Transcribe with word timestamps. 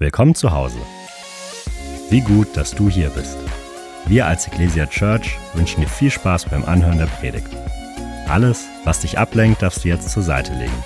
Willkommen 0.00 0.36
zu 0.36 0.52
Hause. 0.52 0.78
Wie 2.08 2.20
gut, 2.20 2.56
dass 2.56 2.70
du 2.70 2.88
hier 2.88 3.10
bist. 3.10 3.36
Wir 4.06 4.26
als 4.26 4.46
Ecclesia 4.46 4.86
Church 4.86 5.36
wünschen 5.54 5.80
dir 5.80 5.88
viel 5.88 6.12
Spaß 6.12 6.44
beim 6.44 6.64
Anhören 6.64 6.98
der 6.98 7.06
Predigt. 7.06 7.48
Alles, 8.28 8.66
was 8.84 9.00
dich 9.00 9.18
ablenkt, 9.18 9.60
darfst 9.60 9.82
du 9.82 9.88
jetzt 9.88 10.08
zur 10.08 10.22
Seite 10.22 10.52
legen. 10.52 10.84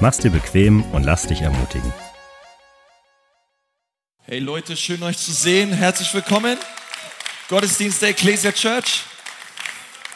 Mach's 0.00 0.18
dir 0.18 0.30
bequem 0.30 0.82
und 0.92 1.04
lass 1.04 1.26
dich 1.26 1.40
ermutigen. 1.40 1.90
Hey 4.24 4.40
Leute, 4.40 4.76
schön 4.76 5.02
euch 5.02 5.16
zu 5.16 5.32
sehen. 5.32 5.72
Herzlich 5.72 6.12
willkommen. 6.12 6.58
Gottesdienst 7.48 8.02
der 8.02 8.10
Ecclesia 8.10 8.52
Church. 8.52 9.04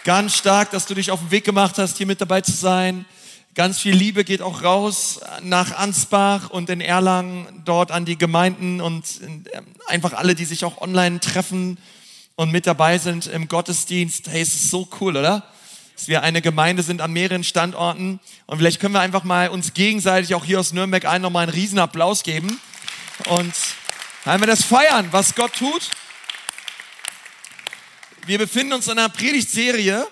Ganz 0.04 0.36
stark, 0.36 0.70
dass 0.72 0.84
du 0.84 0.92
dich 0.92 1.10
auf 1.10 1.20
den 1.20 1.30
Weg 1.30 1.45
gemacht 1.45 1.79
hast, 1.79 1.96
hier 1.96 2.06
mit 2.06 2.20
dabei 2.20 2.42
zu 2.42 2.52
sein. 2.52 3.06
Ganz 3.59 3.80
viel 3.80 3.96
Liebe 3.96 4.22
geht 4.22 4.40
auch 4.40 4.62
raus 4.62 5.18
nach 5.43 5.77
Ansbach 5.77 6.48
und 6.48 6.70
in 6.70 6.80
Erlangen, 6.80 7.45
dort 7.64 7.90
an 7.90 8.04
die 8.04 8.16
Gemeinden 8.16 8.80
und 8.80 9.04
ähm, 9.20 9.45
einfach 9.88 10.12
alle, 10.12 10.36
die 10.36 10.44
sich 10.44 10.64
auch 10.64 10.81
online 10.81 11.18
treffen 11.18 11.76
und 12.36 12.53
mit 12.53 12.68
dabei 12.68 12.98
sind 12.98 13.26
im 13.26 13.48
Gottesdienst. 13.48 14.29
Hey, 14.29 14.43
es 14.43 14.54
ist 14.54 14.71
so 14.71 14.89
cool, 15.00 15.17
oder? 15.17 15.43
Dass 15.96 16.07
wir 16.07 16.22
eine 16.22 16.40
Gemeinde 16.40 16.84
sind 16.84 17.00
an 17.00 17.12
mehreren 17.12 17.43
Standorten. 17.43 18.21
Und 18.46 18.58
vielleicht 18.58 18.79
können 18.79 18.94
wir 18.94 19.00
einfach 19.00 19.25
mal 19.25 19.48
uns 19.48 19.75
gegenseitig 19.75 20.36
auch 20.36 20.45
hier 20.45 20.61
aus 20.61 20.72
Nürnberg 20.72 21.04
allen 21.04 21.22
nochmal 21.22 21.43
einen 21.43 21.53
riesen 21.53 21.81
Applaus 21.81 22.22
geben. 22.22 22.61
Und 23.26 23.54
einmal 24.25 24.46
das 24.46 24.62
feiern, 24.62 25.09
was 25.11 25.34
Gott 25.34 25.54
tut. 25.54 25.90
Wir 28.25 28.39
befinden 28.39 28.75
uns 28.75 28.86
in 28.86 29.00
einer 29.00 29.09
Predigtserie, 29.09 30.06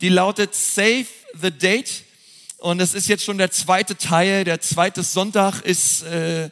die 0.00 0.08
lautet 0.08 0.54
Save 0.54 1.04
the 1.34 1.50
Date. 1.50 2.07
Und 2.58 2.80
es 2.80 2.92
ist 2.92 3.06
jetzt 3.06 3.24
schon 3.24 3.38
der 3.38 3.52
zweite 3.52 3.96
Teil, 3.96 4.42
der 4.42 4.60
zweite 4.60 5.04
Sonntag 5.04 5.60
ist 5.60 6.02
äh, 6.02 6.50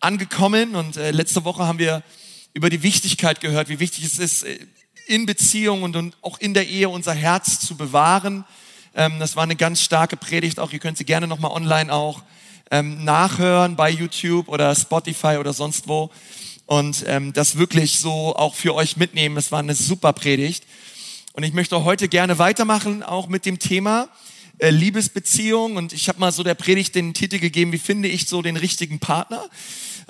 angekommen. 0.00 0.76
Und 0.76 0.98
äh, 0.98 1.12
letzte 1.12 1.46
Woche 1.46 1.66
haben 1.66 1.78
wir 1.78 2.02
über 2.52 2.68
die 2.68 2.82
Wichtigkeit 2.82 3.40
gehört, 3.40 3.70
wie 3.70 3.80
wichtig 3.80 4.04
es 4.04 4.18
ist, 4.18 4.42
äh, 4.42 4.58
in 5.06 5.24
Beziehung 5.24 5.82
und, 5.82 5.96
und 5.96 6.14
auch 6.20 6.38
in 6.40 6.52
der 6.52 6.68
Ehe 6.68 6.90
unser 6.90 7.14
Herz 7.14 7.60
zu 7.60 7.74
bewahren. 7.74 8.44
Ähm, 8.94 9.18
das 9.18 9.34
war 9.34 9.44
eine 9.44 9.56
ganz 9.56 9.80
starke 9.80 10.18
Predigt 10.18 10.60
auch. 10.60 10.72
Ihr 10.72 10.78
könnt 10.78 10.98
sie 10.98 11.06
gerne 11.06 11.26
nochmal 11.26 11.52
online 11.52 11.90
auch 11.90 12.22
ähm, 12.70 13.02
nachhören 13.04 13.76
bei 13.76 13.88
YouTube 13.88 14.48
oder 14.48 14.74
Spotify 14.74 15.38
oder 15.38 15.54
sonst 15.54 15.88
wo. 15.88 16.10
Und 16.66 17.02
ähm, 17.06 17.32
das 17.32 17.56
wirklich 17.56 17.98
so 17.98 18.36
auch 18.36 18.54
für 18.54 18.74
euch 18.74 18.98
mitnehmen. 18.98 19.38
Es 19.38 19.52
war 19.52 19.60
eine 19.60 19.74
super 19.74 20.12
Predigt. 20.12 20.64
Und 21.32 21.44
ich 21.44 21.54
möchte 21.54 21.82
heute 21.82 22.08
gerne 22.08 22.38
weitermachen, 22.38 23.02
auch 23.02 23.28
mit 23.28 23.46
dem 23.46 23.58
Thema 23.58 24.10
äh, 24.58 24.70
Liebesbeziehung 24.70 25.76
und 25.76 25.92
ich 25.92 26.08
habe 26.08 26.18
mal 26.18 26.32
so 26.32 26.42
der 26.42 26.54
Predigt 26.54 26.94
den 26.94 27.12
Titel 27.14 27.38
gegeben, 27.38 27.72
wie 27.72 27.78
finde 27.78 28.08
ich 28.08 28.26
so 28.26 28.40
den 28.42 28.56
richtigen 28.56 28.98
Partner? 28.98 29.44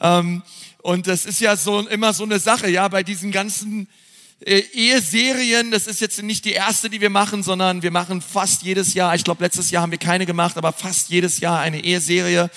Ähm, 0.00 0.42
und 0.82 1.08
das 1.08 1.24
ist 1.24 1.40
ja 1.40 1.56
so 1.56 1.80
immer 1.88 2.12
so 2.12 2.22
eine 2.22 2.38
Sache, 2.38 2.70
ja, 2.70 2.86
bei 2.86 3.02
diesen 3.02 3.32
ganzen 3.32 3.88
äh, 4.40 4.60
Eheserien, 4.72 5.70
das 5.70 5.86
ist 5.86 6.00
jetzt 6.00 6.22
nicht 6.22 6.44
die 6.44 6.52
erste, 6.52 6.90
die 6.90 7.00
wir 7.00 7.10
machen, 7.10 7.42
sondern 7.42 7.82
wir 7.82 7.90
machen 7.90 8.20
fast 8.20 8.62
jedes 8.62 8.94
Jahr, 8.94 9.14
ich 9.14 9.24
glaube 9.24 9.42
letztes 9.42 9.70
Jahr 9.70 9.82
haben 9.82 9.90
wir 9.90 9.98
keine 9.98 10.26
gemacht, 10.26 10.56
aber 10.56 10.72
fast 10.72 11.08
jedes 11.08 11.40
Jahr 11.40 11.60
eine 11.60 11.82
Eheserie. 11.82 12.50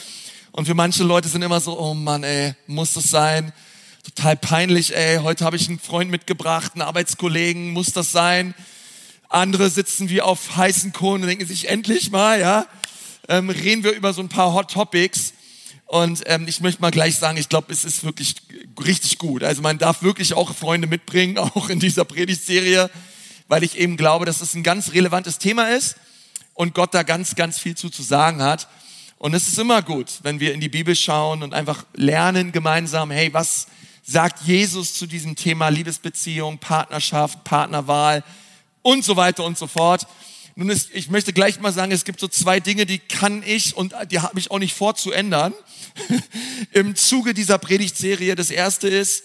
Und 0.52 0.66
für 0.66 0.74
manche 0.74 1.04
Leute 1.04 1.28
sind 1.28 1.42
immer 1.42 1.60
so, 1.60 1.80
oh 1.80 1.94
Mann, 1.94 2.24
ey, 2.24 2.54
muss 2.68 2.94
das 2.94 3.06
sein? 3.06 3.54
Total 4.04 4.36
peinlich, 4.36 4.96
ey, 4.96 5.18
heute 5.18 5.46
habe 5.46 5.56
ich 5.56 5.68
einen 5.70 5.80
Freund 5.80 6.12
mitgebracht, 6.12 6.74
einen 6.74 6.82
Arbeitskollegen, 6.82 7.72
muss 7.72 7.94
das 7.94 8.12
sein? 8.12 8.54
Andere 9.30 9.70
sitzen 9.70 10.10
wie 10.10 10.22
auf 10.22 10.58
heißen 10.58 10.92
Kohlen 10.92 11.22
und 11.22 11.28
denken 11.28 11.46
sich, 11.46 11.70
endlich 11.70 12.10
mal, 12.10 12.40
ja, 12.40 12.66
ähm, 13.28 13.52
reden 13.52 13.84
wir 13.84 13.92
über 13.92 14.12
so 14.12 14.22
ein 14.22 14.30
paar 14.30 14.54
Hot 14.54 14.72
Topics. 14.72 15.34
Und 15.86 16.24
ähm, 16.26 16.48
ich 16.48 16.62
möchte 16.62 16.82
mal 16.82 16.92
gleich 16.92 17.18
sagen, 17.18 17.38
ich 17.38 17.48
glaube, 17.48 17.72
es 17.72 17.86
ist 17.86 18.04
wirklich 18.04 18.36
richtig 18.84 19.20
gut. 19.20 19.44
Also 19.44 19.62
man 19.62 19.78
darf 19.78 20.02
wirklich 20.02 20.34
auch 20.34 20.56
Freunde 20.56 20.88
mitbringen, 20.88 21.38
auch 21.38 21.70
in 21.70 21.80
dieser 21.80 22.06
Predigtserie, 22.06 22.90
weil 23.48 23.64
ich 23.64 23.78
eben 23.78 23.98
glaube, 23.98 24.26
dass 24.26 24.42
es 24.42 24.56
ein 24.56 24.64
ganz 24.64 24.94
relevantes 24.94 25.38
Thema 25.38 25.70
ist 25.70 25.96
und 26.56 26.74
Gott 26.74 26.94
da 26.94 27.04
ganz, 27.04 27.36
ganz 27.36 27.60
viel 27.60 27.76
zu, 27.76 27.90
zu 27.90 28.02
sagen 28.02 28.42
hat. 28.42 28.68
Und 29.20 29.36
es 29.36 29.48
ist 29.48 29.60
immer 29.60 29.82
gut, 29.82 30.20
wenn 30.24 30.40
wir 30.40 30.54
in 30.54 30.60
die 30.60 30.70
Bibel 30.70 30.96
schauen 30.96 31.44
und 31.44 31.54
einfach 31.54 31.86
lernen 31.94 32.52
gemeinsam, 32.52 33.12
hey, 33.12 33.32
was 33.34 33.68
sagt 34.02 34.42
Jesus 34.44 34.96
zu 34.96 35.06
diesem 35.06 35.36
Thema 35.36 35.70
Liebesbeziehung, 35.70 36.58
Partnerschaft, 36.58 37.44
Partnerwahl? 37.44 38.24
Und 38.90 39.06
so 39.06 39.16
weiter 39.16 39.44
und 39.44 39.58
so 39.58 39.68
fort. 39.68 40.08
Nun 40.56 40.70
ist, 40.70 40.90
ich 40.94 41.10
möchte 41.10 41.32
gleich 41.32 41.60
mal 41.60 41.72
sagen, 41.72 41.92
es 41.92 42.06
gibt 42.06 42.20
so 42.20 42.28
zwei 42.28 42.60
Dinge, 42.60 42.86
die 42.86 42.98
kann 42.98 43.44
ich 43.46 43.78
und 43.78 43.94
die 44.10 44.20
habe 44.20 44.40
ich 44.40 44.50
auch 44.50 44.58
nicht 44.58 44.74
vor 44.76 44.96
zu 44.96 45.12
ändern 45.12 45.54
im 46.72 46.96
Zuge 46.96 47.34
dieser 47.34 47.60
Predigtserie. 47.60 48.36
Das 48.36 48.50
erste 48.50 48.88
ist, 48.88 49.24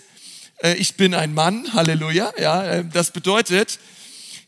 äh, 0.63 0.75
ich 0.75 0.97
bin 0.97 1.15
ein 1.15 1.33
Mann, 1.33 1.73
Halleluja. 1.73 2.33
Ja, 2.39 2.65
äh, 2.65 2.85
das 2.85 3.11
bedeutet, 3.11 3.79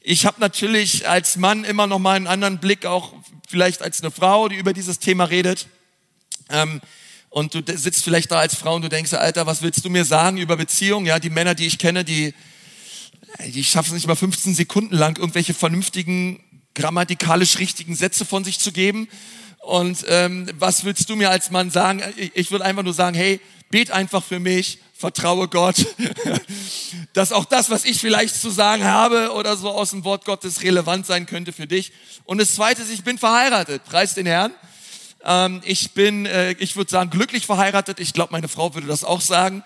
ich 0.03 0.27
habe 0.27 0.38
natürlich 0.38 1.09
als 1.09 1.37
Mann 1.37 1.65
immer 1.65 1.87
noch 1.87 1.98
mal 1.98 2.15
einen 2.15 2.27
anderen 2.27 2.59
Blick, 2.59 2.84
auch 2.84 3.15
vielleicht 3.48 3.83
als 3.83 4.03
eine 4.03 4.10
Frau, 4.10 4.48
die 4.48 4.56
über 4.56 4.75
dieses 4.75 4.98
Thema 4.98 5.25
redet. 5.25 5.66
Ähm, 6.50 6.83
und 7.31 7.54
du 7.54 7.62
sitzt 7.75 8.04
vielleicht 8.04 8.31
da 8.31 8.38
als 8.38 8.54
Frau 8.54 8.77
und 8.77 8.83
du 8.83 8.88
denkst, 8.88 9.15
Alter, 9.15 9.47
was 9.47 9.62
willst 9.62 9.84
du 9.84 9.91
mir 9.91 10.04
sagen 10.04 10.37
über 10.37 10.56
Beziehungen? 10.56 11.06
Ja, 11.06 11.19
die 11.19 11.31
Männer, 11.31 11.54
die 11.54 11.66
ich 11.66 11.78
kenne, 11.78 12.04
die 12.04 12.34
die 13.47 13.65
schaffen 13.65 13.89
es 13.89 13.95
nicht 13.95 14.07
mal 14.07 14.17
15 14.17 14.55
Sekunden 14.55 14.95
lang, 14.95 15.19
irgendwelche 15.19 15.55
vernünftigen, 15.55 16.41
grammatikalisch 16.75 17.59
richtigen 17.59 17.95
Sätze 17.95 18.25
von 18.25 18.45
sich 18.45 18.59
zu 18.59 18.73
geben. 18.73 19.09
Und 19.61 20.05
ähm, 20.09 20.49
was 20.59 20.85
willst 20.85 21.11
du 21.11 21.17
mir 21.17 21.31
als 21.31 21.51
Mann 21.51 21.71
sagen? 21.71 22.03
Ich, 22.17 22.31
ich 22.35 22.51
würde 22.51 22.65
einfach 22.65 22.85
nur 22.85 22.93
sagen, 22.93 23.17
hey, 23.17 23.41
bet 23.71 23.91
einfach 23.91 24.23
für 24.23 24.39
mich, 24.39 24.79
vertraue 24.97 25.49
Gott, 25.49 25.87
dass 27.13 27.33
auch 27.33 27.45
das, 27.45 27.69
was 27.69 27.85
ich 27.85 28.01
vielleicht 28.01 28.35
zu 28.35 28.51
sagen 28.51 28.85
habe 28.85 29.33
oder 29.33 29.57
so 29.57 29.71
aus 29.71 29.91
dem 29.91 30.05
Wort 30.05 30.25
Gottes 30.25 30.63
relevant 30.63 31.07
sein 31.07 31.27
könnte 31.27 31.53
für 31.53 31.67
dich. 31.67 31.93
Und 32.25 32.39
das 32.39 32.55
Zweite 32.55 32.83
ist, 32.83 32.93
ich 32.93 33.05
bin 33.05 33.19
verheiratet, 33.19 33.85
preis 33.85 34.15
den 34.15 34.27
Herrn. 34.27 34.53
Ähm, 35.25 35.61
ich 35.65 35.93
bin, 35.93 36.27
äh, 36.27 36.53
ich 36.53 36.77
würde 36.77 36.91
sagen, 36.91 37.11
glücklich 37.11 37.47
verheiratet. 37.47 38.01
Ich 38.01 38.13
glaube, 38.13 38.33
meine 38.33 38.49
Frau 38.49 38.75
würde 38.75 38.87
das 38.87 39.05
auch 39.05 39.21
sagen. 39.21 39.65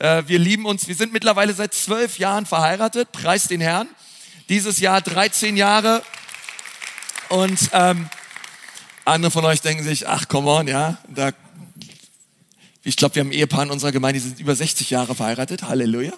Äh, 0.00 0.26
wir 0.26 0.38
lieben 0.38 0.64
uns. 0.64 0.88
Wir 0.88 0.94
sind 0.94 1.12
mittlerweile 1.12 1.52
seit 1.52 1.74
zwölf 1.74 2.18
Jahren 2.18 2.46
verheiratet. 2.46 3.12
Preis 3.12 3.48
den 3.48 3.60
Herrn. 3.60 3.86
Dieses 4.48 4.80
Jahr 4.80 5.02
13 5.02 5.58
Jahre. 5.58 6.02
Und 7.28 7.58
ähm, 7.74 8.08
andere 9.04 9.30
von 9.30 9.44
euch 9.44 9.60
denken 9.60 9.84
sich, 9.84 10.08
ach, 10.08 10.26
come 10.26 10.50
on, 10.50 10.68
ja. 10.68 10.96
Da, 11.06 11.32
ich 12.82 12.96
glaube, 12.96 13.14
wir 13.14 13.20
haben 13.20 13.28
ein 13.28 13.34
Ehepaar 13.34 13.64
in 13.64 13.70
unserer 13.70 13.92
Gemeinde, 13.92 14.20
die 14.20 14.26
sind 14.26 14.40
über 14.40 14.56
60 14.56 14.88
Jahre 14.88 15.14
verheiratet. 15.14 15.64
Halleluja. 15.64 16.14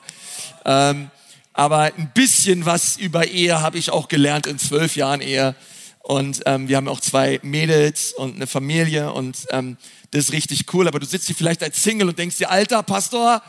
Ähm, 0.64 1.10
aber 1.52 1.92
ein 1.96 2.12
bisschen 2.14 2.64
was 2.64 2.96
über 2.96 3.26
Ehe 3.26 3.60
habe 3.60 3.78
ich 3.78 3.90
auch 3.90 4.06
gelernt 4.06 4.46
in 4.46 4.60
zwölf 4.60 4.94
Jahren 4.94 5.20
Ehe. 5.20 5.56
Und 5.98 6.42
ähm, 6.46 6.68
wir 6.68 6.76
haben 6.76 6.86
auch 6.86 7.00
zwei 7.00 7.40
Mädels 7.42 8.12
und 8.12 8.36
eine 8.36 8.46
Familie 8.46 9.12
und 9.12 9.46
ähm, 9.50 9.76
das 10.12 10.26
ist 10.26 10.32
richtig 10.32 10.72
cool. 10.72 10.86
Aber 10.86 11.00
du 11.00 11.06
sitzt 11.06 11.26
hier 11.26 11.36
vielleicht 11.36 11.64
als 11.64 11.82
Single 11.82 12.08
und 12.08 12.18
denkst 12.18 12.38
dir, 12.38 12.50
alter 12.50 12.82
Pastor, 12.84 13.42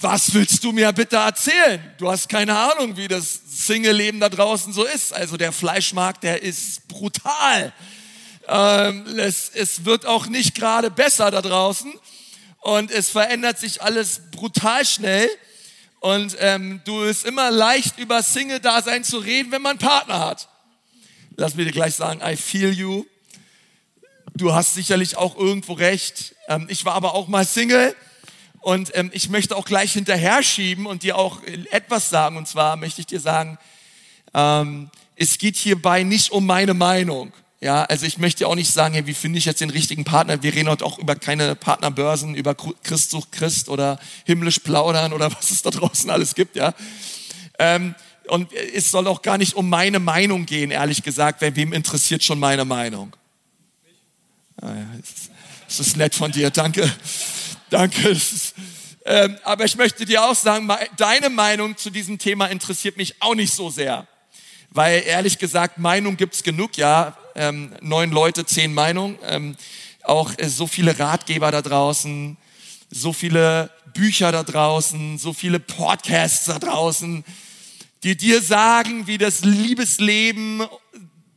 was 0.00 0.34
willst 0.34 0.62
du 0.62 0.72
mir 0.72 0.92
bitte 0.92 1.16
erzählen? 1.16 1.80
Du 1.98 2.10
hast 2.10 2.28
keine 2.28 2.56
Ahnung, 2.56 2.96
wie 2.96 3.08
das 3.08 3.40
Single-Leben 3.48 4.20
da 4.20 4.28
draußen 4.28 4.72
so 4.72 4.84
ist. 4.84 5.12
Also 5.14 5.36
der 5.36 5.52
Fleischmarkt, 5.52 6.22
der 6.22 6.42
ist 6.42 6.86
brutal. 6.88 7.72
Ähm, 8.46 9.06
es, 9.18 9.50
es 9.54 9.84
wird 9.84 10.04
auch 10.06 10.26
nicht 10.26 10.54
gerade 10.54 10.90
besser 10.90 11.30
da 11.30 11.40
draußen 11.40 11.92
und 12.60 12.90
es 12.90 13.08
verändert 13.08 13.58
sich 13.58 13.82
alles 13.82 14.20
brutal 14.30 14.84
schnell. 14.84 15.30
Und 16.00 16.36
ähm, 16.40 16.82
du 16.84 17.02
ist 17.02 17.24
immer 17.24 17.50
leicht 17.50 17.98
über 17.98 18.22
Single-Dasein 18.22 19.02
zu 19.02 19.18
reden, 19.18 19.50
wenn 19.50 19.62
man 19.62 19.78
Partner 19.78 20.20
hat. 20.20 20.48
Lass 21.36 21.54
mir 21.54 21.64
dir 21.64 21.72
gleich 21.72 21.94
sagen, 21.94 22.20
I 22.24 22.36
feel 22.36 22.70
you. 22.70 23.06
Du 24.34 24.52
hast 24.52 24.74
sicherlich 24.74 25.16
auch 25.16 25.36
irgendwo 25.36 25.72
recht. 25.72 26.34
Ähm, 26.48 26.66
ich 26.68 26.84
war 26.84 26.94
aber 26.94 27.14
auch 27.14 27.28
mal 27.28 27.46
Single 27.46 27.96
und 28.66 28.90
ähm, 28.96 29.12
ich 29.12 29.28
möchte 29.28 29.54
auch 29.54 29.64
gleich 29.64 29.92
hinterher 29.92 30.42
schieben 30.42 30.86
und 30.86 31.04
dir 31.04 31.16
auch 31.16 31.40
etwas 31.70 32.10
sagen. 32.10 32.36
Und 32.36 32.48
zwar 32.48 32.74
möchte 32.74 33.00
ich 33.00 33.06
dir 33.06 33.20
sagen, 33.20 33.58
ähm, 34.34 34.90
es 35.14 35.38
geht 35.38 35.54
hierbei 35.54 36.02
nicht 36.02 36.32
um 36.32 36.46
meine 36.46 36.74
Meinung. 36.74 37.32
Ja, 37.60 37.84
also 37.84 38.06
ich 38.06 38.18
möchte 38.18 38.44
auch 38.48 38.56
nicht 38.56 38.72
sagen, 38.72 38.94
hey, 38.94 39.06
wie 39.06 39.14
finde 39.14 39.38
ich 39.38 39.44
jetzt 39.44 39.60
den 39.60 39.70
richtigen 39.70 40.02
Partner? 40.02 40.42
Wir 40.42 40.52
reden 40.52 40.68
heute 40.68 40.84
auch 40.84 40.98
über 40.98 41.14
keine 41.14 41.54
Partnerbörsen, 41.54 42.34
über 42.34 42.56
Christ 42.56 43.12
sucht 43.12 43.30
Christ 43.30 43.68
oder 43.68 44.00
himmlisch 44.24 44.58
plaudern 44.58 45.12
oder 45.12 45.30
was 45.38 45.52
es 45.52 45.62
da 45.62 45.70
draußen 45.70 46.10
alles 46.10 46.34
gibt, 46.34 46.56
ja. 46.56 46.74
Ähm, 47.60 47.94
und 48.26 48.52
es 48.52 48.90
soll 48.90 49.06
auch 49.06 49.22
gar 49.22 49.38
nicht 49.38 49.54
um 49.54 49.68
meine 49.68 50.00
Meinung 50.00 50.44
gehen, 50.44 50.72
ehrlich 50.72 51.04
gesagt. 51.04 51.40
Wer 51.40 51.54
wem 51.54 51.72
interessiert 51.72 52.24
schon 52.24 52.40
meine 52.40 52.64
Meinung? 52.64 53.14
Ah, 54.60 54.74
ja, 54.74 54.86
das 55.68 55.78
ist 55.78 55.96
nett 55.96 56.16
von 56.16 56.32
dir, 56.32 56.50
danke. 56.50 56.90
Danke. 57.70 58.16
Ähm, 59.04 59.36
aber 59.44 59.64
ich 59.64 59.76
möchte 59.76 60.04
dir 60.04 60.24
auch 60.24 60.34
sagen, 60.34 60.68
deine 60.96 61.30
Meinung 61.30 61.76
zu 61.76 61.90
diesem 61.90 62.18
Thema 62.18 62.46
interessiert 62.46 62.96
mich 62.96 63.20
auch 63.20 63.34
nicht 63.34 63.54
so 63.54 63.70
sehr. 63.70 64.06
Weil 64.70 65.04
ehrlich 65.06 65.38
gesagt, 65.38 65.78
Meinung 65.78 66.16
gibt's 66.16 66.42
genug, 66.42 66.76
ja. 66.76 67.16
Ähm, 67.34 67.74
neun 67.80 68.10
Leute, 68.10 68.44
zehn 68.46 68.74
Meinungen. 68.74 69.18
Ähm, 69.22 69.56
auch 70.02 70.32
äh, 70.38 70.48
so 70.48 70.66
viele 70.66 70.98
Ratgeber 70.98 71.50
da 71.50 71.62
draußen. 71.62 72.36
so 72.90 73.12
viele 73.12 73.70
Bücher 73.94 74.32
da 74.32 74.42
draußen, 74.42 75.18
so 75.18 75.32
viele 75.32 75.58
Podcasts 75.58 76.46
da 76.46 76.58
draußen, 76.58 77.24
die 78.02 78.16
dir 78.16 78.40
sagen, 78.42 79.06
wie 79.06 79.18
das 79.18 79.42
Liebesleben 79.44 80.66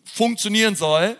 funktionieren 0.03 0.75
soll. 0.75 1.17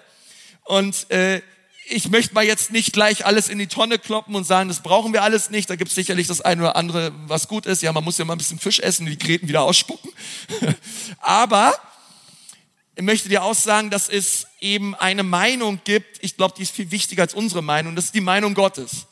Und 0.66 1.10
äh, 1.10 1.42
ich 1.90 2.10
möchte 2.10 2.36
mal 2.36 2.46
jetzt 2.46 2.72
nicht 2.72 2.94
gleich 2.94 3.26
alles 3.26 3.50
in 3.50 3.58
die 3.58 3.68
Tonne 3.68 3.98
kloppen 3.98 4.36
und 4.36 4.46
sagen, 4.46 4.70
das 4.70 4.84
brauchen 4.84 5.12
wir 5.12 5.24
alles 5.24 5.50
nicht. 5.50 5.70
Da 5.70 5.76
gibt 5.76 5.90
es 5.90 5.96
sicherlich 5.96 6.28
das 6.28 6.42
eine 6.42 6.62
oder 6.62 6.76
andere, 6.76 7.12
was 7.26 7.48
gut 7.48 7.66
ist. 7.66 7.82
Ja, 7.82 7.92
man 7.92 8.04
muss 8.04 8.18
ja 8.18 8.26
mal 8.26 8.34
ein 8.34 8.38
bisschen 8.38 8.60
Fisch 8.60 8.80
essen, 8.80 9.08
die 9.08 9.18
Gräten 9.18 9.48
wieder 9.48 9.64
ausspucken. 9.64 10.12
Aber 11.20 11.74
ich 12.96 13.04
möchte 13.04 13.28
dir 13.28 13.44
auch 13.44 13.56
sagen, 13.56 13.90
dass 13.90 14.08
es 14.08 14.48
eben 14.60 14.94
eine 14.96 15.24
Meinung 15.24 15.82
gibt. 15.84 16.24
Ich 16.24 16.38
glaube, 16.38 16.54
die 16.56 16.64
ist 16.64 16.76
viel 16.76 16.92
wichtiger 16.92 17.24
als 17.24 17.34
unsere 17.34 17.64
Meinung. 17.64 17.96
Das 17.96 18.06
ist 18.06 18.16
die 18.16 18.22
Meinung 18.22 18.54
Gottes. 18.54 19.08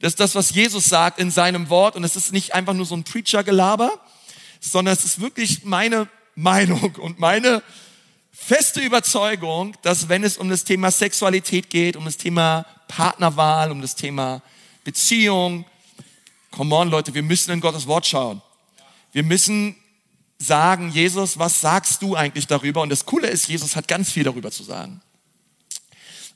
Das 0.00 0.12
ist 0.12 0.20
das, 0.20 0.36
was 0.36 0.54
Jesus 0.54 0.84
sagt 0.84 1.18
in 1.18 1.32
seinem 1.32 1.68
Wort. 1.68 1.96
Und 1.96 2.04
es 2.04 2.14
ist 2.14 2.32
nicht 2.32 2.54
einfach 2.54 2.74
nur 2.74 2.86
so 2.86 2.94
ein 2.94 3.02
Preacher-Gelaber, 3.02 4.00
sondern 4.60 4.94
es 4.94 5.04
ist 5.04 5.20
wirklich 5.20 5.64
meine 5.64 6.08
Meinung 6.36 6.94
und 6.96 7.18
meine 7.18 7.62
feste 8.40 8.80
Überzeugung, 8.80 9.76
dass 9.82 10.08
wenn 10.08 10.24
es 10.24 10.38
um 10.38 10.48
das 10.48 10.64
Thema 10.64 10.90
Sexualität 10.90 11.68
geht, 11.68 11.96
um 11.96 12.04
das 12.04 12.16
Thema 12.16 12.64
Partnerwahl, 12.86 13.70
um 13.70 13.82
das 13.82 13.94
Thema 13.94 14.40
Beziehung, 14.84 15.66
come 16.50 16.74
on 16.74 16.88
Leute, 16.88 17.12
wir 17.12 17.22
müssen 17.22 17.50
in 17.50 17.60
Gottes 17.60 17.86
Wort 17.86 18.06
schauen. 18.06 18.40
Wir 19.12 19.22
müssen 19.22 19.76
sagen, 20.38 20.90
Jesus, 20.90 21.38
was 21.38 21.60
sagst 21.60 22.00
du 22.00 22.14
eigentlich 22.14 22.46
darüber? 22.46 22.80
Und 22.80 22.90
das 22.90 23.04
Coole 23.04 23.28
ist, 23.28 23.48
Jesus 23.48 23.76
hat 23.76 23.88
ganz 23.88 24.10
viel 24.10 24.24
darüber 24.24 24.50
zu 24.50 24.62
sagen. 24.62 25.02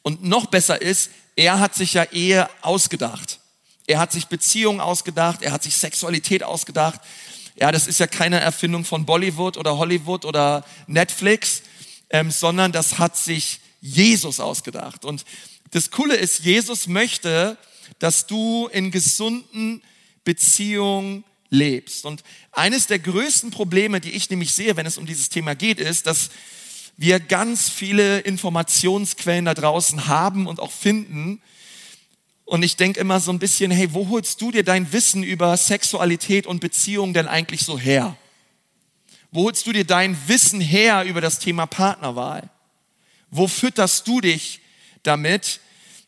Und 0.02 0.25
noch 0.25 0.46
besser 0.46 0.82
ist, 0.82 1.10
er 1.37 1.60
hat 1.60 1.75
sich 1.75 1.94
ja 1.94 2.05
Ehe 2.05 2.50
ausgedacht. 2.60 3.38
Er 3.87 3.98
hat 3.98 4.12
sich 4.12 4.26
Beziehungen 4.26 4.81
ausgedacht, 4.81 5.43
er 5.43 5.52
hat 5.52 5.62
sich 5.62 5.76
Sexualität 5.76 6.43
ausgedacht. 6.43 7.00
Ja, 7.56 7.70
das 7.72 7.87
ist 7.87 8.00
ja 8.00 8.06
keine 8.06 8.40
Erfindung 8.40 8.84
von 8.84 9.06
Bollywood 9.06 9.56
oder 9.56 9.78
Hollywood 9.78 10.25
oder 10.25 10.64
Netflix, 10.87 11.62
ähm, 12.12 12.31
sondern 12.31 12.70
das 12.70 12.99
hat 12.99 13.17
sich 13.17 13.61
Jesus 13.81 14.38
ausgedacht. 14.38 15.05
Und 15.05 15.25
das 15.73 15.91
Coole 15.91 16.14
ist, 16.14 16.44
Jesus 16.44 16.87
möchte, 16.87 17.59
dass 17.99 18.26
du 18.26 18.69
in 18.73 18.91
gesunden 18.91 19.82
Beziehungen 20.23 21.25
lebst. 21.49 22.05
Und 22.05 22.23
eines 22.53 22.87
der 22.87 22.99
größten 22.99 23.50
Probleme, 23.50 24.00
die 24.00 24.12
ich 24.12 24.31
nämlich 24.31 24.55
sehe, 24.55 24.76
wenn 24.76 24.87
es 24.87 24.99
um 24.99 25.06
dieses 25.06 25.31
Thema 25.31 25.55
geht, 25.55 25.81
ist, 25.81 26.06
dass 26.06 26.31
wir 26.97 27.19
ganz 27.19 27.69
viele 27.69 28.20
Informationsquellen 28.20 29.47
da 29.47 29.55
draußen 29.55 30.06
haben 30.06 30.47
und 30.47 30.61
auch 30.61 30.70
finden. 30.70 31.41
Und 32.44 32.62
ich 32.62 32.76
denke 32.76 33.00
immer 33.00 33.19
so 33.20 33.32
ein 33.32 33.38
bisschen, 33.38 33.70
hey, 33.70 33.93
wo 33.93 34.08
holst 34.08 34.41
du 34.41 34.50
dir 34.50 34.62
dein 34.62 34.93
Wissen 34.93 35.23
über 35.23 35.56
Sexualität 35.56 36.47
und 36.47 36.61
Beziehung 36.61 37.15
denn 37.15 37.26
eigentlich 37.26 37.62
so 37.62 37.79
her? 37.79 38.17
Wo 39.32 39.44
holst 39.44 39.67
du 39.67 39.73
dir 39.73 39.84
dein 39.87 40.17
Wissen 40.29 40.61
her 40.61 41.05
über 41.05 41.23
das 41.23 41.38
Thema 41.38 41.64
Partnerwahl? 41.64 42.50
Wo 43.31 43.49
fütterst 43.49 44.06
du 44.06 44.20
dich 44.20 44.61
damit? 45.02 45.61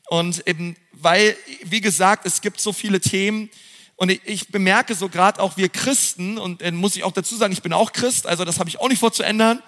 Und 0.09 0.47
eben, 0.47 0.77
weil, 0.93 1.35
wie 1.65 1.81
gesagt, 1.81 2.27
es 2.27 2.43
gibt 2.43 2.61
so 2.61 2.73
viele 2.73 3.01
Themen, 3.01 3.49
und 3.97 4.11
ich, 4.11 4.49
bemerke 4.49 4.95
so 4.95 5.09
gerade 5.09 5.41
auch 5.41 5.57
wir 5.57 5.69
Christen, 5.69 6.37
und 6.37 6.61
dann 6.61 6.75
muss 6.75 6.97
ich 6.97 7.05
auch 7.05 7.13
dazu 7.13 7.37
sagen, 7.37 7.53
ich 7.53 7.63
bin 7.63 7.73
auch 7.73 7.93
Christ, 7.93 8.27
also 8.27 8.45
das 8.45 8.59
habe 8.59 8.69
ich 8.69 8.81
auch 8.81 8.89
nicht 8.89 8.99
vor 8.99 9.13
zu 9.13 9.23
ändern. 9.23 9.63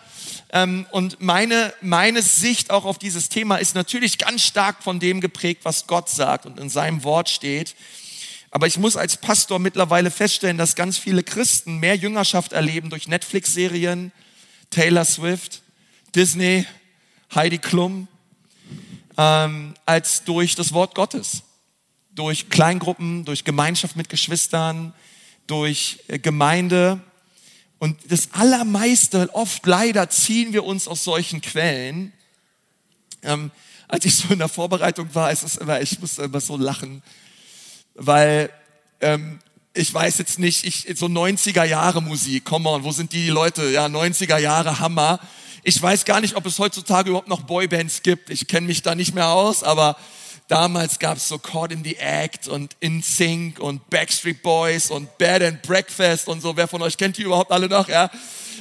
Ähm, 0.52 0.84
und 0.90 1.22
meine, 1.22 1.72
meine 1.80 2.20
Sicht 2.20 2.70
auch 2.70 2.84
auf 2.84 2.98
dieses 2.98 3.28
Thema 3.28 3.56
ist 3.56 3.74
natürlich 3.74 4.18
ganz 4.18 4.42
stark 4.42 4.82
von 4.82 5.00
dem 5.00 5.20
geprägt, 5.20 5.60
was 5.64 5.86
Gott 5.86 6.10
sagt 6.10 6.44
und 6.44 6.58
in 6.58 6.68
seinem 6.68 7.04
Wort 7.04 7.30
steht. 7.30 7.74
Aber 8.56 8.66
ich 8.66 8.78
muss 8.78 8.96
als 8.96 9.18
Pastor 9.18 9.58
mittlerweile 9.58 10.10
feststellen, 10.10 10.56
dass 10.56 10.76
ganz 10.76 10.96
viele 10.96 11.22
Christen 11.22 11.76
mehr 11.76 11.94
Jüngerschaft 11.94 12.54
erleben 12.54 12.88
durch 12.88 13.06
Netflix-Serien, 13.06 14.12
Taylor 14.70 15.04
Swift, 15.04 15.60
Disney, 16.14 16.64
Heidi 17.34 17.58
Klum, 17.58 18.08
ähm, 19.18 19.74
als 19.84 20.24
durch 20.24 20.54
das 20.54 20.72
Wort 20.72 20.94
Gottes. 20.94 21.42
Durch 22.12 22.48
Kleingruppen, 22.48 23.26
durch 23.26 23.44
Gemeinschaft 23.44 23.94
mit 23.94 24.08
Geschwistern, 24.08 24.94
durch 25.46 25.98
äh, 26.08 26.18
Gemeinde. 26.18 26.98
Und 27.78 28.10
das 28.10 28.30
Allermeiste, 28.32 29.28
oft 29.34 29.66
leider 29.66 30.08
ziehen 30.08 30.54
wir 30.54 30.64
uns 30.64 30.88
aus 30.88 31.04
solchen 31.04 31.42
Quellen. 31.42 32.10
Ähm, 33.22 33.50
als 33.86 34.06
ich 34.06 34.14
so 34.14 34.32
in 34.32 34.38
der 34.38 34.48
Vorbereitung 34.48 35.14
war, 35.14 35.30
es 35.30 35.56
immer, 35.56 35.82
ich 35.82 36.00
muss 36.00 36.16
immer 36.16 36.40
so 36.40 36.56
lachen 36.56 37.02
weil 37.96 38.50
ähm, 39.00 39.38
ich 39.74 39.92
weiß 39.92 40.18
jetzt 40.18 40.38
nicht, 40.38 40.64
ich, 40.64 40.86
so 40.98 41.06
90er 41.06 41.64
Jahre 41.64 42.00
Musik, 42.00 42.44
come 42.44 42.68
on, 42.68 42.84
wo 42.84 42.92
sind 42.92 43.12
die 43.12 43.28
Leute? 43.28 43.68
Ja, 43.70 43.86
90er 43.86 44.38
Jahre 44.38 44.80
Hammer. 44.80 45.20
Ich 45.62 45.80
weiß 45.82 46.04
gar 46.04 46.20
nicht, 46.20 46.36
ob 46.36 46.46
es 46.46 46.58
heutzutage 46.58 47.10
überhaupt 47.10 47.28
noch 47.28 47.42
Boybands 47.42 48.02
gibt. 48.02 48.30
Ich 48.30 48.46
kenne 48.46 48.68
mich 48.68 48.82
da 48.82 48.94
nicht 48.94 49.14
mehr 49.14 49.28
aus, 49.28 49.62
aber 49.62 49.96
damals 50.48 50.98
gab 50.98 51.18
es 51.18 51.28
so 51.28 51.38
Caught 51.38 51.72
in 51.72 51.84
the 51.84 51.96
Act 51.96 52.48
und 52.48 52.76
In 52.80 53.02
Sync 53.02 53.58
und 53.58 53.90
Backstreet 53.90 54.42
Boys 54.42 54.90
und 54.90 55.18
Bed 55.18 55.42
and 55.42 55.62
Breakfast 55.62 56.28
und 56.28 56.40
so. 56.40 56.56
Wer 56.56 56.68
von 56.68 56.80
euch 56.82 56.96
kennt 56.96 57.18
die 57.18 57.22
überhaupt 57.22 57.50
alle 57.50 57.68
noch? 57.68 57.88
Ja, 57.88 58.10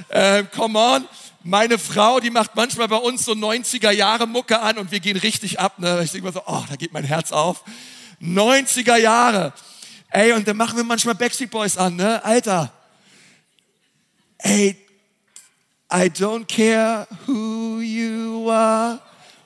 äh, 0.09 0.43
come 0.43 0.77
on. 0.77 1.05
Meine 1.43 1.77
Frau, 1.77 2.19
die 2.19 2.31
macht 2.31 2.55
manchmal 2.55 2.87
bei 2.87 2.97
uns 2.97 3.23
so 3.23 3.33
90er 3.33 3.91
Jahre 3.91 4.25
Mucke 4.25 4.59
an 4.59 4.79
und 4.79 4.91
wir 4.91 4.99
gehen 4.99 5.15
richtig 5.15 5.59
ab. 5.59 5.77
Ne? 5.77 6.01
Ich 6.03 6.11
denke 6.11 6.25
mir 6.25 6.33
so, 6.33 6.41
oh, 6.47 6.63
da 6.67 6.75
geht 6.75 6.91
mein 6.91 7.03
Herz 7.03 7.31
auf. 7.31 7.63
90er 8.21 8.97
Jahre. 8.97 9.53
Ey, 10.09 10.31
und 10.33 10.47
dann 10.47 10.57
machen 10.57 10.77
wir 10.77 10.83
manchmal 10.83 11.15
Backstreet 11.15 11.51
Boys 11.51 11.77
an, 11.77 11.95
ne? 11.95 12.23
Alter. 12.23 12.71
Ey, 14.37 14.75
I 15.91 16.09
don't 16.09 16.47
care 16.47 17.07
who 17.25 17.79
you 17.81 18.49
are, 18.49 18.99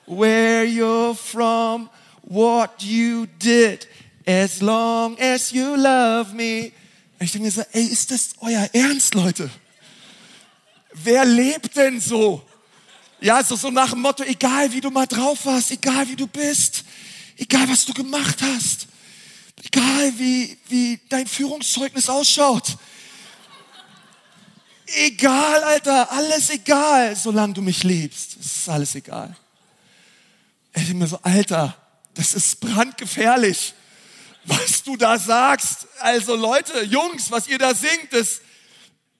where 0.06 0.66
you're 0.66 1.16
from, 1.16 1.90
what 2.24 2.82
you 2.82 3.28
did, 3.40 3.88
as 4.26 4.62
long 4.62 5.18
as 5.20 5.52
you 5.52 5.76
love 5.76 6.34
me. 6.34 6.72
Ich 7.20 7.32
denke 7.32 7.46
mir 7.46 7.52
so, 7.52 7.64
ey, 7.72 7.84
ist 7.84 8.12
das 8.12 8.30
euer 8.40 8.70
Ernst, 8.72 9.14
Leute? 9.14 9.50
Wer 10.94 11.26
lebt 11.26 11.76
denn 11.76 12.00
so? 12.00 12.42
Ja, 13.22 13.44
so, 13.44 13.56
so 13.56 13.70
nach 13.70 13.92
dem 13.92 14.02
Motto, 14.02 14.24
egal 14.24 14.72
wie 14.72 14.80
du 14.80 14.90
mal 14.90 15.06
drauf 15.06 15.46
warst, 15.46 15.72
egal 15.72 16.08
wie 16.08 16.16
du 16.16 16.28
bist, 16.28 16.84
Egal, 17.40 17.70
was 17.70 17.86
du 17.86 17.94
gemacht 17.94 18.42
hast. 18.42 18.88
Egal, 19.64 20.12
wie, 20.20 20.58
wie 20.68 21.00
dein 21.08 21.26
Führungszeugnis 21.26 22.10
ausschaut. 22.10 22.78
Egal, 24.88 25.64
Alter, 25.64 26.12
alles 26.12 26.50
egal, 26.50 27.16
solange 27.16 27.54
du 27.54 27.62
mich 27.62 27.84
liebst. 27.84 28.36
Ist 28.36 28.68
alles 28.68 28.94
egal. 28.96 29.34
Ich 30.74 30.84
denke 30.84 30.96
mir 30.96 31.08
so, 31.08 31.20
Alter, 31.24 31.78
das 32.14 32.34
ist 32.34 32.60
brandgefährlich, 32.60 33.74
was 34.44 34.84
du 34.84 34.98
da 34.98 35.18
sagst. 35.18 35.88
Also 36.00 36.36
Leute, 36.36 36.84
Jungs, 36.84 37.32
was 37.32 37.48
ihr 37.48 37.58
da 37.58 37.74
singt, 37.74 38.12
das, 38.12 38.42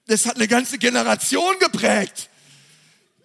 das 0.06 0.26
hat 0.26 0.36
eine 0.36 0.48
ganze 0.48 0.76
Generation 0.76 1.58
geprägt. 1.58 2.28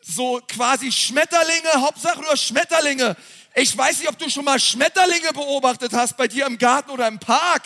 So 0.01 0.39
quasi 0.47 0.89
Schmetterlinge, 0.89 1.81
Hauptsache 1.81 2.21
nur 2.21 2.37
Schmetterlinge. 2.37 3.17
Ich 3.57 3.75
weiß 3.75 3.99
nicht, 3.99 4.09
ob 4.09 4.19
du 4.19 4.29
schon 4.29 4.43
mal 4.43 4.59
Schmetterlinge 4.59 5.31
beobachtet 5.31 5.93
hast 5.93 6.17
bei 6.17 6.27
dir 6.27 6.45
im 6.45 6.57
Garten 6.57 6.91
oder 6.91 7.07
im 7.07 7.19
Park, 7.19 7.63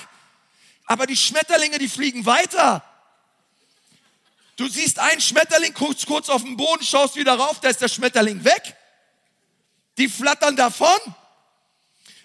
aber 0.86 1.08
die 1.08 1.18
Schmetterlinge, 1.18 1.80
die 1.80 1.90
fliegen 1.90 2.28
weiter. 2.28 2.84
Du 4.56 4.68
siehst 4.68 5.00
einen 5.00 5.20
Schmetterling, 5.20 5.74
guckst 5.74 6.06
kurz 6.06 6.30
auf 6.30 6.44
den 6.44 6.58
Boden, 6.58 6.84
schaust 6.84 7.16
wieder 7.16 7.34
rauf, 7.34 7.60
da 7.60 7.70
ist 7.70 7.82
der 7.82 7.88
Schmetterling 7.88 8.44
weg. 8.44 8.76
Die 9.98 10.08
flattern 10.08 10.56
davon. 10.56 11.00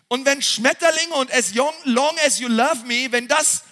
Und 0.08 0.26
wenn 0.26 0.42
Schmetterlinge 0.42 1.14
und 1.14 1.32
as 1.32 1.54
long 1.84 2.14
as 2.26 2.38
you 2.38 2.48
love 2.48 2.84
me, 2.84 3.10
wenn 3.12 3.28
das 3.28 3.64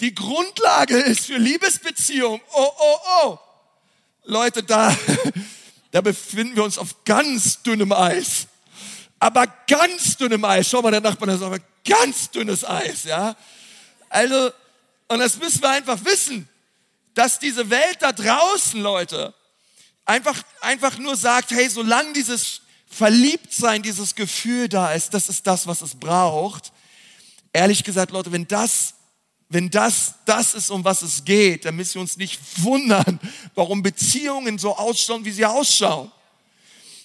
die 0.00 0.14
Grundlage 0.16 0.98
ist 0.98 1.26
für 1.26 1.36
Liebesbeziehung, 1.36 2.40
oh, 2.52 2.72
oh, 2.76 2.98
oh. 3.22 3.38
Leute, 4.24 4.64
da, 4.64 4.94
da 5.92 6.00
befinden 6.00 6.56
wir 6.56 6.64
uns 6.64 6.76
auf 6.76 7.04
ganz 7.04 7.62
dünnem 7.62 7.92
Eis 7.92 8.48
aber 9.18 9.46
ganz 9.66 10.16
dünnem 10.16 10.44
Eis. 10.44 10.68
Schau 10.68 10.82
mal, 10.82 10.90
der 10.90 11.00
Nachbar, 11.00 11.36
sagt, 11.36 11.64
ganz 11.84 12.30
dünnes 12.30 12.64
Eis, 12.64 13.04
ja. 13.04 13.36
Also, 14.08 14.50
und 15.08 15.18
das 15.18 15.36
müssen 15.38 15.62
wir 15.62 15.70
einfach 15.70 16.04
wissen, 16.04 16.48
dass 17.14 17.38
diese 17.38 17.68
Welt 17.68 17.98
da 18.00 18.12
draußen, 18.12 18.80
Leute, 18.80 19.34
einfach, 20.04 20.42
einfach 20.60 20.98
nur 20.98 21.16
sagt, 21.16 21.50
hey, 21.50 21.68
solange 21.68 22.12
dieses 22.12 22.62
Verliebtsein, 22.86 23.82
dieses 23.82 24.14
Gefühl 24.14 24.68
da 24.68 24.92
ist, 24.92 25.12
das 25.14 25.28
ist 25.28 25.46
das, 25.46 25.66
was 25.66 25.82
es 25.82 25.94
braucht. 25.94 26.72
Ehrlich 27.52 27.84
gesagt, 27.84 28.12
Leute, 28.12 28.32
wenn 28.32 28.46
das, 28.46 28.94
wenn 29.48 29.70
das, 29.70 30.14
das 30.26 30.54
ist, 30.54 30.70
um 30.70 30.84
was 30.84 31.02
es 31.02 31.24
geht, 31.24 31.64
dann 31.64 31.76
müssen 31.76 31.94
wir 31.94 32.02
uns 32.02 32.16
nicht 32.16 32.40
wundern, 32.62 33.18
warum 33.54 33.82
Beziehungen 33.82 34.58
so 34.58 34.76
ausschauen, 34.76 35.24
wie 35.24 35.32
sie 35.32 35.44
ausschauen. 35.44 36.12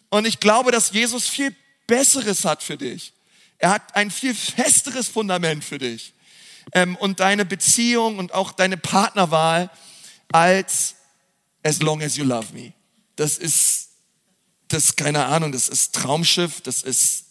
Und 0.10 0.26
ich 0.26 0.40
glaube, 0.40 0.72
dass 0.72 0.92
Jesus 0.92 1.28
viel 1.28 1.56
Besseres 1.88 2.46
hat 2.46 2.64
für 2.64 2.78
dich. 2.78 3.14
Er 3.58 3.72
hat 3.72 3.96
ein 3.96 4.12
viel 4.12 4.34
festeres 4.36 5.08
Fundament 5.08 5.64
für 5.64 5.78
dich. 5.78 6.14
ähm, 6.72 6.96
und 6.96 7.20
deine 7.20 7.46
Beziehung 7.46 8.18
und 8.20 8.34
auch 8.34 8.52
deine 8.52 8.78
Partnerwahl 8.78 9.70
als 10.32 10.96
as 11.64 11.82
long 11.82 12.02
as 12.02 12.16
you 12.16 12.24
love 12.24 12.54
me. 12.54 12.74
Das 13.16 13.38
ist, 13.38 13.90
das 14.68 14.86
ist 14.86 14.98
keine 14.98 15.26
Ahnung, 15.26 15.52
das 15.52 15.70
ist 15.70 15.94
Traumschiff, 15.94 16.62
das 16.62 16.84
ist 16.84 17.26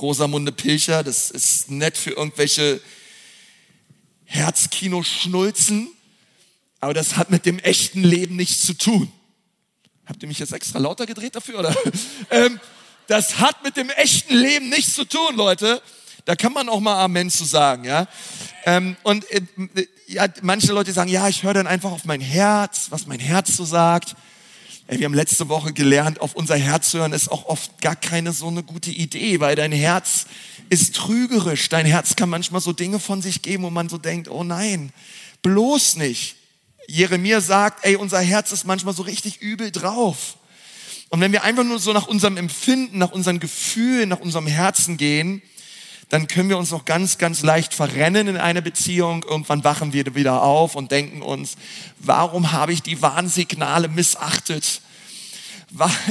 Rosamunde 0.00 0.52
Pilcher, 0.52 1.02
das 1.04 1.30
ist 1.30 1.70
nett 1.70 1.96
für 1.96 2.10
irgendwelche 2.10 2.80
Herzkino-Schnulzen, 4.24 5.88
aber 6.80 6.94
das 6.94 7.16
hat 7.16 7.30
mit 7.30 7.46
dem 7.46 7.58
echten 7.58 8.02
Leben 8.02 8.36
nichts 8.36 8.64
zu 8.64 8.74
tun. 8.74 9.12
Habt 10.06 10.22
ihr 10.22 10.28
mich 10.28 10.38
jetzt 10.38 10.52
extra 10.52 10.78
lauter 10.78 11.06
gedreht 11.06 11.36
dafür, 11.36 11.60
oder? 11.60 11.76
ähm, 12.30 12.58
das 13.06 13.38
hat 13.38 13.62
mit 13.62 13.76
dem 13.76 13.90
echten 13.90 14.34
Leben 14.34 14.68
nichts 14.68 14.94
zu 14.94 15.04
tun, 15.04 15.36
Leute. 15.36 15.82
Da 16.24 16.36
kann 16.36 16.52
man 16.52 16.68
auch 16.68 16.80
mal 16.80 17.02
Amen 17.02 17.30
zu 17.30 17.44
sagen, 17.44 17.84
ja. 17.84 18.06
Ähm, 18.64 18.96
und 19.02 19.28
äh, 19.30 19.42
ja, 20.06 20.26
manche 20.42 20.72
Leute 20.72 20.92
sagen, 20.92 21.10
ja, 21.10 21.28
ich 21.28 21.42
höre 21.42 21.54
dann 21.54 21.66
einfach 21.66 21.90
auf 21.90 22.04
mein 22.04 22.20
Herz, 22.20 22.86
was 22.90 23.06
mein 23.06 23.18
Herz 23.18 23.56
so 23.56 23.64
sagt. 23.64 24.14
Ey, 24.86 24.98
wir 24.98 25.06
haben 25.06 25.14
letzte 25.14 25.48
Woche 25.48 25.72
gelernt, 25.72 26.20
auf 26.20 26.34
unser 26.34 26.56
Herz 26.56 26.92
hören 26.92 27.12
ist 27.12 27.30
auch 27.30 27.46
oft 27.46 27.80
gar 27.80 27.96
keine 27.96 28.32
so 28.32 28.48
eine 28.48 28.62
gute 28.62 28.90
Idee, 28.90 29.40
weil 29.40 29.56
dein 29.56 29.72
Herz 29.72 30.26
ist 30.70 30.94
trügerisch. 30.94 31.68
Dein 31.68 31.86
Herz 31.86 32.16
kann 32.16 32.28
manchmal 32.28 32.60
so 32.60 32.72
Dinge 32.72 32.98
von 32.98 33.22
sich 33.22 33.42
geben, 33.42 33.64
wo 33.64 33.70
man 33.70 33.88
so 33.88 33.98
denkt, 33.98 34.28
oh 34.28 34.44
nein, 34.44 34.92
bloß 35.42 35.96
nicht. 35.96 36.36
Jeremia 36.88 37.40
sagt, 37.40 37.84
ey, 37.84 37.96
unser 37.96 38.20
Herz 38.20 38.52
ist 38.52 38.64
manchmal 38.64 38.94
so 38.94 39.02
richtig 39.02 39.40
übel 39.40 39.70
drauf. 39.70 40.36
Und 41.12 41.20
wenn 41.20 41.32
wir 41.32 41.44
einfach 41.44 41.62
nur 41.62 41.78
so 41.78 41.92
nach 41.92 42.06
unserem 42.06 42.38
Empfinden, 42.38 42.96
nach 42.96 43.10
unseren 43.10 43.38
Gefühlen, 43.38 44.08
nach 44.08 44.20
unserem 44.20 44.46
Herzen 44.46 44.96
gehen, 44.96 45.42
dann 46.08 46.26
können 46.26 46.48
wir 46.48 46.56
uns 46.56 46.70
noch 46.70 46.86
ganz, 46.86 47.18
ganz 47.18 47.42
leicht 47.42 47.74
verrennen 47.74 48.28
in 48.28 48.38
eine 48.38 48.62
Beziehung. 48.62 49.22
Irgendwann 49.22 49.62
wachen 49.62 49.92
wir 49.92 50.14
wieder 50.14 50.42
auf 50.42 50.74
und 50.74 50.90
denken 50.90 51.20
uns, 51.20 51.56
warum 51.98 52.52
habe 52.52 52.72
ich 52.72 52.80
die 52.80 53.02
Warnsignale 53.02 53.88
missachtet? 53.88 54.80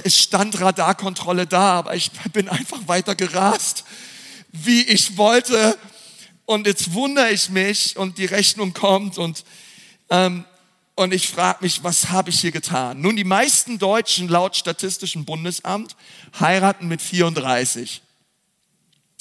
Es 0.04 0.20
stand 0.20 0.62
Radarkontrolle 0.62 1.48
da, 1.48 1.80
aber 1.80 1.96
ich 1.96 2.12
bin 2.32 2.48
einfach 2.48 2.88
weiter 2.88 3.16
gerast, 3.16 3.86
wie 4.52 4.84
ich 4.84 5.18
wollte. 5.18 5.80
Und 6.46 6.68
jetzt 6.68 6.94
wundere 6.94 7.32
ich 7.32 7.50
mich 7.50 7.98
und 7.98 8.20
die 8.20 8.26
Rechnung 8.26 8.74
kommt 8.74 9.18
und, 9.18 9.46
ähm, 10.12 10.46
und 10.96 11.14
ich 11.14 11.30
frage 11.30 11.60
mich, 11.62 11.84
was 11.84 12.10
habe 12.10 12.30
ich 12.30 12.42
hier 12.42 12.52
getan? 12.52 13.02
Nun, 13.02 13.16
die 13.16 13.24
meisten 13.24 13.80
Deutschen 13.80 14.28
laut 14.28 14.56
Statistischem 14.56 15.26
Bundesamt 15.26 15.96
heiraten 16.40 16.88
mit 16.88 17.02
34. 17.02 18.02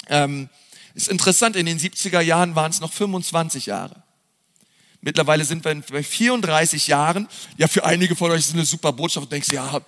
Ähm, 0.09 0.49
ist 0.95 1.09
interessant, 1.09 1.57
in 1.57 1.67
den 1.67 1.79
70er 1.79 2.21
Jahren 2.21 2.57
waren 2.57 2.71
es 2.71 2.81
noch 2.81 2.93
25 2.93 3.67
Jahre. 3.67 4.03
Mittlerweile 5.01 5.45
sind 5.45 5.65
wir 5.65 5.75
bei 5.81 6.03
34 6.03 6.89
Jahren. 6.89 7.29
Ja, 7.57 7.69
für 7.69 7.85
einige 7.85 8.17
von 8.17 8.31
euch 8.31 8.41
ist 8.41 8.53
eine 8.53 8.67
super 8.67 8.93
Botschaft. 8.93 9.27
Du 9.27 9.31
denkst, 9.31 9.51
ja, 9.51 9.71
habe 9.71 9.87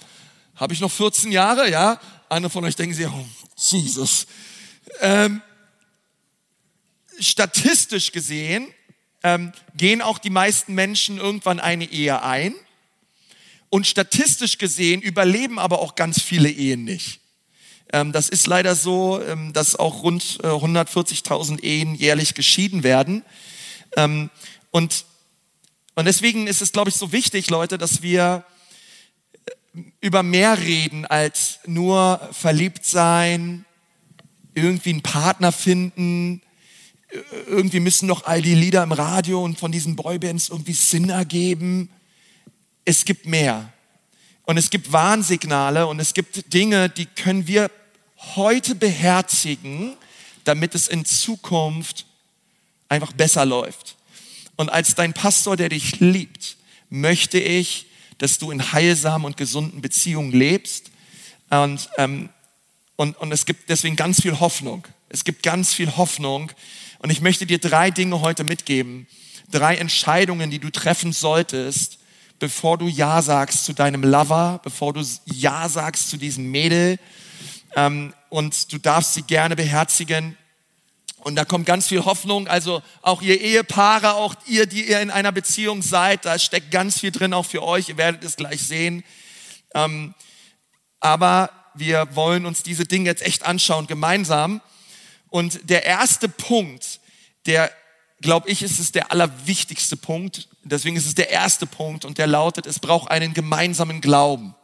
hab 0.56 0.72
ich 0.72 0.80
noch 0.80 0.90
14 0.90 1.32
Jahre? 1.32 1.68
Ja. 1.68 2.00
Andere 2.28 2.50
von 2.50 2.64
euch 2.64 2.76
denken 2.76 2.94
sich, 2.94 3.06
oh, 3.06 3.26
Jesus. 3.56 4.26
Ähm, 5.00 5.42
statistisch 7.18 8.12
gesehen 8.12 8.68
ähm, 9.22 9.52
gehen 9.76 10.02
auch 10.02 10.18
die 10.18 10.30
meisten 10.30 10.74
Menschen 10.74 11.18
irgendwann 11.18 11.60
eine 11.60 11.84
Ehe 11.84 12.22
ein. 12.22 12.54
Und 13.70 13.86
statistisch 13.86 14.58
gesehen 14.58 15.00
überleben 15.00 15.58
aber 15.58 15.80
auch 15.80 15.94
ganz 15.94 16.20
viele 16.20 16.50
Ehen 16.50 16.84
nicht. 16.84 17.20
Ähm, 17.92 18.12
das 18.12 18.28
ist 18.28 18.46
leider 18.46 18.74
so, 18.74 19.22
ähm, 19.22 19.52
dass 19.52 19.76
auch 19.76 20.02
rund 20.02 20.22
140.000 20.42 21.62
äh, 21.62 21.66
Ehen 21.66 21.94
jährlich 21.94 22.34
geschieden 22.34 22.82
werden. 22.82 23.24
Ähm, 23.96 24.30
und, 24.70 25.04
und 25.94 26.04
deswegen 26.06 26.46
ist 26.46 26.62
es, 26.62 26.72
glaube 26.72 26.90
ich, 26.90 26.96
so 26.96 27.12
wichtig, 27.12 27.50
Leute, 27.50 27.78
dass 27.78 28.02
wir 28.02 28.44
äh, 29.74 29.80
über 30.00 30.22
mehr 30.22 30.58
reden 30.58 31.06
als 31.06 31.58
nur 31.66 32.28
verliebt 32.32 32.84
sein, 32.84 33.64
irgendwie 34.54 34.90
einen 34.90 35.02
Partner 35.02 35.52
finden, 35.52 36.42
irgendwie 37.46 37.80
müssen 37.80 38.06
noch 38.06 38.24
all 38.24 38.42
die 38.42 38.54
Lieder 38.54 38.82
im 38.82 38.92
Radio 38.92 39.42
und 39.44 39.58
von 39.58 39.72
diesen 39.72 39.96
Boybands 39.96 40.48
irgendwie 40.48 40.72
Sinn 40.72 41.10
ergeben. 41.10 41.90
Es 42.84 43.04
gibt 43.04 43.26
mehr. 43.26 43.72
Und 44.44 44.56
es 44.56 44.70
gibt 44.70 44.92
Warnsignale 44.92 45.86
und 45.86 46.00
es 46.00 46.14
gibt 46.14 46.52
Dinge, 46.52 46.88
die 46.88 47.06
können 47.06 47.46
wir 47.46 47.70
heute 48.34 48.74
beherzigen, 48.74 49.94
damit 50.44 50.74
es 50.74 50.88
in 50.88 51.04
Zukunft 51.04 52.06
einfach 52.88 53.12
besser 53.12 53.44
läuft. 53.44 53.96
Und 54.56 54.70
als 54.70 54.94
dein 54.94 55.12
Pastor, 55.12 55.56
der 55.56 55.68
dich 55.68 56.00
liebt, 56.00 56.56
möchte 56.90 57.38
ich, 57.38 57.86
dass 58.18 58.38
du 58.38 58.50
in 58.50 58.72
heilsamen 58.72 59.26
und 59.26 59.36
gesunden 59.36 59.80
Beziehungen 59.80 60.32
lebst. 60.32 60.90
Und, 61.50 61.88
ähm, 61.98 62.28
und, 62.96 63.16
und 63.18 63.32
es 63.32 63.46
gibt 63.46 63.68
deswegen 63.68 63.96
ganz 63.96 64.22
viel 64.22 64.38
Hoffnung. 64.40 64.86
Es 65.08 65.24
gibt 65.24 65.42
ganz 65.42 65.72
viel 65.72 65.96
Hoffnung. 65.96 66.52
Und 67.02 67.10
ich 67.10 67.20
möchte 67.20 67.46
dir 67.46 67.58
drei 67.58 67.90
Dinge 67.90 68.20
heute 68.20 68.44
mitgeben. 68.44 69.08
Drei 69.50 69.76
Entscheidungen, 69.76 70.50
die 70.50 70.60
du 70.60 70.70
treffen 70.70 71.12
solltest, 71.12 71.98
bevor 72.38 72.78
du 72.78 72.86
Ja 72.86 73.20
sagst 73.22 73.64
zu 73.64 73.72
deinem 73.72 74.04
Lover, 74.04 74.60
bevor 74.62 74.92
du 74.92 75.04
Ja 75.26 75.68
sagst 75.68 76.10
zu 76.10 76.16
diesem 76.16 76.50
Mädel, 76.50 76.98
ähm, 77.74 78.14
und 78.28 78.72
du 78.72 78.78
darfst 78.78 79.14
sie 79.14 79.22
gerne 79.22 79.56
beherzigen. 79.56 80.36
Und 81.18 81.36
da 81.36 81.44
kommt 81.44 81.66
ganz 81.66 81.88
viel 81.88 82.04
Hoffnung. 82.04 82.48
Also 82.48 82.82
auch 83.02 83.20
ihr 83.20 83.40
Ehepaare, 83.40 84.14
auch 84.14 84.34
ihr, 84.46 84.66
die 84.66 84.88
ihr 84.88 85.00
in 85.00 85.10
einer 85.10 85.32
Beziehung 85.32 85.82
seid, 85.82 86.24
da 86.24 86.38
steckt 86.38 86.70
ganz 86.70 87.00
viel 87.00 87.10
drin 87.10 87.34
auch 87.34 87.46
für 87.46 87.62
euch. 87.62 87.88
Ihr 87.88 87.96
werdet 87.96 88.24
es 88.24 88.36
gleich 88.36 88.62
sehen. 88.62 89.04
Ähm, 89.74 90.14
aber 91.00 91.50
wir 91.74 92.14
wollen 92.14 92.46
uns 92.46 92.62
diese 92.62 92.84
Dinge 92.84 93.06
jetzt 93.06 93.22
echt 93.22 93.44
anschauen, 93.44 93.86
gemeinsam. 93.86 94.60
Und 95.32 95.70
der 95.70 95.86
erste 95.86 96.28
Punkt, 96.28 97.00
der, 97.46 97.72
glaube 98.20 98.50
ich, 98.50 98.62
ist 98.62 98.78
es 98.78 98.92
der 98.92 99.10
allerwichtigste 99.10 99.96
Punkt. 99.96 100.46
Deswegen 100.62 100.94
ist 100.94 101.06
es 101.06 101.14
der 101.14 101.30
erste 101.30 101.64
Punkt 101.64 102.04
und 102.04 102.18
der 102.18 102.26
lautet, 102.26 102.66
es 102.66 102.78
braucht 102.78 103.10
einen 103.10 103.32
gemeinsamen 103.32 104.02
Glauben. 104.02 104.54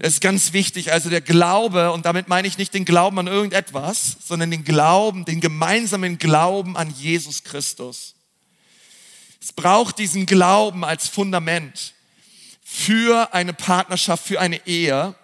Das 0.00 0.14
ist 0.14 0.20
ganz 0.20 0.52
wichtig. 0.52 0.92
Also 0.92 1.08
der 1.08 1.20
Glaube, 1.20 1.92
und 1.92 2.04
damit 2.04 2.26
meine 2.26 2.48
ich 2.48 2.58
nicht 2.58 2.74
den 2.74 2.84
Glauben 2.84 3.16
an 3.20 3.28
irgendetwas, 3.28 4.16
sondern 4.26 4.50
den 4.50 4.64
Glauben, 4.64 5.24
den 5.24 5.40
gemeinsamen 5.40 6.18
Glauben 6.18 6.76
an 6.76 6.92
Jesus 6.98 7.44
Christus. 7.44 8.16
Es 9.40 9.52
braucht 9.52 10.00
diesen 10.00 10.26
Glauben 10.26 10.84
als 10.84 11.06
Fundament 11.06 11.94
für 12.64 13.32
eine 13.32 13.52
Partnerschaft, 13.52 14.26
für 14.26 14.40
eine 14.40 14.66
Ehe. 14.66 15.14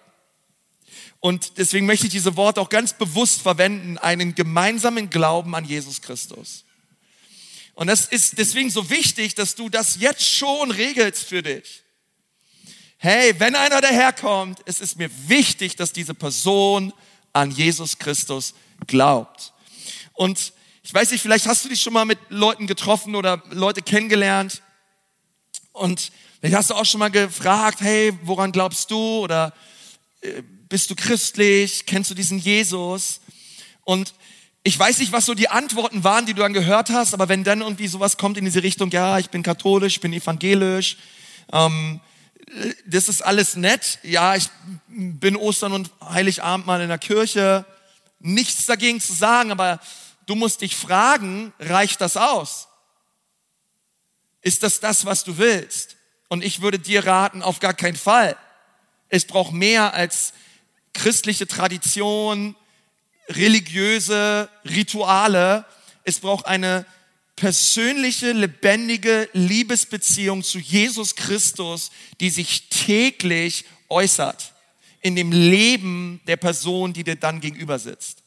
Und 1.21 1.57
deswegen 1.57 1.85
möchte 1.85 2.07
ich 2.07 2.11
diese 2.11 2.35
Worte 2.35 2.59
auch 2.59 2.69
ganz 2.69 2.93
bewusst 2.93 3.41
verwenden, 3.41 3.97
einen 3.97 4.35
gemeinsamen 4.35 5.09
Glauben 5.09 5.55
an 5.55 5.63
Jesus 5.63 6.01
Christus. 6.01 6.65
Und 7.73 7.87
das 7.87 8.07
ist 8.07 8.37
deswegen 8.37 8.69
so 8.69 8.89
wichtig, 8.89 9.35
dass 9.35 9.55
du 9.55 9.69
das 9.69 9.99
jetzt 10.01 10.25
schon 10.25 10.71
regelst 10.71 11.23
für 11.23 11.41
dich 11.41 11.81
hey, 13.03 13.33
wenn 13.39 13.55
einer 13.55 13.81
daherkommt, 13.81 14.59
es 14.65 14.79
ist 14.79 14.95
mir 14.95 15.09
wichtig, 15.27 15.75
dass 15.75 15.91
diese 15.91 16.13
Person 16.13 16.93
an 17.33 17.49
Jesus 17.49 17.97
Christus 17.97 18.53
glaubt. 18.85 19.53
Und 20.13 20.53
ich 20.83 20.93
weiß 20.93 21.09
nicht, 21.09 21.21
vielleicht 21.21 21.47
hast 21.47 21.65
du 21.65 21.69
dich 21.69 21.81
schon 21.81 21.93
mal 21.93 22.05
mit 22.05 22.19
Leuten 22.29 22.67
getroffen 22.67 23.15
oder 23.15 23.41
Leute 23.49 23.81
kennengelernt 23.81 24.61
und 25.71 26.11
vielleicht 26.39 26.55
hast 26.55 26.69
du 26.69 26.75
auch 26.75 26.85
schon 26.85 26.99
mal 26.99 27.09
gefragt, 27.09 27.81
hey, 27.81 28.13
woran 28.21 28.51
glaubst 28.51 28.91
du 28.91 28.99
oder 29.23 29.51
äh, 30.21 30.43
bist 30.71 30.89
du 30.89 30.95
christlich, 30.95 31.85
kennst 31.85 32.09
du 32.09 32.15
diesen 32.15 32.39
Jesus? 32.39 33.19
Und 33.83 34.13
ich 34.63 34.79
weiß 34.79 34.99
nicht, 34.99 35.11
was 35.11 35.25
so 35.25 35.33
die 35.33 35.49
Antworten 35.49 36.05
waren, 36.05 36.25
die 36.25 36.33
du 36.33 36.41
dann 36.41 36.53
gehört 36.53 36.89
hast, 36.89 37.13
aber 37.13 37.27
wenn 37.27 37.43
dann 37.43 37.59
irgendwie 37.59 37.89
sowas 37.89 38.15
kommt 38.15 38.37
in 38.37 38.45
diese 38.45 38.63
Richtung, 38.63 38.89
ja, 38.89 39.19
ich 39.19 39.29
bin 39.29 39.43
katholisch, 39.43 39.95
ich 39.95 40.01
bin 40.01 40.13
evangelisch, 40.13 40.95
ähm, 41.51 41.99
das 42.85 43.09
ist 43.09 43.21
alles 43.21 43.57
nett. 43.57 43.99
Ja, 44.03 44.37
ich 44.37 44.47
bin 44.87 45.35
Ostern 45.35 45.73
und 45.73 45.91
Heiligabend 46.01 46.65
mal 46.65 46.81
in 46.81 46.87
der 46.87 46.97
Kirche. 46.97 47.65
Nichts 48.19 48.65
dagegen 48.65 49.01
zu 49.01 49.11
sagen, 49.11 49.51
aber 49.51 49.81
du 50.25 50.35
musst 50.35 50.61
dich 50.61 50.77
fragen, 50.77 51.51
reicht 51.59 51.99
das 51.99 52.15
aus? 52.15 52.69
Ist 54.41 54.63
das 54.63 54.79
das, 54.79 55.05
was 55.05 55.25
du 55.25 55.37
willst? 55.37 55.97
Und 56.29 56.45
ich 56.45 56.61
würde 56.61 56.79
dir 56.79 57.05
raten, 57.05 57.41
auf 57.41 57.59
gar 57.59 57.73
keinen 57.73 57.97
Fall. 57.97 58.37
Es 59.09 59.25
braucht 59.25 59.51
mehr 59.51 59.93
als 59.93 60.31
christliche 60.93 61.47
Tradition, 61.47 62.55
religiöse 63.29 64.49
Rituale. 64.65 65.65
Es 66.03 66.19
braucht 66.19 66.45
eine 66.45 66.85
persönliche, 67.35 68.33
lebendige 68.33 69.29
Liebesbeziehung 69.33 70.43
zu 70.43 70.59
Jesus 70.59 71.15
Christus, 71.15 71.91
die 72.19 72.29
sich 72.29 72.69
täglich 72.69 73.65
äußert 73.89 74.53
in 75.01 75.15
dem 75.15 75.31
Leben 75.31 76.21
der 76.27 76.37
Person, 76.37 76.93
die 76.93 77.03
dir 77.03 77.15
dann 77.15 77.41
gegenüber 77.41 77.79
sitzt. 77.79 78.21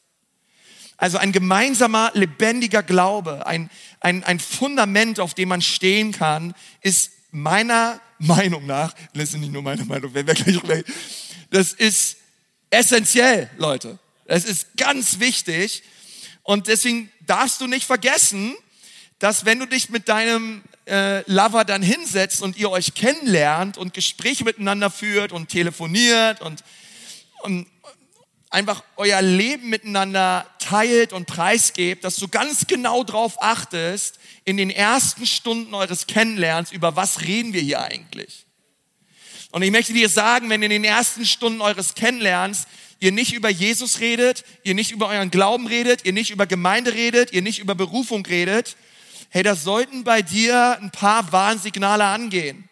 Also 0.96 1.18
ein 1.18 1.32
gemeinsamer, 1.32 2.10
lebendiger 2.14 2.82
Glaube, 2.82 3.46
ein, 3.46 3.70
ein, 4.00 4.24
ein 4.24 4.38
Fundament, 4.38 5.20
auf 5.20 5.34
dem 5.34 5.48
man 5.48 5.62
stehen 5.62 6.12
kann, 6.12 6.54
ist 6.80 7.12
meiner 7.30 8.00
Meinung 8.18 8.66
nach, 8.66 8.94
das 9.12 9.34
ist 9.34 9.38
nicht 9.38 9.52
nur 9.52 9.62
meine 9.62 9.84
Meinung, 9.84 10.12
das 11.50 11.72
ist 11.72 12.16
essentiell, 12.74 13.50
Leute. 13.56 13.98
Das 14.26 14.44
ist 14.44 14.76
ganz 14.76 15.20
wichtig. 15.20 15.82
Und 16.42 16.68
deswegen 16.68 17.10
darfst 17.26 17.60
du 17.60 17.66
nicht 17.66 17.86
vergessen, 17.86 18.54
dass 19.18 19.44
wenn 19.44 19.58
du 19.58 19.66
dich 19.66 19.88
mit 19.88 20.08
deinem 20.08 20.62
äh, 20.86 21.28
Lover 21.30 21.64
dann 21.64 21.82
hinsetzt 21.82 22.42
und 22.42 22.56
ihr 22.56 22.70
euch 22.70 22.94
kennenlernt 22.94 23.78
und 23.78 23.94
Gespräche 23.94 24.44
miteinander 24.44 24.90
führt 24.90 25.32
und 25.32 25.48
telefoniert 25.48 26.40
und, 26.40 26.62
und 27.42 27.66
einfach 28.50 28.84
euer 28.96 29.22
Leben 29.22 29.70
miteinander 29.70 30.46
teilt 30.58 31.12
und 31.12 31.26
preisgebt, 31.26 32.04
dass 32.04 32.16
du 32.16 32.28
ganz 32.28 32.66
genau 32.66 33.02
drauf 33.02 33.36
achtest, 33.40 34.18
in 34.44 34.56
den 34.56 34.70
ersten 34.70 35.26
Stunden 35.26 35.74
eures 35.74 36.06
Kennenlernens, 36.06 36.70
über 36.70 36.94
was 36.96 37.22
reden 37.22 37.52
wir 37.52 37.62
hier 37.62 37.80
eigentlich. 37.80 38.46
Und 39.54 39.62
ich 39.62 39.70
möchte 39.70 39.92
dir 39.92 40.08
sagen, 40.08 40.50
wenn 40.50 40.64
in 40.64 40.70
den 40.70 40.82
ersten 40.82 41.24
Stunden 41.24 41.60
eures 41.60 41.94
Kennenlernens 41.94 42.66
ihr 42.98 43.12
nicht 43.12 43.34
über 43.34 43.48
Jesus 43.48 44.00
redet, 44.00 44.44
ihr 44.64 44.74
nicht 44.74 44.90
über 44.90 45.06
euren 45.06 45.30
Glauben 45.30 45.68
redet, 45.68 46.04
ihr 46.04 46.12
nicht 46.12 46.32
über 46.32 46.44
Gemeinde 46.48 46.92
redet, 46.92 47.32
ihr 47.32 47.40
nicht 47.40 47.60
über 47.60 47.76
Berufung 47.76 48.26
redet, 48.26 48.76
hey, 49.28 49.44
da 49.44 49.54
sollten 49.54 50.02
bei 50.02 50.22
dir 50.22 50.76
ein 50.80 50.90
paar 50.90 51.30
Warnsignale 51.30 52.04
angehen. 52.04 52.68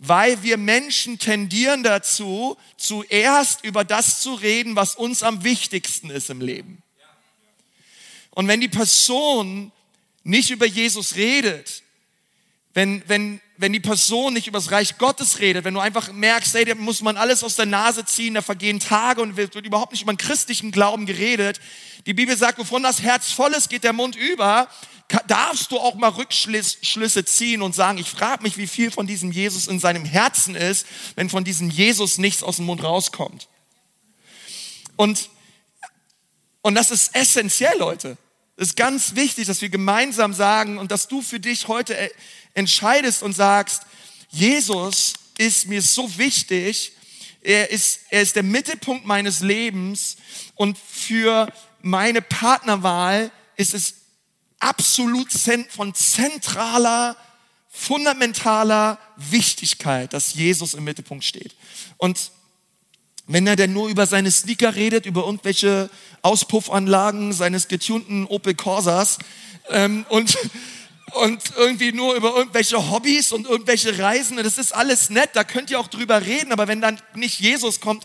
Weil 0.00 0.42
wir 0.42 0.56
Menschen 0.56 1.20
tendieren 1.20 1.84
dazu, 1.84 2.56
zuerst 2.76 3.64
über 3.64 3.84
das 3.84 4.20
zu 4.20 4.34
reden, 4.34 4.74
was 4.74 4.96
uns 4.96 5.22
am 5.22 5.44
wichtigsten 5.44 6.10
ist 6.10 6.30
im 6.30 6.40
Leben. 6.40 6.82
Und 8.30 8.48
wenn 8.48 8.60
die 8.60 8.66
Person 8.66 9.70
nicht 10.24 10.50
über 10.50 10.66
Jesus 10.66 11.14
redet, 11.14 11.84
wenn, 12.72 13.04
wenn, 13.06 13.40
wenn 13.56 13.72
die 13.72 13.80
Person 13.80 14.34
nicht 14.34 14.48
über 14.48 14.58
das 14.58 14.72
Reich 14.72 14.98
Gottes 14.98 15.38
redet, 15.38 15.64
wenn 15.64 15.74
du 15.74 15.80
einfach 15.80 16.12
merkst, 16.12 16.54
hey, 16.54 16.64
da 16.64 16.74
muss 16.74 17.02
man 17.02 17.16
alles 17.16 17.44
aus 17.44 17.54
der 17.54 17.66
Nase 17.66 18.04
ziehen, 18.04 18.34
da 18.34 18.42
vergehen 18.42 18.80
Tage 18.80 19.22
und 19.22 19.36
wird, 19.36 19.54
wird 19.54 19.66
überhaupt 19.66 19.92
nicht 19.92 20.02
über 20.02 20.12
den 20.12 20.18
christlichen 20.18 20.72
Glauben 20.72 21.06
geredet. 21.06 21.60
Die 22.06 22.14
Bibel 22.14 22.36
sagt, 22.36 22.58
wovon 22.58 22.82
das 22.82 23.02
Herz 23.02 23.30
voll 23.30 23.52
ist, 23.52 23.70
geht 23.70 23.84
der 23.84 23.92
Mund 23.92 24.16
über. 24.16 24.68
Darfst 25.28 25.70
du 25.70 25.78
auch 25.78 25.94
mal 25.94 26.08
Rückschlüsse 26.08 27.24
ziehen 27.24 27.62
und 27.62 27.74
sagen, 27.74 27.98
ich 27.98 28.08
frage 28.08 28.42
mich, 28.42 28.56
wie 28.56 28.66
viel 28.66 28.90
von 28.90 29.06
diesem 29.06 29.30
Jesus 29.30 29.68
in 29.68 29.78
seinem 29.78 30.04
Herzen 30.04 30.56
ist, 30.56 30.86
wenn 31.14 31.30
von 31.30 31.44
diesem 31.44 31.70
Jesus 31.70 32.18
nichts 32.18 32.42
aus 32.42 32.56
dem 32.56 32.64
Mund 32.64 32.82
rauskommt. 32.82 33.48
Und, 34.96 35.30
und 36.62 36.74
das 36.74 36.90
ist 36.90 37.14
essentiell, 37.14 37.78
Leute. 37.78 38.16
Es 38.56 38.68
ist 38.68 38.76
ganz 38.76 39.16
wichtig, 39.16 39.46
dass 39.46 39.62
wir 39.62 39.68
gemeinsam 39.68 40.32
sagen 40.32 40.78
und 40.78 40.90
dass 40.92 41.08
du 41.08 41.22
für 41.22 41.40
dich 41.40 41.66
heute 41.66 41.96
äh, 41.96 42.10
entscheidest 42.54 43.22
und 43.22 43.32
sagst, 43.32 43.82
Jesus 44.30 45.14
ist 45.38 45.68
mir 45.68 45.82
so 45.82 46.16
wichtig, 46.18 46.92
er 47.42 47.70
ist, 47.70 48.00
er 48.08 48.22
ist 48.22 48.36
der 48.36 48.42
Mittelpunkt 48.42 49.04
meines 49.04 49.40
Lebens 49.40 50.16
und 50.54 50.78
für 50.78 51.52
meine 51.82 52.22
Partnerwahl 52.22 53.30
ist 53.56 53.74
es 53.74 53.94
absolut 54.60 55.28
von 55.68 55.94
zentraler, 55.94 57.16
fundamentaler 57.68 58.98
Wichtigkeit, 59.16 60.12
dass 60.14 60.34
Jesus 60.34 60.74
im 60.74 60.84
Mittelpunkt 60.84 61.24
steht. 61.24 61.54
Und 61.98 62.30
wenn 63.26 63.46
er 63.46 63.56
denn 63.56 63.72
nur 63.72 63.88
über 63.88 64.06
seine 64.06 64.30
Sneaker 64.30 64.74
redet, 64.74 65.06
über 65.06 65.24
irgendwelche 65.24 65.90
Auspuffanlagen 66.22 67.32
seines 67.32 67.68
getunten 67.68 68.26
Opel 68.26 68.54
Corsas 68.54 69.18
ähm, 69.70 70.06
und, 70.08 70.36
und 71.12 71.42
irgendwie 71.56 71.92
nur 71.92 72.14
über 72.14 72.34
irgendwelche 72.36 72.90
Hobbys 72.90 73.32
und 73.32 73.46
irgendwelche 73.46 73.98
Reisen, 73.98 74.36
das 74.36 74.58
ist 74.58 74.72
alles 74.72 75.10
nett, 75.10 75.30
da 75.34 75.44
könnt 75.44 75.70
ihr 75.70 75.78
auch 75.78 75.86
drüber 75.86 76.22
reden, 76.22 76.52
aber 76.52 76.66
wenn 76.68 76.80
dann 76.80 77.00
nicht 77.14 77.40
Jesus 77.40 77.80
kommt, 77.80 78.04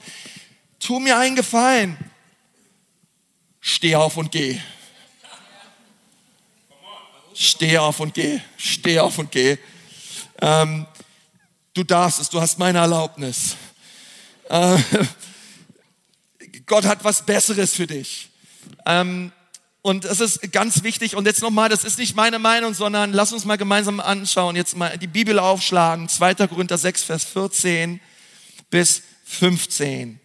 tu 0.80 1.00
mir 1.00 1.18
einen 1.18 1.36
Gefallen, 1.36 1.98
steh 3.62 3.96
auf 3.96 4.18
und 4.18 4.32
geh. 4.32 4.60
Steh 7.34 7.78
auf 7.78 8.02
und 8.02 8.14
geh, 8.14 8.42
steh 8.58 9.00
auf 9.00 9.18
und 9.18 9.32
geh. 9.32 9.58
Ähm, 10.42 10.86
du 11.74 11.84
darfst 11.84 12.20
es, 12.20 12.30
du 12.30 12.42
hast 12.42 12.60
meine 12.60 12.80
Erlaubnis. 12.80 13.56
Äh, 14.50 14.78
Gott 16.66 16.86
hat 16.86 17.04
was 17.04 17.26
Besseres 17.26 17.74
für 17.74 17.88
dich. 17.88 18.30
Ähm, 18.86 19.32
und 19.82 20.06
das 20.06 20.20
ist 20.20 20.52
ganz 20.52 20.84
wichtig. 20.84 21.16
Und 21.16 21.26
jetzt 21.26 21.42
nochmal, 21.42 21.70
das 21.70 21.84
ist 21.84 21.98
nicht 21.98 22.16
meine 22.16 22.40
Meinung, 22.40 22.74
sondern 22.74 23.14
lass 23.14 23.32
uns 23.32 23.46
mal 23.46 23.58
gemeinsam 23.58 24.00
anschauen. 24.00 24.56
Jetzt 24.56 24.76
mal 24.76 24.98
die 24.98 25.08
Bibel 25.08 25.40
aufschlagen. 25.40 26.10
2. 26.10 26.36
Korinther 26.48 26.78
6, 26.78 27.04
Vers 27.04 27.24
14 27.24 28.02
bis 28.70 29.04
15. 29.26 30.20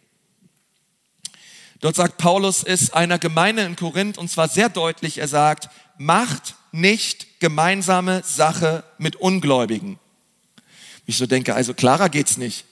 Dort 1.81 1.97
sagt 1.97 2.19
Paulus 2.19 2.63
ist 2.63 2.95
einer 2.95 3.19
Gemeinde 3.19 3.63
in 3.63 3.77
Korinth 3.77 4.19
und 4.19 4.31
zwar 4.31 4.49
sehr 4.49 4.69
deutlich. 4.69 5.19
Er 5.19 5.29
sagt, 5.29 5.69
macht 5.99 6.55
nicht 6.73 7.41
gemeinsame 7.41 8.23
Sache 8.25 8.83
mit 8.99 9.17
Ungläubigen. 9.17 9.99
Ich 11.07 11.19
so 11.19 11.27
denke, 11.27 11.55
also 11.55 11.75
klarer 11.75 12.09
geht's 12.09 12.39
nicht 12.39 12.65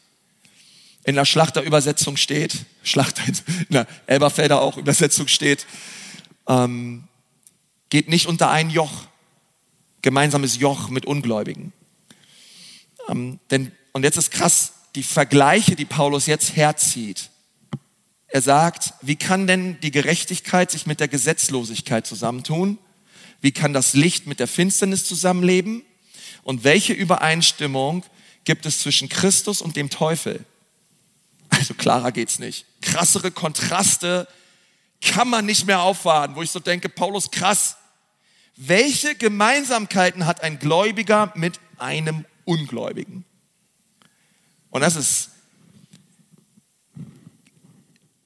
in 1.05 1.17
der 1.17 1.25
Schlachterübersetzung 1.25 2.17
steht, 2.17 2.65
Schlachter, 2.83 3.23
in 3.27 3.67
der 3.71 3.87
Elberfelder 4.07 4.61
auch 4.61 4.77
Übersetzung 4.77 5.29
steht, 5.29 5.67
ähm, 6.49 7.05
geht 7.91 8.09
nicht 8.09 8.27
unter 8.27 8.51
ein 8.51 8.71
Joch, 8.71 9.07
gemeinsames 10.01 10.59
Joch 10.59 10.89
mit 10.89 11.07
Ungläubigen. 11.07 11.73
Ähm, 13.09 13.39
denn, 13.51 13.73
und 13.93 14.05
jetzt 14.05 14.17
ist 14.17 14.31
krass, 14.31 14.73
die 14.95 15.03
Vergleiche, 15.03 15.77
die 15.77 15.85
Paulus 15.85 16.27
jetzt 16.27 16.57
herzieht. 16.57 17.31
Er 18.29 18.43
sagt, 18.43 18.95
wie 19.03 19.17
kann 19.17 19.47
denn 19.47 19.79
die 19.81 19.91
Gerechtigkeit 19.91 20.71
sich 20.71 20.87
mit 20.87 21.01
der 21.01 21.09
Gesetzlosigkeit 21.09 22.07
zusammentun? 22.07 22.79
Wie 23.41 23.53
kann 23.53 23.73
das 23.73 23.95
Licht 23.95 24.27
mit 24.27 24.41
der 24.41 24.49
Finsternis 24.49 25.05
zusammenleben? 25.05 25.83
Und 26.43 26.65
welche 26.65 26.93
Übereinstimmung 26.93 28.05
gibt 28.45 28.67
es 28.67 28.81
zwischen 28.81 29.09
Christus 29.09 29.61
und 29.61 29.77
dem 29.77 29.91
Teufel? 29.91 30.45
Also 31.51 31.75
klarer 31.75 32.13
geht's 32.13 32.39
nicht. 32.39 32.65
Krassere 32.81 33.31
Kontraste 33.31 34.27
kann 35.03 35.29
man 35.29 35.47
nicht 35.47 35.67
mehr 35.67 35.81
auffahren, 35.81 36.35
wo 36.35 36.43
ich 36.43 36.51
so 36.51 36.61
denke, 36.61 36.89
Paulus, 36.89 37.31
krass. 37.31 37.77
Welche 38.57 39.15
Gemeinsamkeiten 39.15 40.27
hat 40.27 40.43
ein 40.43 40.59
Gläubiger 40.59 41.33
mit 41.35 41.59
einem 41.79 42.25
Ungläubigen? 42.45 43.25
Und 44.71 44.81
das 44.81 44.97
ist 44.97 45.31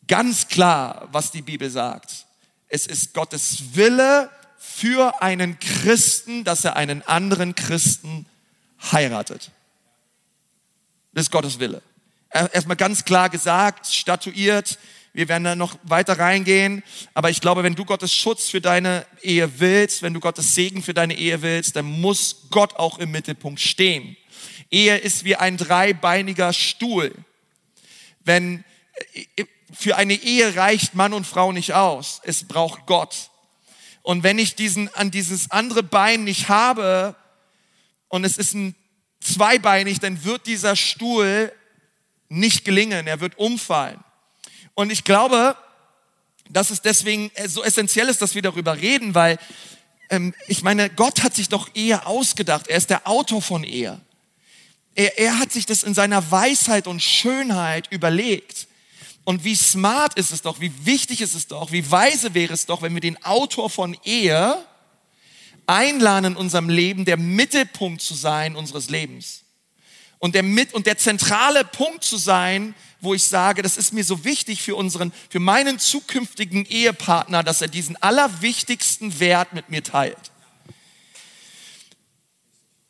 ganz 0.07 0.49
klar, 0.49 1.09
was 1.13 1.31
die 1.31 1.43
Bibel 1.43 1.71
sagt. 1.71 2.27
Es 2.69 2.87
ist 2.87 3.15
Gottes 3.15 3.75
Wille 3.75 4.31
für 4.59 5.23
einen 5.23 5.59
Christen, 5.59 6.45
dass 6.45 6.65
er 6.65 6.77
einen 6.77 7.03
anderen 7.03 7.55
Christen 7.55 8.27
heiratet. 8.93 9.51
Das 11.13 11.25
ist 11.25 11.31
Gottes 11.31 11.59
Wille 11.59 11.83
erstmal 12.53 12.77
ganz 12.77 13.05
klar 13.05 13.31
gesagt, 13.31 13.87
statuiert. 13.87 14.79
Wir 15.17 15.29
werden 15.29 15.45
da 15.45 15.57
noch 15.57 15.79
weiter 15.83 16.19
reingehen. 16.19 16.83
Aber 17.15 17.31
ich 17.31 17.41
glaube, 17.41 17.63
wenn 17.63 17.75
du 17.75 17.87
Gottes 17.87 18.15
Schutz 18.15 18.51
für 18.51 18.61
deine 18.61 19.07
Ehe 19.23 19.61
willst, 19.61 20.03
wenn 20.03 20.13
du 20.13 20.21
Gottes 20.21 20.55
Segen 20.55 20.83
für 20.83 20.93
deine 20.93 21.17
Ehe 21.17 21.41
willst, 21.41 21.75
dann 21.75 21.87
muss 21.87 22.49
Gott 22.51 22.77
auch 22.77 22.99
im 22.99 23.13
Mittelpunkt 23.13 23.59
stehen. 23.59 24.19
Ehe 24.71 24.99
ist 24.99 25.25
wie 25.25 25.35
ein 25.35 25.57
dreibeiniger 25.57 26.53
Stuhl. 26.53 27.15
Wenn 28.27 28.63
für 29.73 29.97
eine 29.97 30.13
Ehe 30.13 30.55
reicht 30.55 30.95
Mann 30.95 31.15
und 31.15 31.27
Frau 31.27 31.51
nicht 31.51 31.73
aus. 31.73 32.21
Es 32.25 32.45
braucht 32.45 32.85
Gott. 32.85 33.31
Und 34.03 34.23
wenn 34.23 34.39
ich 34.39 34.55
diesen, 34.55 34.95
an 34.95 35.11
dieses 35.11 35.51
andere 35.51 35.83
Bein 35.83 36.25
nicht 36.25 36.51
habe 36.51 37.17
und 38.09 38.25
es 38.25 38.37
ist 38.37 38.53
ein 38.53 38.75
zweibeinig, 39.21 39.99
dann 39.99 40.25
wird 40.25 40.47
dieser 40.47 40.77
Stuhl 40.77 41.51
nicht 42.29 42.67
gelingen, 42.67 43.07
er 43.07 43.21
wird 43.21 43.39
umfallen. 43.39 44.05
Und 44.77 44.93
ich 44.93 45.05
glaube, 45.05 45.57
dass 46.51 46.71
es 46.71 46.83
deswegen 46.83 47.31
so 47.47 47.65
essentiell 47.65 48.09
ist, 48.09 48.21
dass 48.23 48.35
wir 48.35 48.43
darüber 48.43 48.77
reden, 48.77 49.15
weil 49.15 49.39
ähm, 50.11 50.35
ich 50.47 50.63
meine, 50.63 50.91
Gott 50.91 51.23
hat 51.23 51.35
sich 51.35 51.49
doch 51.49 51.71
Ehe 51.75 52.07
ausgedacht. 52.07 52.69
Er 52.69 52.77
ist 52.77 52.91
der 52.91 53.09
Autor 53.09 53.41
von 53.41 53.65
Ehe. 53.65 53.99
Er, 54.95 55.19
er 55.19 55.39
hat 55.39 55.51
sich 55.51 55.65
das 55.65 55.83
in 55.83 55.95
seiner 55.95 56.31
Weisheit 56.31 56.87
und 56.87 57.03
Schönheit 57.03 57.89
überlegt. 57.91 58.69
Und 59.25 59.45
wie 59.45 59.57
smart 59.57 60.15
ist 60.19 60.31
es 60.31 60.43
doch, 60.43 60.61
wie 60.61 60.73
wichtig 60.85 61.23
ist 61.23 61.35
es 61.35 61.49
doch, 61.49 61.73
wie 61.73 61.91
weise 61.91 62.35
wäre 62.35 62.53
es 62.53 62.67
doch, 62.67 62.83
wenn 62.83 62.95
wir 62.95 63.01
den 63.01 63.21
Autor 63.25 63.71
von 63.71 63.97
Ehe 64.05 64.63
einladen 65.67 66.33
in 66.33 66.37
unserem 66.37 66.69
Leben, 66.69 67.07
der 67.07 67.17
Mittelpunkt 67.17 68.03
zu 68.03 68.15
sein 68.15 68.55
unseres 68.55 68.91
Lebens. 68.91 69.43
Und 70.19 70.35
der 70.35 70.43
mit 70.43 70.75
und 70.75 70.87
der 70.87 70.99
zentrale 70.99 71.65
Punkt 71.65 72.05
zu 72.05 72.19
sein, 72.19 72.75
wo 73.01 73.15
ich 73.15 73.25
sage, 73.25 73.63
das 73.63 73.77
ist 73.77 73.93
mir 73.93 74.05
so 74.05 74.25
wichtig 74.25 74.63
für 74.63 74.75
unseren, 74.75 75.13
für 75.29 75.41
meinen 75.41 75.79
zukünftigen 75.79 76.65
Ehepartner, 76.65 77.43
dass 77.43 77.63
er 77.63 77.69
diesen 77.69 77.97
allerwichtigsten 78.03 79.21
Wert 79.21 79.53
mit 79.53 79.69
mir 79.71 79.83
teilt. 79.83 80.33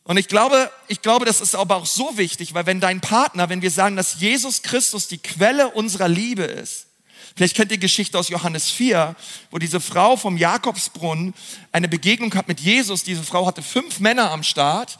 Und 0.06 0.18
ich 0.18 0.28
glaube, 0.28 0.70
ich 0.86 1.02
glaube, 1.02 1.24
das 1.24 1.40
ist 1.40 1.56
aber 1.56 1.74
auch 1.74 1.86
so 1.86 2.16
wichtig, 2.16 2.54
weil 2.54 2.64
wenn 2.66 2.78
dein 2.78 3.00
Partner, 3.00 3.48
wenn 3.48 3.60
wir 3.60 3.72
sagen, 3.72 3.96
dass 3.96 4.20
Jesus 4.20 4.62
Christus 4.62 5.08
die 5.08 5.18
Quelle 5.18 5.70
unserer 5.70 6.06
Liebe 6.06 6.44
ist, 6.44 6.86
vielleicht 7.34 7.56
kennt 7.56 7.72
ihr 7.72 7.76
die 7.76 7.80
Geschichte 7.80 8.16
aus 8.16 8.28
Johannes 8.28 8.70
4, 8.70 9.16
wo 9.50 9.58
diese 9.58 9.80
Frau 9.80 10.16
vom 10.16 10.36
Jakobsbrunnen 10.36 11.34
eine 11.72 11.88
Begegnung 11.88 12.32
hat 12.36 12.46
mit 12.46 12.60
Jesus. 12.60 13.02
Diese 13.02 13.24
Frau 13.24 13.46
hatte 13.46 13.62
fünf 13.62 13.98
Männer 13.98 14.30
am 14.30 14.44
Start 14.44 14.96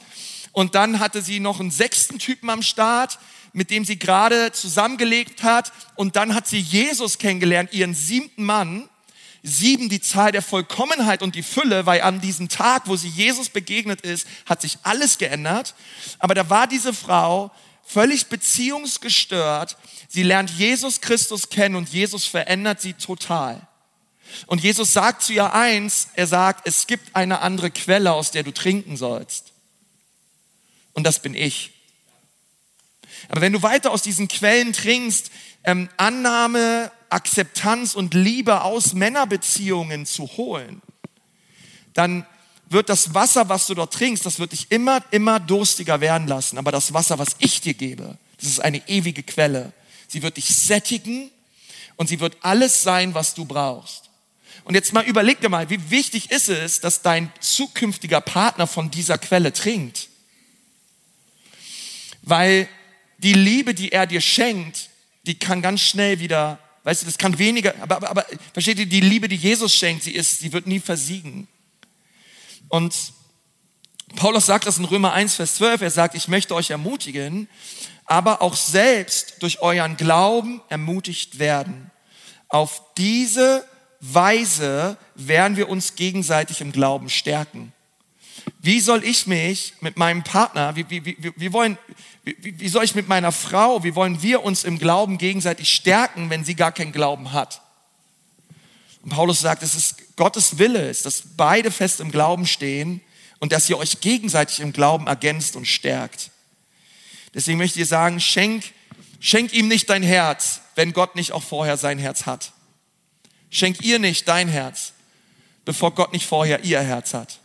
und 0.51 0.75
dann 0.75 0.99
hatte 0.99 1.21
sie 1.21 1.39
noch 1.39 1.61
einen 1.61 1.71
sechsten 1.71 2.19
Typen 2.19 2.49
am 2.49 2.61
Start, 2.61 3.17
mit 3.57 3.71
dem 3.71 3.85
sie 3.85 3.97
gerade 3.97 4.51
zusammengelebt 4.51 5.41
hat. 5.41 5.73
Und 5.95 6.15
dann 6.15 6.35
hat 6.35 6.47
sie 6.47 6.59
Jesus 6.59 7.17
kennengelernt, 7.17 7.73
ihren 7.73 7.95
siebten 7.95 8.43
Mann. 8.43 8.87
Sieben 9.43 9.89
die 9.89 10.01
Zahl 10.01 10.31
der 10.31 10.41
Vollkommenheit 10.41 11.21
und 11.23 11.33
die 11.33 11.43
Fülle, 11.43 11.85
weil 11.85 12.01
an 12.01 12.21
diesem 12.21 12.49
Tag, 12.49 12.83
wo 12.85 12.95
sie 12.95 13.07
Jesus 13.07 13.49
begegnet 13.49 14.01
ist, 14.01 14.27
hat 14.45 14.61
sich 14.61 14.77
alles 14.83 15.17
geändert. 15.17 15.73
Aber 16.19 16.35
da 16.35 16.49
war 16.49 16.67
diese 16.67 16.93
Frau 16.93 17.51
völlig 17.83 18.27
beziehungsgestört. 18.27 19.77
Sie 20.07 20.23
lernt 20.23 20.49
Jesus 20.51 21.01
Christus 21.01 21.49
kennen 21.49 21.75
und 21.75 21.89
Jesus 21.89 22.25
verändert 22.25 22.81
sie 22.81 22.93
total. 22.93 23.61
Und 24.45 24.61
Jesus 24.61 24.93
sagt 24.93 25.23
zu 25.23 25.33
ihr 25.33 25.53
eins, 25.53 26.09
er 26.13 26.27
sagt, 26.27 26.67
es 26.67 26.87
gibt 26.87 27.15
eine 27.15 27.39
andere 27.39 27.71
Quelle, 27.71 28.13
aus 28.13 28.31
der 28.31 28.43
du 28.43 28.51
trinken 28.51 28.97
sollst 28.97 29.53
und 30.97 31.03
das 31.03 31.19
bin 31.19 31.35
ich. 31.35 31.76
Aber 33.29 33.41
wenn 33.41 33.53
du 33.53 33.61
weiter 33.61 33.91
aus 33.91 34.01
diesen 34.01 34.27
Quellen 34.27 34.73
trinkst, 34.73 35.31
ähm, 35.63 35.89
Annahme, 35.97 36.91
Akzeptanz 37.09 37.95
und 37.95 38.13
Liebe 38.13 38.61
aus 38.61 38.93
Männerbeziehungen 38.93 40.05
zu 40.05 40.27
holen, 40.37 40.81
dann 41.93 42.25
wird 42.69 42.89
das 42.89 43.13
Wasser, 43.13 43.49
was 43.49 43.67
du 43.67 43.73
dort 43.73 43.93
trinkst, 43.93 44.25
das 44.25 44.39
wird 44.39 44.51
dich 44.51 44.71
immer, 44.71 45.03
immer 45.11 45.39
durstiger 45.39 46.01
werden 46.01 46.27
lassen. 46.27 46.57
Aber 46.57 46.71
das 46.71 46.93
Wasser, 46.93 47.17
was 47.17 47.29
ich 47.39 47.61
dir 47.61 47.73
gebe, 47.73 48.17
das 48.39 48.49
ist 48.49 48.59
eine 48.59 48.87
ewige 48.87 49.23
Quelle. 49.23 49.73
Sie 50.07 50.21
wird 50.21 50.37
dich 50.37 50.47
sättigen 50.47 51.31
und 51.95 52.07
sie 52.07 52.19
wird 52.19 52.37
alles 52.41 52.83
sein, 52.83 53.13
was 53.13 53.33
du 53.33 53.45
brauchst. 53.45 54.09
Und 54.63 54.75
jetzt 54.75 54.93
mal 54.93 55.05
überleg 55.05 55.39
dir 55.39 55.49
mal, 55.49 55.69
wie 55.69 55.89
wichtig 55.89 56.29
ist 56.29 56.49
es, 56.49 56.81
dass 56.81 57.01
dein 57.01 57.31
zukünftiger 57.39 58.19
Partner 58.19 58.67
von 58.67 58.91
dieser 58.91 59.17
Quelle 59.17 59.53
trinkt? 59.53 60.09
Weil 62.21 62.67
die 63.19 63.33
Liebe, 63.33 63.73
die 63.73 63.91
er 63.91 64.05
dir 64.05 64.21
schenkt, 64.21 64.89
die 65.25 65.37
kann 65.37 65.61
ganz 65.61 65.81
schnell 65.81 66.19
wieder, 66.19 66.59
weißt 66.83 67.01
du, 67.01 67.05
das 67.05 67.17
kann 67.17 67.37
weniger, 67.37 67.73
aber, 67.81 67.97
aber, 67.97 68.09
aber 68.09 68.25
versteht 68.53 68.79
ihr, 68.79 68.85
die 68.85 69.01
Liebe, 69.01 69.27
die 69.27 69.35
Jesus 69.35 69.73
schenkt, 69.73 70.03
sie 70.03 70.13
ist, 70.13 70.39
sie 70.39 70.53
wird 70.53 70.67
nie 70.67 70.79
versiegen. 70.79 71.47
Und 72.69 72.93
Paulus 74.15 74.45
sagt 74.45 74.67
das 74.67 74.77
in 74.77 74.85
Römer 74.85 75.13
1, 75.13 75.35
Vers 75.35 75.55
12, 75.55 75.81
er 75.81 75.91
sagt, 75.91 76.15
ich 76.15 76.27
möchte 76.27 76.55
euch 76.55 76.69
ermutigen, 76.69 77.49
aber 78.05 78.41
auch 78.41 78.55
selbst 78.55 79.35
durch 79.41 79.61
euren 79.61 79.97
Glauben 79.97 80.61
ermutigt 80.69 81.39
werden. 81.39 81.91
Auf 82.47 82.81
diese 82.97 83.65
Weise 83.99 84.97
werden 85.15 85.57
wir 85.57 85.67
uns 85.69 85.95
gegenseitig 85.95 86.61
im 86.61 86.71
Glauben 86.71 87.09
stärken. 87.09 87.73
Wie 88.59 88.79
soll 88.79 89.03
ich 89.03 89.27
mich 89.27 89.73
mit 89.81 89.97
meinem 89.97 90.23
Partner, 90.23 90.75
wie, 90.75 90.89
wie, 90.89 91.05
wie, 91.05 91.33
wie, 91.35 91.53
wollen, 91.53 91.77
wie, 92.23 92.59
wie 92.59 92.67
soll 92.67 92.83
ich 92.83 92.95
mit 92.95 93.07
meiner 93.07 93.31
Frau, 93.31 93.83
wie 93.83 93.95
wollen 93.95 94.21
wir 94.21 94.43
uns 94.43 94.63
im 94.63 94.79
Glauben 94.79 95.17
gegenseitig 95.17 95.73
stärken, 95.73 96.29
wenn 96.29 96.43
sie 96.43 96.55
gar 96.55 96.71
keinen 96.71 96.91
Glauben 96.91 97.33
hat? 97.33 97.61
Und 99.03 99.11
Paulus 99.11 99.39
sagt, 99.39 99.63
es 99.63 99.75
ist 99.75 100.15
Gottes 100.17 100.57
Wille, 100.57 100.87
dass 100.87 101.23
beide 101.37 101.71
fest 101.71 101.99
im 101.99 102.11
Glauben 102.11 102.45
stehen 102.47 103.01
und 103.39 103.51
dass 103.51 103.69
ihr 103.69 103.77
euch 103.77 104.01
gegenseitig 104.01 104.59
im 104.59 104.73
Glauben 104.73 105.07
ergänzt 105.07 105.55
und 105.55 105.65
stärkt. 105.65 106.31
Deswegen 107.33 107.57
möchte 107.57 107.79
ich 107.79 107.87
sagen, 107.87 108.19
schenk, 108.19 108.63
schenk 109.19 109.53
ihm 109.53 109.67
nicht 109.67 109.89
dein 109.89 110.03
Herz, 110.03 110.61
wenn 110.75 110.91
Gott 110.91 111.15
nicht 111.15 111.31
auch 111.31 111.43
vorher 111.43 111.77
sein 111.77 111.99
Herz 111.99 112.25
hat. 112.25 112.51
Schenk 113.49 113.81
ihr 113.81 113.99
nicht 113.99 114.27
dein 114.27 114.47
Herz, 114.47 114.93
bevor 115.63 115.93
Gott 115.93 116.11
nicht 116.11 116.25
vorher 116.25 116.63
ihr 116.63 116.81
Herz 116.81 117.13
hat. 117.13 117.39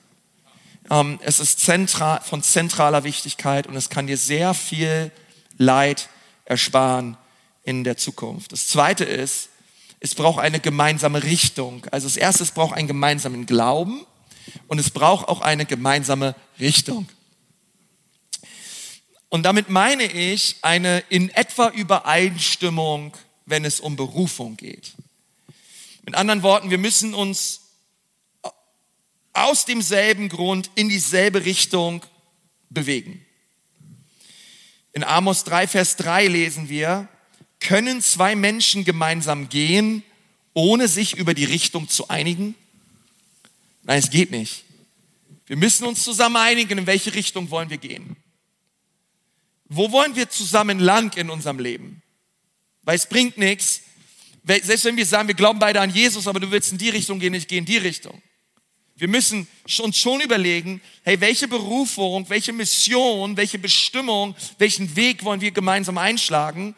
Ähm, 0.91 1.19
es 1.23 1.41
ist 1.41 1.61
zentral, 1.61 2.21
von 2.23 2.43
zentraler 2.43 3.05
Wichtigkeit 3.05 3.67
und 3.67 3.77
es 3.77 3.89
kann 3.89 4.07
dir 4.07 4.17
sehr 4.17 4.55
viel 4.55 5.11
Leid 5.59 6.09
ersparen 6.45 7.17
in 7.63 7.85
der 7.85 7.97
Zukunft. 7.97 8.53
Das 8.53 8.67
zweite 8.67 9.05
ist, 9.05 9.49
es 10.01 10.15
braucht 10.15 10.41
eine 10.41 10.59
gemeinsame 10.59 11.23
Richtung. 11.23 11.87
Also 11.93 12.09
das 12.09 12.17
erste, 12.17 12.43
es 12.43 12.51
braucht 12.51 12.77
einen 12.77 12.89
gemeinsamen 12.89 13.47
Glauben 13.47 14.05
und 14.67 14.81
es 14.81 14.91
braucht 14.91 15.29
auch 15.29 15.41
eine 15.41 15.65
gemeinsame 15.65 16.35
Richtung. 16.59 17.09
Und 19.29 19.45
damit 19.45 19.71
meine 19.71 20.05
ich 20.05 20.57
eine 20.63 21.03
in 21.09 21.31
etwa 21.31 21.69
Übereinstimmung, 21.69 23.17
wenn 23.47 23.65
es 23.65 23.81
um 23.81 23.97
Berufung 23.97 24.57
geht. 24.57 24.93
Mit 26.05 26.17
anderen 26.17 26.43
Worten, 26.43 26.71
wir 26.71 26.79
müssen 26.79 27.15
uns 27.15 27.62
aus 29.33 29.65
demselben 29.65 30.29
Grund 30.29 30.71
in 30.75 30.89
dieselbe 30.89 31.45
Richtung 31.45 32.05
bewegen. 32.71 33.25
In 34.93 35.05
Amos 35.05 35.45
3, 35.45 35.67
Vers 35.67 35.97
3 35.97 36.29
lesen 36.29 36.69
wir, 36.69 37.09
können 37.61 38.03
zwei 38.03 38.37
Menschen 38.37 38.85
gemeinsam 38.85 39.49
gehen, 39.49 40.03
ohne 40.53 40.89
sich 40.89 41.17
über 41.17 41.33
die 41.33 41.45
Richtung 41.45 41.89
zu 41.89 42.09
einigen? 42.09 42.55
Nein, 43.85 43.99
es 43.99 44.11
geht 44.11 44.31
nicht. 44.31 44.65
Wir 45.47 45.57
müssen 45.57 45.85
uns 45.85 46.03
zusammen 46.03 46.37
einigen, 46.37 46.79
in 46.79 46.87
welche 46.87 47.15
Richtung 47.15 47.51
wollen 47.51 47.71
wir 47.71 47.79
gehen. 47.79 48.17
Wo 49.69 49.91
wollen 49.91 50.15
wir 50.17 50.29
zusammen 50.29 50.79
lang 50.79 51.17
in 51.17 51.31
unserem 51.31 51.59
Leben? 51.59 52.03
Weil 52.83 52.97
es 52.97 53.07
bringt 53.07 53.39
nichts, 53.39 53.83
selbst 54.45 54.85
wenn 54.85 54.97
wir 54.97 55.07
sagen, 55.07 55.29
wir 55.29 55.35
glauben 55.35 55.59
beide 55.59 55.81
an 55.81 55.91
Jesus, 55.91 56.27
aber 56.27 56.41
du 56.41 56.51
willst 56.51 56.73
in 56.73 56.79
die 56.79 56.91
Richtung 56.91 57.19
gehen, 57.21 57.33
ich 57.33 57.49
gehe 57.49 57.59
in 57.59 57.65
die 57.65 57.79
Richtung. 57.79 58.21
Wir 59.03 59.09
müssen 59.09 59.49
uns 59.81 59.99
schon 59.99 60.21
überlegen, 60.21 60.81
hey, 61.03 61.21
welche 61.21 61.49
Berufung, 61.49 62.31
welche 62.31 62.53
Mission, 62.53 63.37
welche 63.37 63.59
Bestimmung, 63.59 64.37
welchen 64.59 64.95
Weg 64.95 65.25
wollen 65.25 65.41
wir 65.41 65.51
gemeinsam 65.51 65.99
einschlagen? 65.99 66.77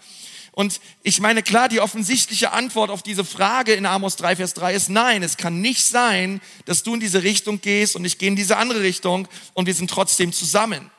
Und 0.52 0.80
ich 1.02 1.20
meine, 1.20 1.42
klar, 1.42 1.68
die 1.68 1.80
offensichtliche 1.80 2.52
Antwort 2.52 2.88
auf 2.88 3.02
diese 3.02 3.26
Frage 3.26 3.74
in 3.74 3.84
Amos 3.84 4.16
3, 4.16 4.36
Vers 4.36 4.54
3 4.54 4.72
ist 4.72 4.88
nein. 4.88 5.22
Es 5.22 5.36
kann 5.36 5.60
nicht 5.60 5.84
sein, 5.84 6.40
dass 6.64 6.82
du 6.82 6.94
in 6.94 7.00
diese 7.00 7.22
Richtung 7.22 7.60
gehst 7.60 7.94
und 7.94 8.06
ich 8.06 8.16
gehe 8.16 8.28
in 8.28 8.36
diese 8.36 8.56
andere 8.56 8.80
Richtung 8.80 9.28
und 9.52 9.66
wir 9.66 9.74
sind 9.74 9.90
trotzdem 9.90 10.32
zusammen. 10.32 10.90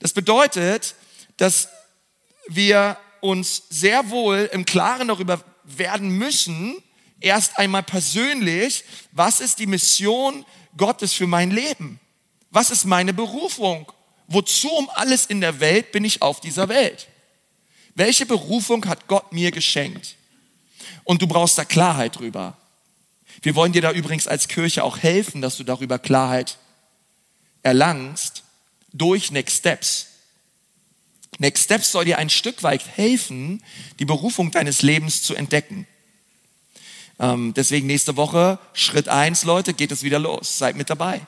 Das 0.00 0.12
bedeutet, 0.12 0.96
dass 1.36 1.68
wir 2.48 2.98
uns 3.20 3.62
sehr 3.70 4.10
wohl 4.10 4.50
im 4.52 4.64
Klaren 4.64 5.06
darüber 5.06 5.44
werden 5.62 6.10
müssen, 6.10 6.74
erst 7.20 7.58
einmal 7.58 7.82
persönlich, 7.82 8.84
was 9.12 9.40
ist 9.40 9.58
die 9.58 9.66
Mission 9.66 10.44
Gottes 10.76 11.12
für 11.12 11.26
mein 11.26 11.50
Leben? 11.50 12.00
Was 12.50 12.70
ist 12.70 12.84
meine 12.84 13.12
Berufung? 13.12 13.90
Wozu 14.26 14.68
um 14.68 14.90
alles 14.90 15.26
in 15.26 15.40
der 15.40 15.60
Welt 15.60 15.92
bin 15.92 16.04
ich 16.04 16.22
auf 16.22 16.40
dieser 16.40 16.68
Welt? 16.68 17.08
Welche 17.94 18.26
Berufung 18.26 18.86
hat 18.86 19.08
Gott 19.08 19.32
mir 19.32 19.50
geschenkt? 19.50 20.16
Und 21.04 21.22
du 21.22 21.26
brauchst 21.26 21.58
da 21.58 21.64
Klarheit 21.64 22.18
drüber. 22.18 22.56
Wir 23.42 23.54
wollen 23.54 23.72
dir 23.72 23.82
da 23.82 23.92
übrigens 23.92 24.26
als 24.26 24.48
Kirche 24.48 24.84
auch 24.84 24.98
helfen, 24.98 25.40
dass 25.42 25.56
du 25.56 25.64
darüber 25.64 25.98
Klarheit 25.98 26.58
erlangst 27.62 28.44
durch 28.92 29.30
Next 29.30 29.58
Steps. 29.58 30.06
Next 31.38 31.64
Steps 31.64 31.92
soll 31.92 32.04
dir 32.04 32.18
ein 32.18 32.30
Stück 32.30 32.62
weit 32.62 32.86
helfen, 32.96 33.62
die 33.98 34.04
Berufung 34.04 34.50
deines 34.50 34.82
Lebens 34.82 35.22
zu 35.22 35.34
entdecken. 35.34 35.86
Ähm, 37.20 37.52
deswegen 37.54 37.86
nächste 37.86 38.16
Woche, 38.16 38.58
Schritt 38.72 39.08
eins, 39.08 39.44
Leute, 39.44 39.74
geht 39.74 39.90
es 39.90 40.02
wieder 40.02 40.18
los. 40.18 40.58
Seid 40.58 40.76
mit 40.76 40.88
dabei. 40.88 41.26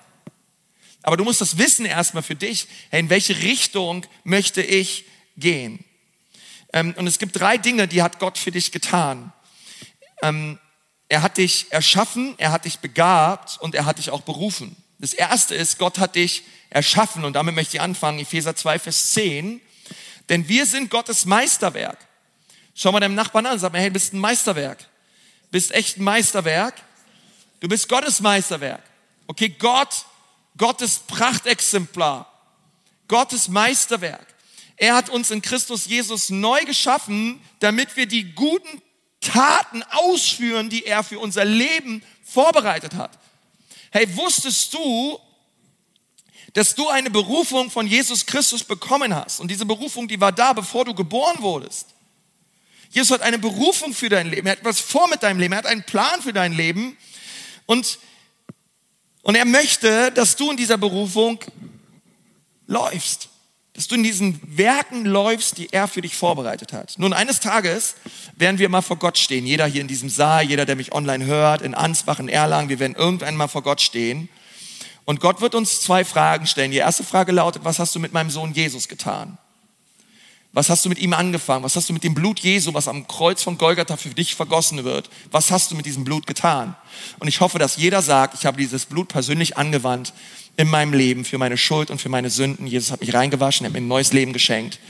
Aber 1.02 1.16
du 1.16 1.24
musst 1.24 1.40
das 1.40 1.58
wissen 1.58 1.86
erstmal 1.86 2.22
für 2.22 2.34
dich. 2.34 2.68
Hey, 2.90 3.00
in 3.00 3.10
welche 3.10 3.36
Richtung 3.38 4.06
möchte 4.22 4.62
ich 4.62 5.04
gehen? 5.36 5.84
Ähm, 6.72 6.94
und 6.96 7.06
es 7.06 7.18
gibt 7.18 7.40
drei 7.40 7.56
Dinge, 7.56 7.88
die 7.88 8.02
hat 8.02 8.20
Gott 8.20 8.38
für 8.38 8.52
dich 8.52 8.70
getan. 8.70 9.32
Ähm, 10.22 10.58
er 11.08 11.22
hat 11.22 11.38
dich 11.38 11.66
erschaffen, 11.70 12.34
er 12.38 12.52
hat 12.52 12.66
dich 12.66 12.78
begabt 12.78 13.58
und 13.60 13.74
er 13.74 13.84
hat 13.84 13.98
dich 13.98 14.10
auch 14.10 14.20
berufen. 14.20 14.76
Das 14.98 15.12
erste 15.12 15.56
ist, 15.56 15.78
Gott 15.78 15.98
hat 15.98 16.14
dich 16.14 16.44
erschaffen 16.68 17.24
und 17.24 17.32
damit 17.32 17.54
möchte 17.54 17.78
ich 17.78 17.80
anfangen, 17.80 18.20
Epheser 18.20 18.54
2, 18.54 18.78
Vers 18.78 19.12
10. 19.12 19.60
Denn 20.28 20.46
wir 20.46 20.66
sind 20.66 20.90
Gottes 20.90 21.24
Meisterwerk. 21.24 21.98
Schau 22.74 22.92
mal 22.92 23.00
deinem 23.00 23.16
Nachbarn 23.16 23.46
an, 23.46 23.58
sag 23.58 23.72
mal, 23.72 23.80
hey, 23.80 23.88
du 23.88 23.94
bist 23.94 24.12
ein 24.12 24.20
Meisterwerk 24.20 24.89
bist 25.50 25.72
echt 25.72 25.98
ein 25.98 26.04
Meisterwerk. 26.04 26.74
Du 27.60 27.68
bist 27.68 27.88
Gottes 27.88 28.20
Meisterwerk. 28.20 28.82
Okay, 29.26 29.48
Gott, 29.48 30.06
Gottes 30.56 30.98
Prachtexemplar. 31.00 32.26
Gottes 33.08 33.48
Meisterwerk. 33.48 34.26
Er 34.76 34.94
hat 34.94 35.10
uns 35.10 35.30
in 35.30 35.42
Christus 35.42 35.86
Jesus 35.86 36.30
neu 36.30 36.64
geschaffen, 36.64 37.40
damit 37.58 37.96
wir 37.96 38.06
die 38.06 38.32
guten 38.32 38.80
Taten 39.20 39.82
ausführen, 39.90 40.70
die 40.70 40.86
er 40.86 41.04
für 41.04 41.18
unser 41.18 41.44
Leben 41.44 42.02
vorbereitet 42.24 42.94
hat. 42.94 43.18
Hey, 43.90 44.16
wusstest 44.16 44.72
du, 44.72 45.18
dass 46.54 46.74
du 46.74 46.88
eine 46.88 47.10
Berufung 47.10 47.70
von 47.70 47.86
Jesus 47.86 48.24
Christus 48.24 48.64
bekommen 48.64 49.14
hast? 49.14 49.40
Und 49.40 49.50
diese 49.50 49.66
Berufung, 49.66 50.08
die 50.08 50.20
war 50.20 50.32
da, 50.32 50.52
bevor 50.52 50.84
du 50.84 50.94
geboren 50.94 51.36
wurdest. 51.40 51.88
Jesus 52.90 53.12
hat 53.12 53.22
eine 53.22 53.38
Berufung 53.38 53.94
für 53.94 54.08
dein 54.08 54.28
Leben. 54.28 54.46
Er 54.46 54.52
hat 54.52 54.60
etwas 54.60 54.80
vor 54.80 55.08
mit 55.08 55.22
deinem 55.22 55.38
Leben. 55.38 55.52
Er 55.54 55.58
hat 55.58 55.66
einen 55.66 55.84
Plan 55.84 56.20
für 56.20 56.32
dein 56.32 56.52
Leben. 56.52 56.96
Und, 57.66 58.00
und 59.22 59.36
er 59.36 59.44
möchte, 59.44 60.10
dass 60.10 60.34
du 60.34 60.50
in 60.50 60.56
dieser 60.56 60.76
Berufung 60.76 61.38
läufst. 62.66 63.28
Dass 63.74 63.86
du 63.86 63.94
in 63.94 64.02
diesen 64.02 64.40
Werken 64.56 65.04
läufst, 65.04 65.56
die 65.58 65.72
er 65.72 65.86
für 65.86 66.00
dich 66.00 66.16
vorbereitet 66.16 66.72
hat. 66.72 66.98
Nun, 66.98 67.12
eines 67.12 67.38
Tages 67.38 67.94
werden 68.34 68.58
wir 68.58 68.68
mal 68.68 68.82
vor 68.82 68.96
Gott 68.96 69.18
stehen. 69.18 69.46
Jeder 69.46 69.66
hier 69.66 69.82
in 69.82 69.88
diesem 69.88 70.10
Saal, 70.10 70.42
jeder, 70.42 70.66
der 70.66 70.74
mich 70.74 70.92
online 70.92 71.24
hört, 71.26 71.62
in 71.62 71.76
Ansbach, 71.76 72.18
in 72.18 72.28
Erlangen, 72.28 72.68
wir 72.68 72.80
werden 72.80 72.96
irgendwann 72.96 73.36
mal 73.36 73.46
vor 73.46 73.62
Gott 73.62 73.80
stehen. 73.80 74.28
Und 75.04 75.20
Gott 75.20 75.40
wird 75.40 75.54
uns 75.54 75.80
zwei 75.80 76.04
Fragen 76.04 76.48
stellen. 76.48 76.72
Die 76.72 76.78
erste 76.78 77.04
Frage 77.04 77.30
lautet, 77.30 77.64
was 77.64 77.78
hast 77.78 77.94
du 77.94 78.00
mit 78.00 78.12
meinem 78.12 78.30
Sohn 78.30 78.52
Jesus 78.52 78.88
getan? 78.88 79.38
Was 80.52 80.68
hast 80.68 80.84
du 80.84 80.88
mit 80.88 80.98
ihm 80.98 81.12
angefangen? 81.12 81.62
Was 81.62 81.76
hast 81.76 81.88
du 81.88 81.92
mit 81.92 82.02
dem 82.02 82.14
Blut 82.14 82.40
Jesu, 82.40 82.74
was 82.74 82.88
am 82.88 83.06
Kreuz 83.06 83.42
von 83.42 83.56
Golgatha 83.56 83.96
für 83.96 84.08
dich 84.08 84.34
vergossen 84.34 84.82
wird? 84.82 85.08
Was 85.30 85.52
hast 85.52 85.70
du 85.70 85.76
mit 85.76 85.86
diesem 85.86 86.02
Blut 86.02 86.26
getan? 86.26 86.74
Und 87.20 87.28
ich 87.28 87.40
hoffe, 87.40 87.60
dass 87.60 87.76
jeder 87.76 88.02
sagt, 88.02 88.34
ich 88.34 88.46
habe 88.46 88.56
dieses 88.56 88.86
Blut 88.86 89.08
persönlich 89.08 89.56
angewandt 89.56 90.12
in 90.56 90.68
meinem 90.68 90.92
Leben 90.92 91.24
für 91.24 91.38
meine 91.38 91.56
Schuld 91.56 91.90
und 91.90 92.00
für 92.00 92.08
meine 92.08 92.30
Sünden. 92.30 92.66
Jesus 92.66 92.90
hat 92.90 93.00
mich 93.00 93.14
reingewaschen, 93.14 93.64
er 93.64 93.68
hat 93.68 93.74
mir 93.74 93.80
ein 93.80 93.88
neues 93.88 94.12
Leben 94.12 94.32
geschenkt. 94.32 94.80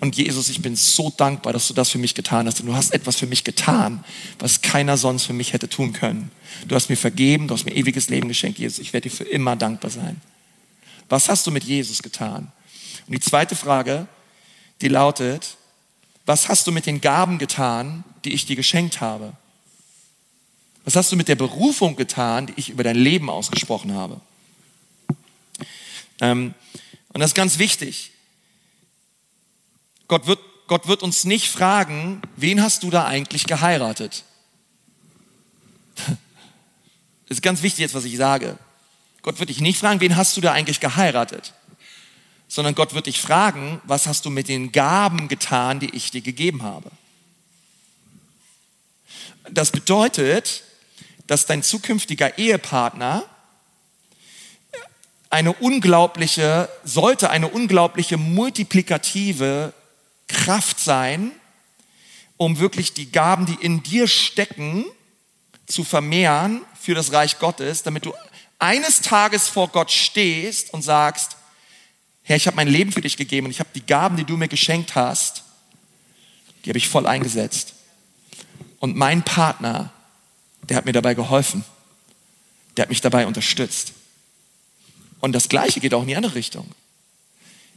Und 0.00 0.16
Jesus, 0.16 0.50
ich 0.50 0.60
bin 0.60 0.76
so 0.76 1.10
dankbar, 1.16 1.54
dass 1.54 1.68
du 1.68 1.72
das 1.72 1.88
für 1.88 1.96
mich 1.96 2.14
getan 2.14 2.46
hast. 2.46 2.60
Und 2.60 2.66
du 2.66 2.74
hast 2.74 2.92
etwas 2.92 3.16
für 3.16 3.26
mich 3.26 3.42
getan, 3.42 4.04
was 4.38 4.60
keiner 4.60 4.98
sonst 4.98 5.24
für 5.24 5.32
mich 5.32 5.54
hätte 5.54 5.70
tun 5.70 5.94
können. 5.94 6.30
Du 6.68 6.74
hast 6.74 6.90
mir 6.90 6.96
vergeben, 6.96 7.48
du 7.48 7.54
hast 7.54 7.64
mir 7.64 7.74
ewiges 7.74 8.10
Leben 8.10 8.28
geschenkt, 8.28 8.58
Jesus. 8.58 8.80
Ich 8.80 8.92
werde 8.92 9.08
dir 9.08 9.16
für 9.16 9.24
immer 9.24 9.56
dankbar 9.56 9.90
sein. 9.90 10.20
Was 11.08 11.30
hast 11.30 11.46
du 11.46 11.50
mit 11.50 11.64
Jesus 11.64 12.02
getan? 12.02 12.52
Und 13.06 13.14
die 13.14 13.20
zweite 13.20 13.56
Frage, 13.56 14.06
die 14.80 14.88
lautet, 14.88 15.56
was 16.26 16.48
hast 16.48 16.66
du 16.66 16.72
mit 16.72 16.86
den 16.86 17.00
Gaben 17.00 17.38
getan, 17.38 18.04
die 18.24 18.32
ich 18.32 18.46
dir 18.46 18.56
geschenkt 18.56 19.00
habe? 19.00 19.32
Was 20.84 20.96
hast 20.96 21.10
du 21.10 21.16
mit 21.16 21.28
der 21.28 21.34
Berufung 21.34 21.96
getan, 21.96 22.46
die 22.46 22.54
ich 22.56 22.70
über 22.70 22.84
dein 22.84 22.96
Leben 22.96 23.30
ausgesprochen 23.30 23.94
habe? 23.94 24.20
Ähm, 26.20 26.54
und 27.12 27.20
das 27.20 27.30
ist 27.30 27.34
ganz 27.34 27.58
wichtig. 27.58 28.12
Gott 30.08 30.26
wird, 30.26 30.38
Gott 30.66 30.86
wird 30.86 31.02
uns 31.02 31.24
nicht 31.24 31.48
fragen, 31.48 32.22
wen 32.36 32.62
hast 32.62 32.82
du 32.82 32.90
da 32.90 33.06
eigentlich 33.06 33.44
geheiratet? 33.44 34.24
Das 37.28 37.38
ist 37.38 37.42
ganz 37.42 37.62
wichtig 37.62 37.80
jetzt, 37.80 37.94
was 37.96 38.04
ich 38.04 38.16
sage. 38.16 38.56
Gott 39.22 39.40
wird 39.40 39.50
dich 39.50 39.60
nicht 39.60 39.80
fragen, 39.80 40.00
wen 40.00 40.14
hast 40.16 40.36
du 40.36 40.40
da 40.40 40.52
eigentlich 40.52 40.78
geheiratet? 40.78 41.54
Sondern 42.48 42.74
Gott 42.74 42.94
wird 42.94 43.06
dich 43.06 43.20
fragen, 43.20 43.80
was 43.84 44.06
hast 44.06 44.24
du 44.24 44.30
mit 44.30 44.48
den 44.48 44.72
Gaben 44.72 45.28
getan, 45.28 45.80
die 45.80 45.94
ich 45.94 46.10
dir 46.10 46.22
gegeben 46.22 46.62
habe? 46.62 46.90
Das 49.50 49.70
bedeutet, 49.70 50.62
dass 51.26 51.46
dein 51.46 51.62
zukünftiger 51.62 52.38
Ehepartner 52.38 53.24
eine 55.30 55.52
unglaubliche, 55.52 56.68
sollte 56.84 57.30
eine 57.30 57.48
unglaubliche 57.48 58.16
multiplikative 58.16 59.72
Kraft 60.28 60.78
sein, 60.80 61.32
um 62.36 62.58
wirklich 62.58 62.92
die 62.92 63.10
Gaben, 63.10 63.46
die 63.46 63.54
in 63.54 63.82
dir 63.82 64.08
stecken, 64.08 64.84
zu 65.66 65.82
vermehren 65.82 66.60
für 66.80 66.94
das 66.94 67.12
Reich 67.12 67.38
Gottes, 67.38 67.82
damit 67.82 68.04
du 68.04 68.14
eines 68.58 69.00
Tages 69.00 69.48
vor 69.48 69.68
Gott 69.68 69.90
stehst 69.90 70.72
und 70.72 70.82
sagst, 70.82 71.36
Herr, 72.28 72.36
ich 72.36 72.48
habe 72.48 72.56
mein 72.56 72.66
Leben 72.66 72.90
für 72.90 73.00
dich 73.00 73.16
gegeben 73.16 73.46
und 73.46 73.52
ich 73.52 73.60
habe 73.60 73.70
die 73.72 73.86
Gaben, 73.86 74.16
die 74.16 74.24
du 74.24 74.36
mir 74.36 74.48
geschenkt 74.48 74.96
hast, 74.96 75.44
die 76.64 76.70
habe 76.70 76.78
ich 76.78 76.88
voll 76.88 77.06
eingesetzt. 77.06 77.74
Und 78.80 78.96
mein 78.96 79.22
Partner, 79.22 79.92
der 80.68 80.76
hat 80.76 80.86
mir 80.86 80.92
dabei 80.92 81.14
geholfen. 81.14 81.64
Der 82.76 82.82
hat 82.82 82.88
mich 82.88 83.00
dabei 83.00 83.28
unterstützt. 83.28 83.92
Und 85.20 85.32
das 85.32 85.48
Gleiche 85.48 85.78
geht 85.78 85.94
auch 85.94 86.02
in 86.02 86.08
die 86.08 86.16
andere 86.16 86.34
Richtung. 86.34 86.68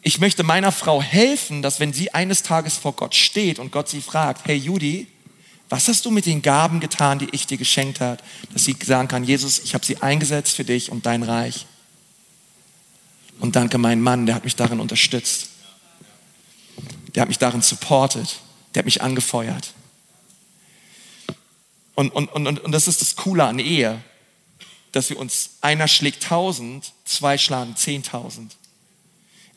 Ich 0.02 0.20
möchte 0.20 0.42
meiner 0.42 0.72
Frau 0.72 1.00
helfen, 1.00 1.62
dass 1.62 1.80
wenn 1.80 1.94
sie 1.94 2.12
eines 2.16 2.42
Tages 2.42 2.76
vor 2.76 2.94
Gott 2.94 3.14
steht 3.14 3.60
und 3.60 3.72
Gott 3.72 3.88
sie 3.88 4.02
fragt, 4.02 4.48
hey 4.48 4.58
Judy, 4.58 5.08
was 5.70 5.88
hast 5.88 6.06
du 6.06 6.12
mit 6.12 6.26
den 6.26 6.42
Gaben 6.42 6.80
getan, 6.80 7.20
die 7.20 7.28
ich 7.34 7.46
dir 7.46 7.58
geschenkt 7.58 8.00
habe, 8.00 8.24
dass 8.52 8.66
sie 8.66 8.76
sagen 8.84 9.08
kann, 9.08 9.24
Jesus, 9.24 9.60
ich 9.60 9.76
habe 9.76 9.86
sie 9.86 9.98
eingesetzt 10.02 10.56
für 10.56 10.64
dich 10.64 10.92
und 10.92 11.06
dein 11.06 11.22
Reich. 11.22 11.68
Und 13.40 13.56
danke 13.56 13.78
mein 13.78 14.02
Mann, 14.02 14.26
der 14.26 14.36
hat 14.36 14.44
mich 14.44 14.56
darin 14.56 14.80
unterstützt. 14.80 15.50
Der 17.16 17.22
hat 17.22 17.30
mich 17.30 17.40
darin 17.40 17.62
supportet. 17.62 18.40
Der 18.74 18.82
hat 18.82 18.86
mich 18.86 19.02
angefeuert. 19.02 19.74
Und, 21.96 22.12
und, 22.12 22.30
und, 22.30 22.60
und 22.60 22.72
das 22.72 22.88
ist 22.88 23.02
das 23.02 23.16
Coole 23.16 23.46
an 23.46 23.60
Ehe, 23.60 24.02
dass 24.92 25.10
wir 25.10 25.20
uns, 25.20 25.58
einer 25.62 25.88
schlägt 25.88 26.24
tausend, 26.24 26.94
zwei 27.06 27.38
schlagen 27.38 27.76
zehntausend. 27.76 28.56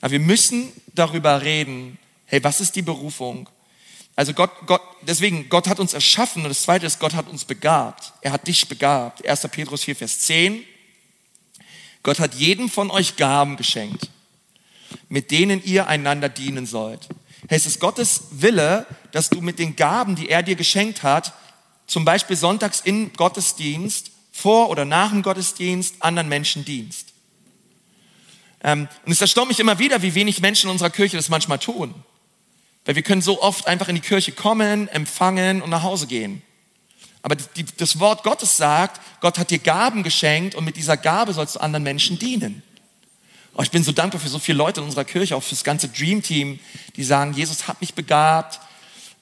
Aber 0.00 0.10
wir 0.10 0.20
müssen 0.20 0.72
darüber 0.94 1.42
reden, 1.42 1.98
hey, 2.26 2.42
was 2.42 2.60
ist 2.60 2.74
die 2.74 2.82
Berufung? 2.82 3.48
Also 4.16 4.34
Gott, 4.34 4.50
Gott, 4.66 4.82
deswegen, 5.02 5.48
Gott 5.48 5.68
hat 5.68 5.78
uns 5.80 5.94
erschaffen 5.94 6.42
und 6.42 6.48
das 6.48 6.62
zweite 6.62 6.86
ist, 6.86 6.98
Gott 6.98 7.14
hat 7.14 7.28
uns 7.28 7.44
begabt. 7.44 8.12
Er 8.20 8.32
hat 8.32 8.46
dich 8.46 8.68
begabt. 8.68 9.26
1. 9.26 9.48
Petrus 9.48 9.84
4, 9.84 9.96
Vers 9.96 10.18
10. 10.20 10.64
Gott 12.02 12.18
hat 12.18 12.34
jedem 12.34 12.68
von 12.68 12.90
euch 12.90 13.16
Gaben 13.16 13.56
geschenkt, 13.56 14.10
mit 15.08 15.30
denen 15.30 15.62
ihr 15.64 15.86
einander 15.86 16.28
dienen 16.28 16.66
sollt. 16.66 17.08
Es 17.48 17.66
ist 17.66 17.80
Gottes 17.80 18.24
Wille, 18.30 18.86
dass 19.10 19.30
du 19.30 19.40
mit 19.40 19.58
den 19.58 19.76
Gaben, 19.76 20.16
die 20.16 20.28
er 20.28 20.42
dir 20.42 20.56
geschenkt 20.56 21.02
hat, 21.02 21.32
zum 21.86 22.04
Beispiel 22.04 22.36
sonntags 22.36 22.80
im 22.80 23.12
Gottesdienst, 23.12 24.10
vor 24.32 24.70
oder 24.70 24.84
nach 24.84 25.10
dem 25.10 25.22
Gottesdienst, 25.22 25.96
anderen 26.00 26.28
Menschen 26.28 26.64
dienst. 26.64 27.08
Ähm, 28.64 28.88
und 29.04 29.12
es 29.12 29.20
erstaunt 29.20 29.48
mich 29.48 29.60
immer 29.60 29.78
wieder, 29.78 30.02
wie 30.02 30.14
wenig 30.14 30.40
Menschen 30.40 30.68
in 30.68 30.72
unserer 30.72 30.90
Kirche 30.90 31.16
das 31.16 31.28
manchmal 31.28 31.58
tun. 31.58 31.94
Weil 32.84 32.94
wir 32.94 33.02
können 33.02 33.22
so 33.22 33.42
oft 33.42 33.66
einfach 33.66 33.88
in 33.88 33.94
die 33.94 34.00
Kirche 34.00 34.32
kommen, 34.32 34.88
empfangen 34.88 35.62
und 35.62 35.70
nach 35.70 35.82
Hause 35.82 36.06
gehen. 36.06 36.42
Aber 37.22 37.36
die, 37.36 37.64
das 37.76 37.98
Wort 38.00 38.24
Gottes 38.24 38.56
sagt, 38.56 39.00
Gott 39.20 39.38
hat 39.38 39.50
dir 39.50 39.58
Gaben 39.58 40.02
geschenkt 40.02 40.54
und 40.54 40.64
mit 40.64 40.76
dieser 40.76 40.96
Gabe 40.96 41.32
sollst 41.32 41.54
du 41.54 41.60
anderen 41.60 41.84
Menschen 41.84 42.18
dienen. 42.18 42.62
Oh, 43.54 43.62
ich 43.62 43.70
bin 43.70 43.84
so 43.84 43.92
dankbar 43.92 44.20
für 44.20 44.28
so 44.28 44.38
viele 44.38 44.58
Leute 44.58 44.80
in 44.80 44.86
unserer 44.86 45.04
Kirche, 45.04 45.36
auch 45.36 45.42
für 45.42 45.54
das 45.54 45.62
ganze 45.62 45.88
Dream 45.88 46.22
Team, 46.22 46.58
die 46.96 47.04
sagen, 47.04 47.34
Jesus 47.34 47.68
hat 47.68 47.80
mich 47.80 47.94
begabt, 47.94 48.60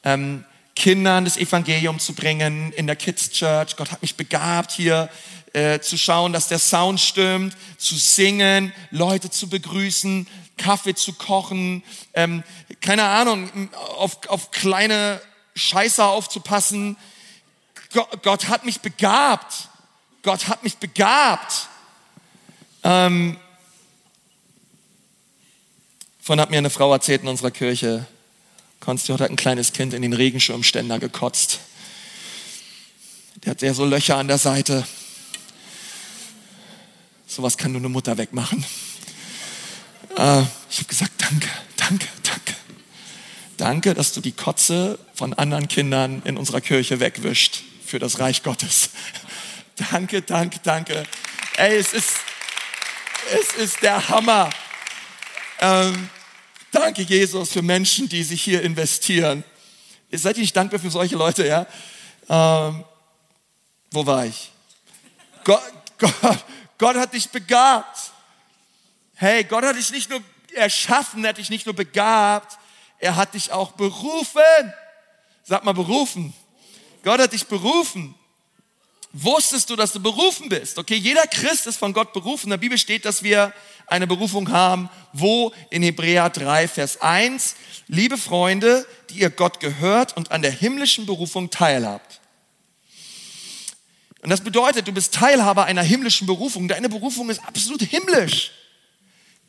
ähm, 0.05 0.45
Kindern 0.77 1.25
das 1.25 1.37
Evangelium 1.37 1.99
zu 1.99 2.15
bringen 2.15 2.73
in 2.73 2.87
der 2.87 2.97
Kids 2.97 3.31
Church. 3.33 3.77
Gott 3.77 3.91
hat 3.91 4.01
mich 4.03 4.15
begabt, 4.15 4.73
hier 4.73 5.11
äh, 5.53 5.81
zu 5.81 5.99
schauen, 5.99 6.33
dass 6.33 6.49
der 6.49 6.61
Sound 6.61 7.01
stimmt, 7.01 7.57
zu 7.77 7.97
singen, 7.97 8.73
Leute 8.91 9.31
zu 9.31 9.49
begrüßen, 9.49 10.27
Kaffee 10.57 10.95
zu 10.95 11.13
kochen, 11.15 11.83
ähm, 12.15 12.45
keine 12.81 13.05
Ahnung, 13.05 13.51
auf, 13.97 14.27
auf 14.29 14.53
kleine 14.53 15.21
Scheißer 15.55 16.07
aufzupassen, 16.07 16.97
Gott, 17.93 18.49
hat 18.49 18.65
mich 18.65 18.81
begabt. 18.81 19.69
Gott 20.23 20.47
hat 20.49 20.63
mich 20.63 20.77
begabt. 20.77 21.69
Ähm, 22.85 23.37
von 26.21 26.41
hat 26.41 26.51
mir 26.51 26.59
eine 26.59 26.71
Frau 26.71 26.93
erzählt 26.93 27.23
in 27.23 27.29
unserer 27.29 27.51
Kirche, 27.51 28.07
Konsti 28.79 29.13
hat 29.13 29.23
ein 29.23 29.37
kleines 29.37 29.73
Kind 29.73 29.93
in 29.93 30.03
den 30.03 30.13
Regenschirmständer 30.13 30.99
gekotzt. 30.99 31.61
Der 33.45 33.51
hat 33.51 33.63
ja 33.63 33.75
so 33.75 33.85
Löcher 33.85 34.17
an 34.17 34.29
der 34.29 34.39
Seite. 34.39 34.87
Sowas 37.27 37.59
kann 37.59 37.73
nur 37.73 37.81
eine 37.81 37.89
Mutter 37.89 38.17
wegmachen. 38.17 38.65
Äh, 40.17 40.43
ich 40.71 40.79
habe 40.79 40.89
gesagt, 40.89 41.13
danke, 41.19 41.49
danke, 41.77 42.07
danke. 42.23 42.55
Danke, 43.57 43.95
dass 43.95 44.13
du 44.13 44.21
die 44.21 44.33
Kotze 44.33 44.99
von 45.15 45.35
anderen 45.35 45.69
Kindern 45.69 46.23
in 46.25 46.37
unserer 46.37 46.61
Kirche 46.61 47.01
wegwischt 47.01 47.65
für 47.91 47.99
das 47.99 48.21
Reich 48.21 48.43
Gottes. 48.43 48.91
Danke, 49.91 50.21
danke, 50.21 50.59
danke. 50.63 51.05
Ey, 51.57 51.79
es 51.79 51.95
ist, 51.95 52.17
es 53.33 53.55
ist 53.55 53.83
der 53.83 54.11
Hammer. 54.11 54.51
Ähm, 55.59 56.11
danke, 56.71 57.01
Jesus, 57.01 57.53
für 57.53 57.63
Menschen, 57.63 58.07
die 58.07 58.23
sich 58.23 58.43
hier 58.43 58.61
investieren. 58.61 59.43
Seid 60.13 60.37
ihr 60.37 60.43
nicht 60.43 60.55
dankbar 60.55 60.81
für 60.81 60.91
solche 60.91 61.17
Leute, 61.17 61.47
ja? 61.47 61.67
Ähm, 62.29 62.85
wo 63.91 64.05
war 64.05 64.27
ich? 64.27 64.53
Gott, 65.45 65.63
Gott, 65.97 66.45
Gott 66.77 66.97
hat 66.97 67.15
dich 67.15 67.31
begabt. 67.31 68.13
Hey, 69.15 69.45
Gott 69.45 69.65
hat 69.65 69.77
dich 69.77 69.91
nicht 69.93 70.11
nur 70.11 70.21
erschaffen, 70.55 71.25
er 71.25 71.31
hat 71.31 71.39
dich 71.39 71.49
nicht 71.49 71.65
nur 71.65 71.75
begabt, 71.75 72.59
er 72.99 73.17
hat 73.17 73.33
dich 73.33 73.51
auch 73.51 73.73
berufen. 73.73 74.75
Sag 75.43 75.65
mal 75.65 75.73
berufen. 75.73 76.35
Gott 77.03 77.21
hat 77.21 77.33
dich 77.33 77.47
berufen. 77.47 78.15
Wusstest 79.13 79.69
du, 79.71 79.77
dass 79.77 79.93
du 79.93 80.01
berufen 80.01 80.49
bist? 80.49 80.79
Okay, 80.79 80.95
jeder 80.95 81.27
Christ 81.27 81.67
ist 81.67 81.79
von 81.79 81.93
Gott 81.93 82.13
berufen. 82.13 82.47
In 82.47 82.51
der 82.51 82.57
Bibel 82.59 82.79
steht, 82.79 83.05
dass 83.05 83.23
wir 83.23 83.53
eine 83.89 84.07
Berufung 84.07 84.51
haben. 84.53 84.89
Wo? 85.13 85.53
In 85.71 85.83
Hebräer 85.83 86.31
3, 86.31 86.69
Vers 86.69 87.01
1. 87.01 87.57
Liebe 87.89 88.17
Freunde, 88.17 88.87
die 89.11 89.21
ihr 89.21 89.31
Gott 89.31 89.59
gehört 89.59 90.17
und 90.17 90.31
an 90.31 90.43
der 90.43 90.53
himmlischen 90.53 91.07
Berufung 91.07 91.51
teilhabt. 91.51 92.21
Und 94.23 94.31
das 94.31 94.43
bedeutet, 94.43 94.87
du 94.87 94.93
bist 94.93 95.15
Teilhaber 95.15 95.65
einer 95.65 95.83
himmlischen 95.83 96.27
Berufung. 96.27 96.69
Deine 96.69 96.89
Berufung 96.89 97.31
ist 97.31 97.43
absolut 97.45 97.83
himmlisch. 97.83 98.53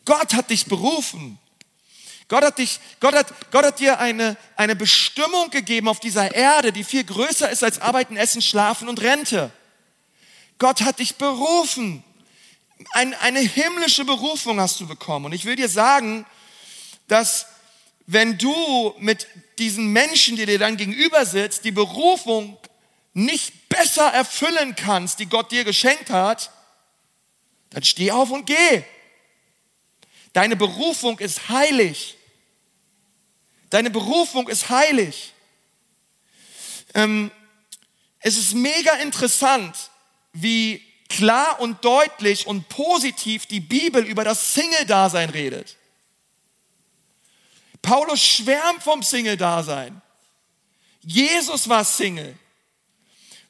Gott 0.05 0.33
hat 0.33 0.49
dich 0.49 0.65
berufen. 0.65 1.37
Gott 2.31 2.45
hat, 2.45 2.59
dich, 2.59 2.79
Gott 3.01 3.13
hat, 3.13 3.51
Gott 3.51 3.65
hat 3.65 3.79
dir 3.81 3.99
eine, 3.99 4.37
eine 4.55 4.73
Bestimmung 4.73 5.49
gegeben 5.49 5.89
auf 5.89 5.99
dieser 5.99 6.33
Erde, 6.33 6.71
die 6.71 6.85
viel 6.85 7.03
größer 7.03 7.49
ist 7.49 7.61
als 7.61 7.81
Arbeiten, 7.81 8.15
Essen, 8.15 8.41
Schlafen 8.41 8.87
und 8.87 9.01
Rente. 9.01 9.51
Gott 10.57 10.79
hat 10.79 10.99
dich 10.99 11.17
berufen. 11.17 12.05
Ein, 12.91 13.13
eine 13.15 13.41
himmlische 13.41 14.05
Berufung 14.05 14.61
hast 14.61 14.79
du 14.79 14.87
bekommen. 14.87 15.25
Und 15.25 15.33
ich 15.33 15.43
will 15.43 15.57
dir 15.57 15.67
sagen, 15.67 16.25
dass 17.09 17.47
wenn 18.07 18.37
du 18.37 18.95
mit 18.97 19.27
diesen 19.59 19.87
Menschen, 19.87 20.37
die 20.37 20.45
dir 20.45 20.57
dann 20.57 20.77
gegenüber 20.77 21.25
sitzt, 21.25 21.65
die 21.65 21.71
Berufung 21.71 22.57
nicht 23.13 23.67
besser 23.67 24.07
erfüllen 24.07 24.77
kannst, 24.77 25.19
die 25.19 25.25
Gott 25.25 25.51
dir 25.51 25.65
geschenkt 25.65 26.09
hat, 26.09 26.49
dann 27.71 27.83
steh 27.83 28.13
auf 28.13 28.31
und 28.31 28.45
geh. 28.45 28.83
Deine 30.31 30.55
Berufung 30.55 31.19
ist 31.19 31.49
heilig. 31.49 32.15
Deine 33.71 33.89
Berufung 33.89 34.47
ist 34.49 34.69
heilig. 34.69 35.33
Ähm, 36.93 37.31
es 38.19 38.37
ist 38.37 38.53
mega 38.53 38.93
interessant, 38.97 39.75
wie 40.33 40.85
klar 41.09 41.59
und 41.59 41.83
deutlich 41.83 42.47
und 42.47 42.67
positiv 42.69 43.45
die 43.45 43.61
Bibel 43.61 44.05
über 44.05 44.23
das 44.23 44.53
Single-Dasein 44.53 45.29
redet. 45.29 45.77
Paulus 47.81 48.21
schwärmt 48.21 48.83
vom 48.83 49.01
Single-Dasein. 49.01 50.01
Jesus 51.01 51.67
war 51.67 51.83
Single. 51.83 52.37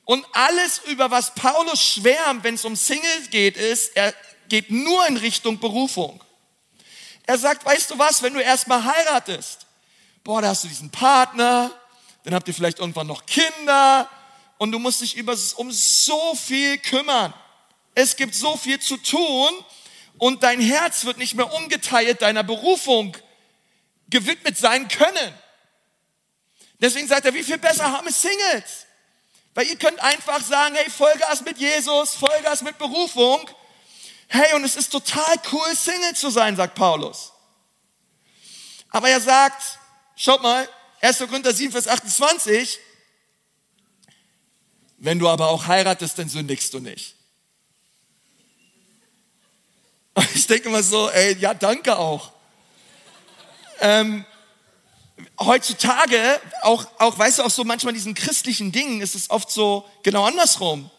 Und 0.06 0.26
alles, 0.34 0.82
über 0.86 1.10
was 1.10 1.34
Paulus 1.34 1.82
schwärmt, 1.82 2.44
wenn 2.44 2.56
es 2.56 2.66
um 2.66 2.76
Singles 2.76 3.30
geht, 3.32 3.58
ist, 3.58 3.96
er 3.96 4.14
geht 4.50 4.70
nur 4.70 5.08
in 5.08 5.18
Richtung 5.18 5.60
Berufung. 5.60 6.24
Er 7.26 7.40
sagt, 7.40 7.66
weißt 7.66 7.92
du 7.92 7.98
was, 7.98 8.22
wenn 8.22 8.34
du 8.34 8.40
erstmal 8.40 8.84
heiratest, 8.84 9.66
boah, 10.24 10.42
da 10.42 10.50
hast 10.50 10.64
du 10.64 10.68
diesen 10.68 10.90
Partner, 10.90 11.72
dann 12.24 12.34
habt 12.34 12.48
ihr 12.48 12.54
vielleicht 12.54 12.80
irgendwann 12.80 13.08
noch 13.08 13.26
Kinder 13.26 14.10
und 14.58 14.72
du 14.72 14.80
musst 14.80 15.02
dich 15.02 15.16
über, 15.16 15.36
um 15.56 15.72
so 15.72 16.36
viel 16.36 16.78
kümmern. 16.78 17.34
Es 17.96 18.16
gibt 18.16 18.36
so 18.36 18.56
viel 18.56 18.80
zu 18.80 18.98
tun 18.98 19.50
und 20.18 20.44
dein 20.44 20.62
Herz 20.62 21.06
wird 21.06 21.18
nicht 21.18 21.34
mehr 21.34 21.52
ungeteilt 21.54 22.22
deiner 22.22 22.44
Berufung 22.44 23.18
gewidmet 24.10 24.58
sein 24.58 24.88
können. 24.88 25.34
Deswegen 26.80 27.08
sagt 27.08 27.26
er, 27.26 27.34
wie 27.34 27.44
viel 27.44 27.58
besser 27.58 27.92
haben 27.92 28.08
es 28.08 28.22
Singles? 28.22 28.86
Weil 29.54 29.68
ihr 29.68 29.78
könnt 29.78 30.00
einfach 30.00 30.42
sagen, 30.42 30.76
hey, 30.76 30.90
Vollgas 30.90 31.42
mit 31.42 31.58
Jesus, 31.58 32.16
Vollgas 32.16 32.62
mit 32.62 32.78
Berufung. 32.78 33.50
Hey, 34.28 34.54
und 34.54 34.64
es 34.64 34.76
ist 34.76 34.90
total 34.92 35.36
cool, 35.52 35.76
Single 35.76 36.16
zu 36.16 36.30
sein, 36.30 36.56
sagt 36.56 36.76
Paulus. 36.76 37.34
Aber 38.90 39.10
er 39.10 39.20
sagt, 39.20 39.80
Schaut 40.16 40.42
mal, 40.42 40.68
1. 41.02 41.18
Korinther 41.20 41.54
7, 41.54 41.72
Vers 41.72 41.88
28. 41.88 42.80
Wenn 44.98 45.18
du 45.18 45.28
aber 45.28 45.50
auch 45.50 45.66
heiratest, 45.66 46.20
dann 46.20 46.30
sündigst 46.30 46.74
du 46.74 46.80
nicht. 46.80 47.16
Ich 50.36 50.46
denke 50.48 50.70
immer 50.70 50.84
so, 50.84 51.10
ey, 51.10 51.38
ja, 51.38 51.54
danke 51.54 51.98
auch. 51.98 52.32
Ähm, 53.80 54.26
heutzutage, 55.40 56.40
auch, 56.62 56.86
auch, 57.00 57.18
weißt 57.18 57.40
du, 57.40 57.44
auch 57.44 57.50
so 57.50 57.64
manchmal 57.64 57.92
in 57.92 57.96
diesen 57.96 58.14
christlichen 58.14 58.72
Dingen 58.72 59.02
ist 59.02 59.16
es 59.16 59.30
oft 59.30 59.50
so 59.50 59.90
genau 60.04 60.26
andersrum. 60.26 60.92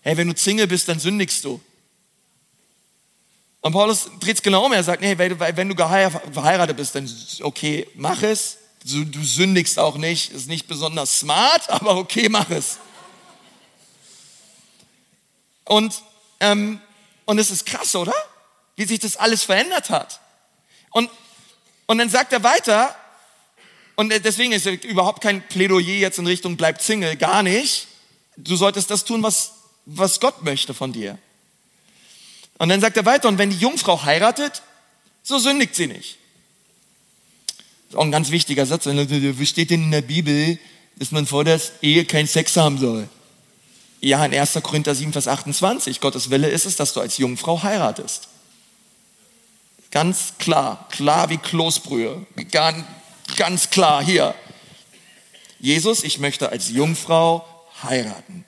Hey, 0.00 0.16
wenn 0.16 0.28
du 0.28 0.36
Single 0.36 0.66
bist, 0.66 0.88
dann 0.88 0.98
sündigst 0.98 1.44
du. 1.44 1.60
Und 3.62 3.72
Paulus 3.72 4.10
dreht 4.20 4.36
es 4.36 4.42
genau 4.42 4.66
um. 4.66 4.72
Er 4.72 4.82
sagt, 4.82 5.00
nee, 5.00 5.16
wenn 5.16 5.68
du 5.68 5.76
verheiratet 5.76 6.76
bist, 6.76 6.94
dann 6.94 7.08
okay, 7.42 7.88
mach 7.94 8.22
es. 8.22 8.58
Du, 8.84 9.04
du 9.04 9.22
sündigst 9.22 9.78
auch 9.78 9.96
nicht. 9.96 10.32
Ist 10.32 10.48
nicht 10.48 10.66
besonders 10.66 11.20
smart, 11.20 11.70
aber 11.70 11.96
okay, 11.96 12.28
mach 12.28 12.50
es. 12.50 12.78
Und, 15.64 16.02
ähm, 16.40 16.80
und 17.24 17.38
es 17.38 17.50
ist 17.52 17.64
krass, 17.64 17.94
oder? 17.94 18.14
Wie 18.74 18.84
sich 18.84 18.98
das 18.98 19.16
alles 19.16 19.44
verändert 19.44 19.90
hat. 19.90 20.20
Und, 20.90 21.08
und 21.86 21.98
dann 21.98 22.10
sagt 22.10 22.32
er 22.32 22.42
weiter, 22.42 22.94
und 23.94 24.08
deswegen 24.24 24.52
ist 24.52 24.66
überhaupt 24.66 25.22
kein 25.22 25.46
Plädoyer 25.46 25.98
jetzt 25.98 26.18
in 26.18 26.26
Richtung 26.26 26.56
bleib 26.56 26.82
Single, 26.82 27.16
gar 27.16 27.44
nicht. 27.44 27.86
Du 28.36 28.56
solltest 28.56 28.90
das 28.90 29.04
tun, 29.04 29.22
was, 29.22 29.52
was 29.86 30.18
Gott 30.18 30.42
möchte 30.42 30.74
von 30.74 30.92
dir. 30.92 31.18
Und 32.62 32.68
dann 32.68 32.80
sagt 32.80 32.96
er 32.96 33.04
weiter, 33.04 33.26
und 33.26 33.38
wenn 33.38 33.50
die 33.50 33.56
Jungfrau 33.56 34.04
heiratet, 34.04 34.62
so 35.24 35.40
sündigt 35.40 35.74
sie 35.74 35.88
nicht. 35.88 36.16
Das 37.48 37.56
ist 37.88 37.96
auch 37.96 38.04
ein 38.04 38.12
ganz 38.12 38.30
wichtiger 38.30 38.66
Satz. 38.66 38.86
Wie 38.86 39.46
steht 39.46 39.70
denn 39.70 39.82
in 39.82 39.90
der 39.90 40.02
Bibel, 40.02 40.60
dass 40.94 41.10
man 41.10 41.26
vor 41.26 41.42
der 41.42 41.60
Ehe 41.80 42.04
keinen 42.04 42.28
Sex 42.28 42.56
haben 42.56 42.78
soll? 42.78 43.08
Ja, 44.00 44.24
in 44.24 44.32
1. 44.32 44.60
Korinther 44.62 44.94
7, 44.94 45.12
Vers 45.12 45.26
28. 45.26 46.00
Gottes 46.00 46.30
Wille 46.30 46.48
ist 46.50 46.64
es, 46.64 46.76
dass 46.76 46.92
du 46.92 47.00
als 47.00 47.18
Jungfrau 47.18 47.64
heiratest. 47.64 48.28
Ganz 49.90 50.34
klar, 50.38 50.86
klar 50.92 51.30
wie 51.30 51.38
Kloßbrühe. 51.38 52.24
Ganz, 52.52 52.84
ganz 53.34 53.70
klar 53.70 54.04
hier. 54.04 54.36
Jesus, 55.58 56.04
ich 56.04 56.20
möchte 56.20 56.50
als 56.50 56.70
Jungfrau 56.70 57.44
heiraten. 57.82 58.44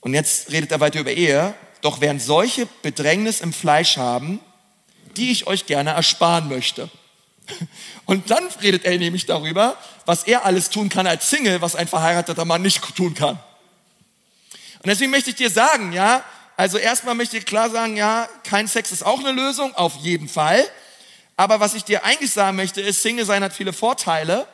Und 0.00 0.14
jetzt 0.14 0.50
redet 0.50 0.72
er 0.72 0.80
weiter 0.80 1.00
über 1.00 1.12
Ehe. 1.12 1.54
Doch 1.80 2.00
während 2.00 2.22
solche 2.22 2.66
Bedrängnis 2.82 3.40
im 3.40 3.52
Fleisch 3.52 3.96
haben, 3.96 4.40
die 5.16 5.30
ich 5.30 5.46
euch 5.46 5.66
gerne 5.66 5.90
ersparen 5.90 6.48
möchte. 6.48 6.90
Und 8.04 8.30
dann 8.30 8.46
redet 8.62 8.84
er 8.84 8.96
nämlich 8.98 9.26
darüber, 9.26 9.76
was 10.06 10.24
er 10.24 10.44
alles 10.44 10.70
tun 10.70 10.88
kann 10.88 11.06
als 11.06 11.30
Single, 11.30 11.60
was 11.60 11.76
ein 11.76 11.88
verheirateter 11.88 12.44
Mann 12.44 12.62
nicht 12.62 12.80
tun 12.94 13.14
kann. 13.14 13.38
Und 14.82 14.86
deswegen 14.86 15.10
möchte 15.10 15.30
ich 15.30 15.36
dir 15.36 15.50
sagen, 15.50 15.92
ja, 15.92 16.24
also 16.56 16.78
erstmal 16.78 17.14
möchte 17.14 17.36
ich 17.38 17.46
klar 17.46 17.70
sagen, 17.70 17.96
ja, 17.96 18.28
kein 18.44 18.68
Sex 18.68 18.92
ist 18.92 19.04
auch 19.04 19.18
eine 19.18 19.32
Lösung, 19.32 19.74
auf 19.74 19.96
jeden 19.96 20.28
Fall. 20.28 20.66
Aber 21.36 21.60
was 21.60 21.74
ich 21.74 21.84
dir 21.84 22.04
eigentlich 22.04 22.32
sagen 22.32 22.56
möchte, 22.56 22.80
ist, 22.80 23.02
Single 23.02 23.24
sein 23.24 23.42
hat 23.42 23.52
viele 23.52 23.72
Vorteile, 23.72 24.46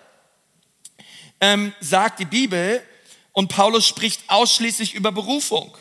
ähm, 1.41 1.73
sagt 1.81 2.21
die 2.21 2.25
Bibel. 2.25 2.83
Und 3.33 3.49
Paulus 3.49 3.87
spricht 3.87 4.23
ausschließlich 4.29 4.95
über 4.95 5.13
Berufung. 5.13 5.77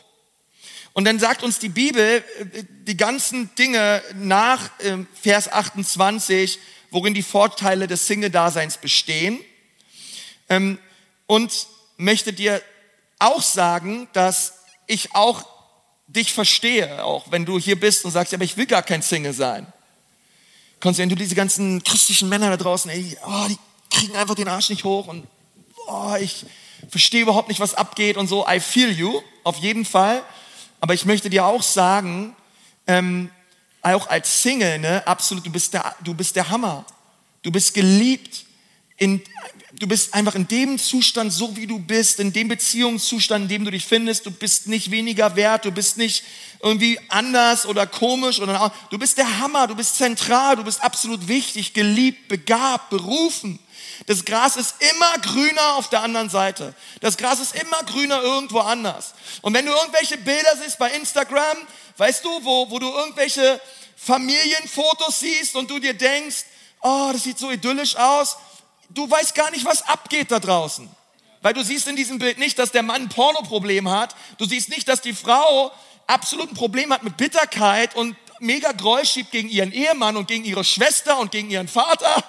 Und 0.95 1.03
dann 1.03 1.19
sagt 1.19 1.43
uns 1.43 1.59
die 1.59 1.67
Bibel 1.67 2.23
äh, 2.39 2.63
die 2.87 2.95
ganzen 2.95 3.53
Dinge 3.55 4.01
nach 4.15 4.71
ähm, 4.79 5.07
Vers 5.21 5.51
28, 5.51 6.57
worin 6.89 7.13
die 7.13 7.21
Vorteile 7.21 7.85
des 7.85 8.07
Single-Daseins 8.07 8.77
bestehen. 8.77 9.39
Ähm, 10.47 10.79
und 11.27 11.67
möchte 11.97 12.31
dir 12.31 12.61
auch 13.19 13.41
sagen, 13.41 14.07
dass 14.13 14.53
ich 14.87 15.13
auch 15.13 15.45
dich 16.07 16.31
verstehe, 16.31 17.03
auch 17.03 17.29
wenn 17.29 17.45
du 17.45 17.59
hier 17.59 17.77
bist 17.77 18.05
und 18.05 18.11
sagst, 18.11 18.33
aber 18.33 18.45
ich 18.45 18.55
will 18.55 18.65
gar 18.65 18.83
kein 18.83 19.01
Single 19.01 19.33
sein. 19.33 19.67
Wenn 20.79 21.09
du 21.09 21.15
diese 21.15 21.35
ganzen 21.35 21.83
christlichen 21.83 22.29
Männer 22.29 22.51
da 22.51 22.57
draußen, 22.57 22.89
ey, 22.91 23.17
oh, 23.25 23.47
die 23.49 23.57
kriegen 23.89 24.15
einfach 24.15 24.35
den 24.35 24.47
Arsch 24.47 24.69
nicht 24.69 24.85
hoch 24.85 25.07
und 25.07 25.27
oh, 25.87 26.15
ich 26.21 26.45
verstehe 26.89 27.23
überhaupt 27.23 27.49
nicht, 27.49 27.59
was 27.59 27.73
abgeht 27.73 28.15
und 28.15 28.27
so. 28.27 28.47
I 28.47 28.61
feel 28.61 28.91
you, 28.91 29.21
auf 29.43 29.57
jeden 29.57 29.83
Fall. 29.83 30.23
Aber 30.85 30.93
ich 30.93 31.05
möchte 31.05 31.31
dir 31.31 31.43
auch 31.47 31.63
sagen, 31.63 32.35
ähm, 32.85 33.31
auch 33.81 34.07
als 34.07 34.43
Single, 34.43 34.77
ne, 34.77 35.01
absolut, 35.07 35.43
du 35.43 35.49
bist 35.49 35.73
der, 35.73 35.95
du 36.03 36.13
bist 36.13 36.35
der 36.35 36.47
Hammer. 36.49 36.85
Du 37.41 37.51
bist 37.51 37.73
geliebt. 37.73 38.45
In, 38.97 39.19
du 39.79 39.87
bist 39.87 40.13
einfach 40.13 40.35
in 40.35 40.47
dem 40.47 40.77
Zustand, 40.77 41.33
so 41.33 41.57
wie 41.57 41.65
du 41.65 41.79
bist, 41.79 42.19
in 42.19 42.31
dem 42.33 42.49
Beziehungszustand, 42.49 43.45
in 43.45 43.49
dem 43.49 43.65
du 43.65 43.71
dich 43.71 43.83
findest. 43.83 44.27
Du 44.27 44.29
bist 44.29 44.67
nicht 44.67 44.91
weniger 44.91 45.35
wert, 45.35 45.65
du 45.65 45.71
bist 45.71 45.97
nicht 45.97 46.23
irgendwie 46.61 46.99
anders 47.09 47.65
oder 47.65 47.87
komisch 47.87 48.39
oder 48.39 48.71
du 48.91 48.99
bist 48.99 49.17
der 49.17 49.39
Hammer, 49.39 49.65
du 49.65 49.73
bist 49.73 49.95
zentral, 49.95 50.55
du 50.55 50.63
bist 50.63 50.83
absolut 50.83 51.27
wichtig, 51.27 51.73
geliebt, 51.73 52.27
begabt, 52.27 52.91
berufen. 52.91 53.57
Das 54.07 54.25
Gras 54.25 54.55
ist 54.55 54.75
immer 54.79 55.13
grüner 55.21 55.75
auf 55.75 55.89
der 55.89 56.01
anderen 56.01 56.29
Seite. 56.29 56.73
Das 57.01 57.17
Gras 57.17 57.39
ist 57.39 57.55
immer 57.55 57.83
grüner 57.83 58.21
irgendwo 58.21 58.59
anders. 58.59 59.13
Und 59.41 59.53
wenn 59.53 59.65
du 59.65 59.71
irgendwelche 59.71 60.17
Bilder 60.17 60.55
siehst 60.61 60.77
bei 60.77 60.91
Instagram, 60.91 61.57
weißt 61.97 62.23
du, 62.23 62.43
wo, 62.43 62.69
wo 62.69 62.79
du 62.79 62.87
irgendwelche 62.91 63.59
Familienfotos 63.95 65.19
siehst 65.19 65.55
und 65.55 65.69
du 65.69 65.79
dir 65.79 65.93
denkst, 65.93 66.45
oh, 66.81 67.09
das 67.11 67.23
sieht 67.23 67.39
so 67.39 67.49
idyllisch 67.51 67.95
aus. 67.95 68.37
Du 68.89 69.09
weißt 69.09 69.33
gar 69.33 69.49
nicht, 69.51 69.65
was 69.65 69.81
abgeht 69.87 70.31
da 70.31 70.39
draußen. 70.39 70.89
Weil 71.41 71.53
du 71.53 71.63
siehst 71.63 71.87
in 71.87 71.95
diesem 71.95 72.19
Bild 72.19 72.37
nicht, 72.37 72.57
dass 72.59 72.71
der 72.71 72.83
Mann 72.83 73.03
ein 73.03 73.09
Pornoproblem 73.09 73.89
hat. 73.89 74.15
Du 74.37 74.45
siehst 74.45 74.69
nicht, 74.69 74.87
dass 74.87 75.01
die 75.01 75.13
Frau 75.13 75.71
absolut 76.07 76.51
ein 76.51 76.55
Problem 76.55 76.93
hat 76.93 77.03
mit 77.03 77.17
Bitterkeit 77.17 77.95
und 77.95 78.15
mega 78.39 78.71
Groll 78.71 79.05
schiebt 79.05 79.31
gegen 79.31 79.49
ihren 79.49 79.71
Ehemann 79.71 80.17
und 80.17 80.27
gegen 80.27 80.45
ihre 80.45 80.63
Schwester 80.63 81.19
und 81.19 81.31
gegen 81.31 81.49
ihren 81.49 81.67
Vater. 81.67 82.23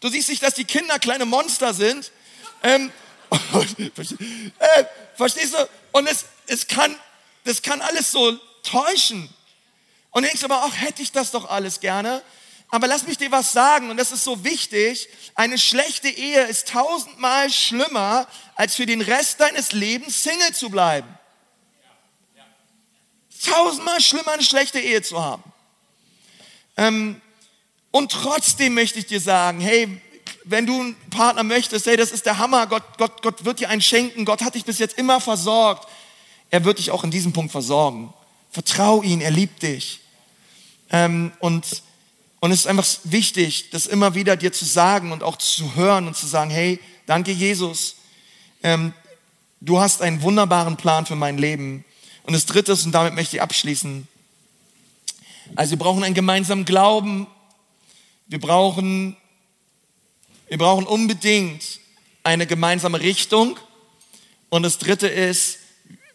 Du 0.00 0.08
siehst 0.08 0.28
nicht, 0.28 0.42
dass 0.42 0.54
die 0.54 0.64
Kinder 0.64 0.98
kleine 0.98 1.24
Monster 1.24 1.74
sind. 1.74 2.12
Ähm, 2.62 2.92
äh, 4.58 4.84
verstehst 5.14 5.54
du? 5.54 5.68
Und 5.92 6.06
es, 6.06 6.26
es 6.46 6.66
kann, 6.66 6.94
das 7.44 7.62
kann 7.62 7.80
alles 7.80 8.10
so 8.10 8.38
täuschen. 8.62 9.28
Und 10.10 10.22
du 10.22 10.28
denkst 10.28 10.44
aber 10.44 10.64
auch, 10.64 10.74
hätte 10.74 11.02
ich 11.02 11.12
das 11.12 11.30
doch 11.30 11.48
alles 11.48 11.80
gerne. 11.80 12.22
Aber 12.68 12.88
lass 12.88 13.06
mich 13.06 13.16
dir 13.16 13.30
was 13.30 13.52
sagen, 13.52 13.90
und 13.90 13.96
das 13.96 14.10
ist 14.10 14.24
so 14.24 14.42
wichtig, 14.44 15.08
eine 15.34 15.56
schlechte 15.56 16.08
Ehe 16.08 16.42
ist 16.44 16.68
tausendmal 16.68 17.50
schlimmer, 17.50 18.26
als 18.56 18.74
für 18.74 18.86
den 18.86 19.00
Rest 19.00 19.40
deines 19.40 19.72
Lebens 19.72 20.22
Single 20.22 20.52
zu 20.52 20.68
bleiben. 20.70 21.08
Tausendmal 23.44 24.00
schlimmer, 24.00 24.32
eine 24.32 24.42
schlechte 24.42 24.80
Ehe 24.80 25.02
zu 25.02 25.22
haben. 25.22 25.44
Ähm, 26.76 27.20
und 27.96 28.12
trotzdem 28.12 28.74
möchte 28.74 28.98
ich 28.98 29.06
dir 29.06 29.20
sagen, 29.20 29.58
hey, 29.58 30.00
wenn 30.44 30.66
du 30.66 30.78
einen 30.78 30.96
Partner 31.08 31.42
möchtest, 31.42 31.86
hey, 31.86 31.96
das 31.96 32.10
ist 32.10 32.26
der 32.26 32.36
Hammer, 32.36 32.66
Gott, 32.66 32.82
Gott, 32.98 33.22
Gott 33.22 33.44
wird 33.46 33.60
dir 33.60 33.70
einen 33.70 33.80
schenken, 33.80 34.26
Gott 34.26 34.42
hat 34.42 34.54
dich 34.54 34.66
bis 34.66 34.78
jetzt 34.78 34.98
immer 34.98 35.18
versorgt. 35.18 35.88
Er 36.50 36.64
wird 36.66 36.78
dich 36.78 36.90
auch 36.90 37.04
in 37.04 37.10
diesem 37.10 37.32
Punkt 37.32 37.52
versorgen. 37.52 38.12
Vertrau 38.50 39.02
ihn, 39.02 39.22
er 39.22 39.30
liebt 39.30 39.62
dich. 39.62 40.00
Ähm, 40.90 41.32
und, 41.40 41.82
und 42.40 42.50
es 42.50 42.60
ist 42.60 42.66
einfach 42.66 42.86
wichtig, 43.04 43.70
das 43.70 43.86
immer 43.86 44.14
wieder 44.14 44.36
dir 44.36 44.52
zu 44.52 44.66
sagen 44.66 45.10
und 45.10 45.22
auch 45.22 45.36
zu 45.36 45.74
hören 45.74 46.06
und 46.06 46.16
zu 46.16 46.26
sagen, 46.26 46.50
hey, 46.50 46.78
danke 47.06 47.32
Jesus, 47.32 47.96
ähm, 48.62 48.92
du 49.62 49.80
hast 49.80 50.02
einen 50.02 50.20
wunderbaren 50.20 50.76
Plan 50.76 51.06
für 51.06 51.16
mein 51.16 51.38
Leben. 51.38 51.82
Und 52.24 52.34
das 52.34 52.44
Dritte 52.44 52.72
und 52.72 52.92
damit 52.92 53.14
möchte 53.14 53.36
ich 53.36 53.42
abschließen, 53.42 54.06
also 55.54 55.70
wir 55.70 55.78
brauchen 55.78 56.04
einen 56.04 56.14
gemeinsamen 56.14 56.64
Glauben, 56.64 57.26
wir 58.26 58.40
brauchen, 58.40 59.16
wir 60.48 60.58
brauchen 60.58 60.86
unbedingt 60.86 61.80
eine 62.22 62.46
gemeinsame 62.46 63.00
Richtung. 63.00 63.58
Und 64.48 64.62
das 64.62 64.78
Dritte 64.78 65.08
ist, 65.08 65.58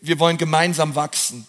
wir 0.01 0.20
wollen 0.20 0.38
gemeinsam 0.38 0.95
wachsen. 0.95 1.47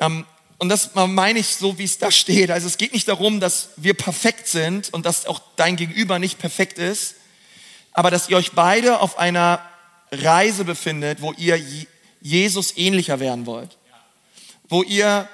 Ähm, 0.00 0.24
und 0.58 0.70
das 0.70 0.94
meine 0.94 1.38
ich 1.38 1.56
so, 1.56 1.78
wie 1.78 1.84
es 1.84 1.98
da 1.98 2.10
steht. 2.10 2.50
Also 2.50 2.66
es 2.66 2.78
geht 2.78 2.94
nicht 2.94 3.08
darum, 3.08 3.40
dass 3.40 3.70
wir 3.76 3.92
perfekt 3.92 4.48
sind 4.48 4.92
und 4.94 5.04
dass 5.04 5.26
auch 5.26 5.40
dein 5.56 5.76
Gegenüber 5.76 6.18
nicht 6.18 6.38
perfekt 6.38 6.78
ist, 6.78 7.16
aber 7.92 8.10
dass 8.10 8.28
ihr 8.30 8.38
euch 8.38 8.52
beide 8.52 9.00
auf 9.00 9.18
einer 9.18 9.60
Reise 10.10 10.64
befindet, 10.64 11.20
wo 11.20 11.32
ihr 11.32 11.60
Jesus 12.20 12.76
ähnlicher 12.76 13.20
werden 13.20 13.44
wollt. 13.44 13.76
Wo 14.68 14.82
ihr 14.82 15.28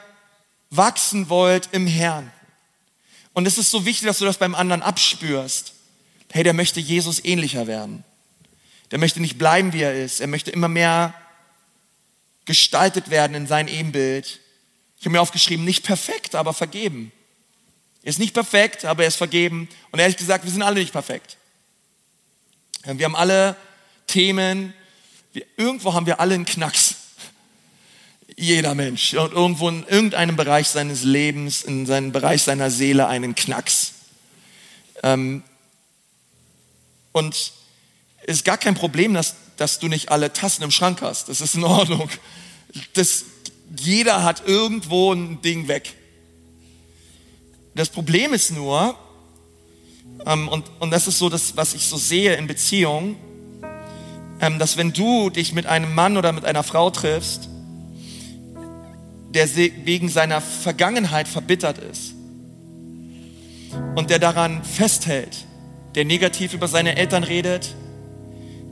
wachsen 0.71 1.29
wollt 1.29 1.69
im 1.73 1.87
Herrn. 1.87 2.33
Und 3.35 3.47
es 3.47 3.59
ist 3.59 3.71
so 3.71 3.85
wichtig, 3.85 4.07
dass 4.07 4.19
du 4.19 4.25
das 4.25 4.39
beim 4.39 4.55
anderen 4.55 4.83
abspürst. 4.83 5.73
Hey, 6.31 6.45
der 6.45 6.53
möchte 6.53 6.81
Jesus 6.81 7.25
ähnlicher 7.25 7.67
werden. 7.67 8.05
Der 8.91 8.99
möchte 8.99 9.21
nicht 9.21 9.39
bleiben, 9.39 9.73
wie 9.73 9.83
er 9.83 9.95
ist. 9.95 10.21
Er 10.21 10.27
möchte 10.27 10.51
immer 10.51 10.69
mehr 10.69 11.15
gestaltet 12.45 13.11
werden 13.11 13.35
in 13.35 13.47
sein 13.47 13.69
Ebenbild. 13.69 14.41
Ich 14.99 15.05
habe 15.05 15.13
mir 15.13 15.21
aufgeschrieben, 15.21 15.65
nicht 15.65 15.85
perfekt, 15.85 16.35
aber 16.35 16.53
vergeben. 16.53 17.13
Er 18.03 18.11
ist 18.11 18.19
nicht 18.19 18.35
perfekt, 18.35 18.85
aber 18.85 19.03
er 19.03 19.09
ist 19.09 19.17
vergeben. 19.17 19.69
Und 19.91 19.99
ehrlich 19.99 20.17
gesagt, 20.17 20.45
wir 20.45 20.51
sind 20.51 20.63
alle 20.63 20.81
nicht 20.81 20.93
perfekt. 20.93 21.37
Wir 22.85 23.05
haben 23.05 23.17
alle 23.17 23.57
Themen, 24.07 24.75
irgendwo 25.57 25.95
haben 25.95 26.07
wir 26.07 26.21
alle 26.21 26.35
einen 26.35 26.45
Knacks. 26.45 26.97
Jeder 28.37 28.75
Mensch. 28.75 29.15
Und 29.15 29.33
irgendwo 29.33 29.69
in 29.69 29.85
irgendeinem 29.87 30.37
Bereich 30.37 30.69
seines 30.69 31.05
Lebens, 31.05 31.63
in 31.63 31.87
seinem 31.87 32.13
Bereich 32.13 32.43
seiner 32.43 32.71
Seele 32.71 33.07
einen 33.07 33.35
Knacks. 33.35 33.93
Ähm, 35.03 35.43
und 37.13 37.35
es 37.35 38.37
ist 38.39 38.45
gar 38.45 38.59
kein 38.59 38.75
Problem, 38.75 39.15
dass, 39.15 39.37
dass 39.57 39.79
du 39.79 39.89
nicht 39.89 40.11
alle 40.11 40.33
Tassen 40.33 40.63
im 40.63 40.71
Schrank 40.71 41.03
hast. 41.03 41.29
Das 41.29 41.41
ist 41.41 41.55
in 41.55 41.65
Ordnung. 41.65 42.09
Das, 42.95 43.25
jeder 43.79 44.23
hat 44.23 44.47
irgendwo 44.47 45.13
ein 45.13 45.43
Ding 45.43 45.69
weg. 45.69 45.95
Das 47.75 47.89
Problem 47.89 48.33
ist 48.35 48.51
nur, 48.51 48.97
ähm, 50.27 50.49
und, 50.49 50.71
und 50.79 50.91
das 50.91 51.07
ist 51.07 51.19
so 51.19 51.29
das, 51.29 51.57
was 51.57 51.75
ich 51.75 51.87
so 51.87 51.97
sehe 51.97 52.35
in 52.37 52.47
Beziehungen, 52.47 53.17
ähm, 54.41 54.59
dass 54.59 54.77
wenn 54.77 54.93
du 54.93 55.31
dich 55.31 55.53
mit 55.53 55.67
einem 55.67 55.95
Mann 55.95 56.17
oder 56.17 56.33
mit 56.33 56.45
einer 56.45 56.63
Frau 56.63 56.91
triffst, 56.91 57.49
der 59.35 59.49
wegen 59.57 60.09
seiner 60.09 60.41
Vergangenheit 60.41 61.29
verbittert 61.29 61.79
ist 61.79 62.15
und 63.95 64.11
der 64.11 64.19
daran 64.19 64.63
festhält, 64.65 65.47
der 65.95 66.05
negativ 66.05 66.55
über 66.55 66.69
seine 66.69 66.97
Eltern 66.97 67.25
redet, 67.25 67.75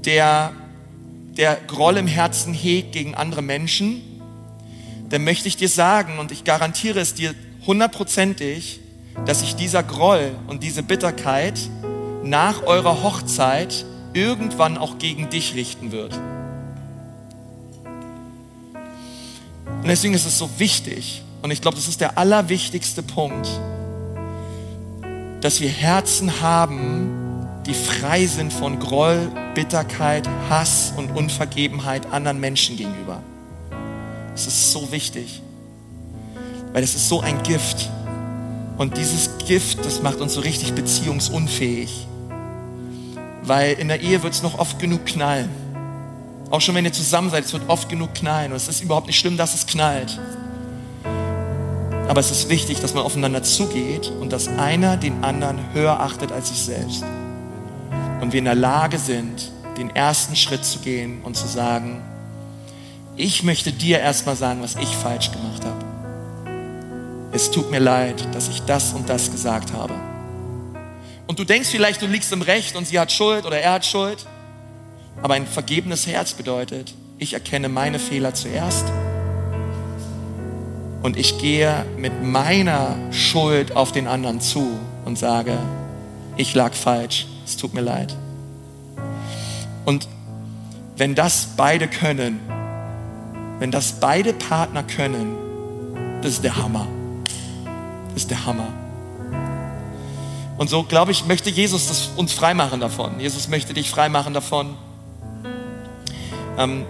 der, 0.05 0.53
der 1.37 1.57
Groll 1.67 1.97
im 1.97 2.07
Herzen 2.07 2.55
hegt 2.55 2.93
gegen 2.93 3.15
andere 3.15 3.43
Menschen, 3.43 4.03
dann 5.09 5.25
möchte 5.25 5.49
ich 5.49 5.57
dir 5.57 5.69
sagen, 5.69 6.19
und 6.19 6.31
ich 6.31 6.45
garantiere 6.45 7.01
es 7.01 7.15
dir 7.15 7.35
hundertprozentig, 7.67 8.81
dass 9.27 9.41
sich 9.41 9.57
dieser 9.57 9.83
Groll 9.83 10.33
und 10.47 10.63
diese 10.63 10.83
Bitterkeit 10.83 11.59
nach 12.23 12.63
eurer 12.63 13.03
Hochzeit 13.03 13.85
irgendwann 14.13 14.79
auch 14.79 14.99
gegen 14.99 15.29
dich 15.31 15.55
richten 15.55 15.93
wird. 15.93 16.19
Und 19.83 19.89
deswegen 19.89 20.15
ist 20.15 20.27
es 20.27 20.39
so 20.39 20.51
wichtig, 20.59 21.23
und 21.43 21.51
ich 21.51 21.63
glaube, 21.63 21.77
das 21.77 21.89
ist 21.89 22.01
der 22.01 22.19
allerwichtigste 22.19 23.03
Punkt, 23.03 23.49
dass 25.41 25.61
wir 25.61 25.71
Herzen 25.71 26.43
haben, 26.43 27.47
die 27.67 27.73
frei 27.73 28.27
sind 28.27 28.53
von 28.53 28.79
Groll, 28.79 29.31
Bitterkeit, 29.55 30.29
Hass 30.51 30.93
und 30.97 31.17
Unvergebenheit 31.17 32.13
anderen 32.13 32.41
Menschen 32.41 32.77
gegenüber. 32.77 33.23
Das 34.33 34.47
ist 34.47 34.73
so 34.73 34.93
wichtig, 34.93 35.41
weil 36.73 36.83
es 36.83 36.95
ist 36.95 37.09
so 37.09 37.21
ein 37.21 37.43
Gift. 37.43 37.89
Und 38.77 38.97
dieses 38.97 39.31
Gift, 39.47 39.85
das 39.85 40.03
macht 40.03 40.21
uns 40.21 40.35
so 40.35 40.41
richtig 40.41 40.75
beziehungsunfähig. 40.75 42.07
Weil 43.43 43.75
in 43.75 43.89
der 43.89 44.01
Ehe 44.01 44.23
wird 44.23 44.35
es 44.35 44.43
noch 44.43 44.59
oft 44.59 44.79
genug 44.79 45.07
knallen. 45.07 45.51
Auch 46.51 46.61
schon 46.61 46.75
wenn 46.75 46.85
ihr 46.85 46.93
zusammen 46.93 47.31
seid, 47.31 47.45
es 47.45 47.53
wird 47.53 47.69
oft 47.69 47.89
genug 47.89 48.13
knallen. 48.15 48.51
Und 48.51 48.57
es 48.57 48.69
ist 48.69 48.83
überhaupt 48.83 49.07
nicht 49.07 49.19
schlimm, 49.19 49.37
dass 49.37 49.55
es 49.55 49.67
knallt. 49.67 50.19
Aber 52.09 52.19
es 52.19 52.33
ist 52.33 52.49
wichtig, 52.49 52.81
dass 52.81 52.93
man 52.93 53.05
aufeinander 53.05 53.45
zugeht 53.45 54.11
und 54.21 54.33
dass 54.33 54.49
einer 54.49 54.97
den 54.97 55.23
anderen 55.23 55.61
höher 55.73 56.01
achtet 56.01 56.33
als 56.33 56.49
sich 56.49 56.59
selbst. 56.59 57.05
Und 58.21 58.33
wir 58.33 58.41
in 58.41 58.47
der 58.47 58.57
Lage 58.57 58.99
sind, 58.99 59.53
den 59.79 59.95
ersten 59.95 60.35
Schritt 60.35 60.65
zu 60.65 60.81
gehen 60.81 61.23
und 61.23 61.37
zu 61.37 61.47
sagen, 61.47 62.03
ich 63.17 63.45
möchte 63.45 63.71
dir 63.71 64.01
erstmal 64.01 64.35
sagen, 64.35 64.61
was 64.61 64.75
ich 64.75 64.89
falsch 64.89 65.31
gemacht 65.31 65.65
habe. 65.65 65.85
Es 67.33 67.53
tut 67.53 67.71
mir 67.71 67.79
leid, 67.79 68.27
dass 68.35 68.49
ich 68.49 68.61
das 68.63 68.93
und 68.93 69.09
das 69.09 69.31
gesagt 69.31 69.73
habe. 69.73 69.95
Und 71.29 71.39
du 71.39 71.45
denkst 71.45 71.69
vielleicht, 71.69 72.03
du 72.03 72.07
liegst 72.07 72.33
im 72.33 72.43
Recht 72.43 72.75
und 72.75 72.89
sie 72.89 72.99
hat 72.99 73.13
Schuld 73.13 73.47
oder 73.47 73.61
er 73.61 73.75
hat 73.75 73.87
Schuld. 73.87 74.27
Aber 75.23 75.35
ein 75.35 75.47
vergebenes 75.47 76.07
Herz 76.07 76.33
bedeutet, 76.33 76.95
ich 77.19 77.35
erkenne 77.35 77.69
meine 77.69 77.99
Fehler 77.99 78.33
zuerst 78.35 78.87
und 81.03 81.17
ich 81.17 81.39
gehe 81.39 81.85
mit 81.97 82.23
meiner 82.23 82.97
Schuld 83.13 83.77
auf 83.77 83.93
den 83.93 84.07
anderen 84.07 84.41
zu 84.41 84.79
und 85.05 85.19
sage, 85.19 85.59
ich 86.37 86.55
lag 86.55 86.73
falsch, 86.73 87.27
es 87.45 87.57
tut 87.57 87.75
mir 87.75 87.83
leid. 87.83 88.17
Und 89.85 90.09
wenn 90.97 91.15
das 91.15 91.49
beide 91.57 91.89
können, 91.89 92.41
wenn 93.59 93.71
das 93.71 94.01
beide 94.01 94.33
Partner 94.33 94.83
können, 94.83 95.37
das 96.23 96.33
ist 96.33 96.45
der 96.45 96.57
Hammer. 96.57 96.87
Das 98.09 98.23
ist 98.23 98.31
der 98.31 98.45
Hammer. 98.47 98.69
Und 100.59 100.69
so, 100.69 100.83
glaube 100.83 101.11
ich, 101.11 101.25
möchte 101.25 101.49
Jesus 101.49 102.11
uns 102.17 102.33
freimachen 102.33 102.81
davon. 102.81 103.19
Jesus 103.19 103.49
möchte 103.49 103.73
dich 103.73 103.91
freimachen 103.91 104.35
davon. 104.35 104.77
Ähm, 106.59 106.85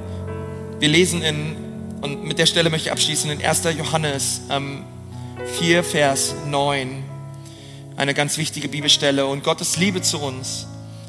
wir 0.78 0.88
lesen 0.88 1.22
in, 1.22 1.56
und 2.00 2.24
mit 2.24 2.38
der 2.38 2.46
Stelle 2.46 2.70
möchte 2.70 2.88
ich 2.88 2.92
abschließen, 2.92 3.30
in 3.30 3.44
1. 3.44 3.64
Johannes 3.76 4.42
ähm, 4.50 4.84
4, 5.58 5.84
Vers 5.84 6.34
9, 6.46 7.02
eine 7.96 8.14
ganz 8.14 8.38
wichtige 8.38 8.68
Bibelstelle. 8.68 9.26
Und 9.26 9.44
Gottes 9.44 9.76
Liebe 9.76 10.02
zu 10.02 10.18
uns 10.18 10.66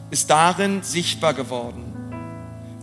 ist 0.09 0.29
darin 0.29 0.83
sichtbar 0.83 1.33
geworden, 1.33 1.93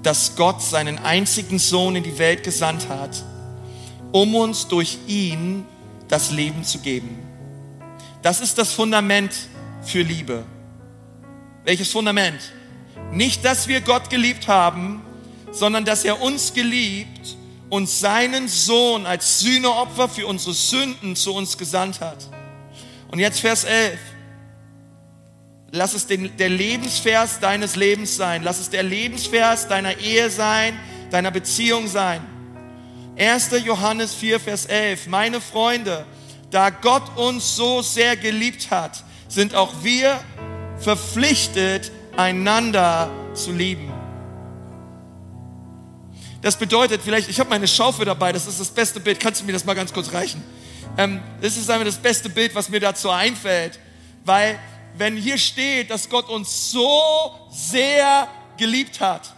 dass 0.03 0.37
Gott 0.37 0.63
seinen 0.63 0.99
einzigen 0.99 1.59
Sohn 1.59 1.97
in 1.97 2.03
die 2.03 2.19
Welt 2.19 2.43
gesandt 2.43 2.89
hat, 2.89 3.23
um 4.13 4.35
uns 4.35 4.69
durch 4.69 4.99
ihn 5.07 5.67
das 6.09 6.31
Leben 6.31 6.65
zu 6.65 6.79
geben. 6.79 7.19
Das 8.23 8.41
ist 8.41 8.57
das 8.59 8.73
Fundament 8.73 9.33
für 9.83 10.03
Liebe. 10.03 10.45
Welches 11.65 11.91
Fundament? 11.91 12.41
Nicht, 13.13 13.45
dass 13.45 13.69
wir 13.69 13.83
Gott 13.83 14.11
geliebt 14.11 14.49
haben, 14.49 15.03
sondern 15.53 15.85
dass 15.85 16.05
er 16.05 16.21
uns 16.21 16.55
geliebt 16.55 17.37
und 17.71 17.89
seinen 17.89 18.49
Sohn 18.49 19.07
als 19.07 19.41
Sühneopfer 19.41 20.09
für 20.09 20.27
unsere 20.27 20.55
Sünden 20.55 21.17
zu 21.17 21.35
uns 21.35 21.59
gesandt 21.59 22.01
hat. 22.01 22.29
Und 23.11 23.19
jetzt 23.19 23.41
Vers 23.41 23.65
11. 23.65 23.99
Lass 25.71 25.93
es 25.93 26.07
den, 26.07 26.35
der 26.39 26.49
Lebensvers 26.49 27.41
deines 27.41 27.77
Lebens 27.77 28.17
sein. 28.17 28.43
Lass 28.43 28.59
es 28.59 28.71
der 28.71 28.83
Lebensvers 28.83 29.69
deiner 29.69 29.99
Ehe 29.99 30.31
sein, 30.31 30.79
deiner 31.11 31.31
Beziehung 31.31 31.89
sein. 31.89 32.23
1. 33.19 33.51
Johannes 33.65 34.15
4, 34.15 34.41
Vers 34.41 34.67
11. 34.67 35.09
Meine 35.09 35.41
Freunde, 35.41 36.07
da 36.51 36.71
Gott 36.71 37.17
uns 37.17 37.57
so 37.57 37.83
sehr 37.83 38.17
geliebt 38.17 38.71
hat, 38.71 39.05
sind 39.29 39.55
auch 39.55 39.75
wir 39.83 40.19
verpflichtet, 40.79 41.93
einander 42.17 43.11
zu 43.35 43.53
lieben. 43.53 43.98
Das 46.41 46.57
bedeutet 46.57 47.01
vielleicht, 47.03 47.29
ich 47.29 47.41
habe 47.41 47.51
meine 47.51 47.67
Schaufel 47.67 48.05
dabei, 48.05 48.33
das 48.33 48.47
ist 48.47 48.61
das 48.61 48.71
beste 48.71 49.01
Bild. 49.01 49.19
Kannst 49.19 49.41
du 49.41 49.45
mir 49.45 49.53
das 49.53 49.65
mal 49.65 49.75
ganz 49.75 49.93
kurz 49.93 50.13
reichen? 50.13 50.43
Ähm, 50.97 51.21
das 51.41 51.57
ist 51.57 51.69
einfach 51.71 51.87
das 51.87 51.97
beste 51.97 52.29
Bild, 52.29 52.55
was 52.55 52.69
mir 52.69 52.81
dazu 52.81 53.11
einfällt, 53.11 53.79
weil 54.25 54.59
wenn 54.97 55.17
hier 55.17 55.39
steht, 55.39 55.91
dass 55.91 56.09
Gott 56.09 56.29
uns 56.29 56.71
so 56.71 57.01
sehr 57.51 58.29
geliebt 58.57 59.01
hat, 59.01 59.33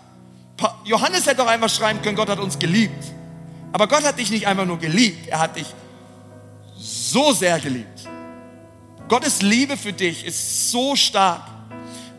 Johannes 0.84 1.26
hätte 1.26 1.38
doch 1.38 1.46
einfach 1.46 1.70
schreiben 1.70 2.02
können, 2.02 2.16
Gott 2.16 2.28
hat 2.28 2.38
uns 2.38 2.58
geliebt. 2.58 3.04
Aber 3.72 3.86
Gott 3.88 4.04
hat 4.04 4.18
dich 4.18 4.30
nicht 4.30 4.46
einfach 4.46 4.66
nur 4.66 4.78
geliebt, 4.78 5.28
er 5.28 5.38
hat 5.38 5.56
dich 5.56 5.66
so 6.76 7.32
sehr 7.32 7.58
geliebt. 7.60 8.08
Gottes 9.08 9.42
Liebe 9.42 9.76
für 9.76 9.92
dich 9.92 10.24
ist 10.24 10.70
so 10.70 10.96
stark. 10.96 11.42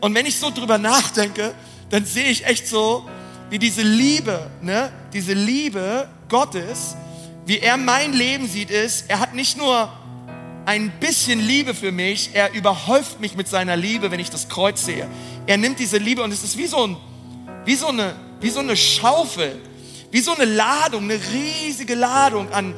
Und 0.00 0.14
wenn 0.14 0.26
ich 0.26 0.38
so 0.38 0.50
drüber 0.50 0.78
nachdenke, 0.78 1.54
dann 1.90 2.04
sehe 2.04 2.26
ich 2.26 2.46
echt 2.46 2.66
so, 2.66 3.08
wie 3.52 3.58
diese 3.58 3.82
Liebe, 3.82 4.50
ne, 4.62 4.90
diese 5.12 5.34
Liebe 5.34 6.08
Gottes, 6.30 6.96
wie 7.44 7.58
er 7.58 7.76
mein 7.76 8.14
Leben 8.14 8.48
sieht, 8.48 8.70
ist, 8.70 9.04
er 9.10 9.20
hat 9.20 9.34
nicht 9.34 9.58
nur 9.58 9.92
ein 10.64 10.90
bisschen 10.98 11.38
Liebe 11.38 11.74
für 11.74 11.92
mich, 11.92 12.30
er 12.32 12.54
überhäuft 12.54 13.20
mich 13.20 13.36
mit 13.36 13.48
seiner 13.48 13.76
Liebe, 13.76 14.10
wenn 14.10 14.20
ich 14.20 14.30
das 14.30 14.48
Kreuz 14.48 14.86
sehe. 14.86 15.06
Er 15.46 15.58
nimmt 15.58 15.80
diese 15.80 15.98
Liebe 15.98 16.22
und 16.22 16.32
es 16.32 16.42
ist 16.42 16.56
wie 16.56 16.66
so, 16.66 16.86
ein, 16.86 16.96
wie 17.66 17.74
so, 17.74 17.88
eine, 17.88 18.14
wie 18.40 18.48
so 18.48 18.60
eine 18.60 18.74
Schaufel, 18.74 19.60
wie 20.10 20.20
so 20.20 20.34
eine 20.34 20.46
Ladung, 20.46 21.02
eine 21.02 21.20
riesige 21.34 21.94
Ladung 21.94 22.50
an. 22.54 22.72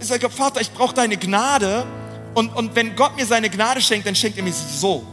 Ich 0.00 0.06
sage, 0.06 0.30
Vater, 0.30 0.62
ich 0.62 0.70
brauche 0.70 0.94
deine 0.94 1.18
Gnade. 1.18 1.84
Und, 2.32 2.56
und 2.56 2.74
wenn 2.74 2.96
Gott 2.96 3.14
mir 3.14 3.26
seine 3.26 3.50
Gnade 3.50 3.82
schenkt, 3.82 4.06
dann 4.06 4.14
schenkt 4.14 4.38
er 4.38 4.44
mir 4.44 4.54
sie 4.54 4.74
so. 4.74 5.06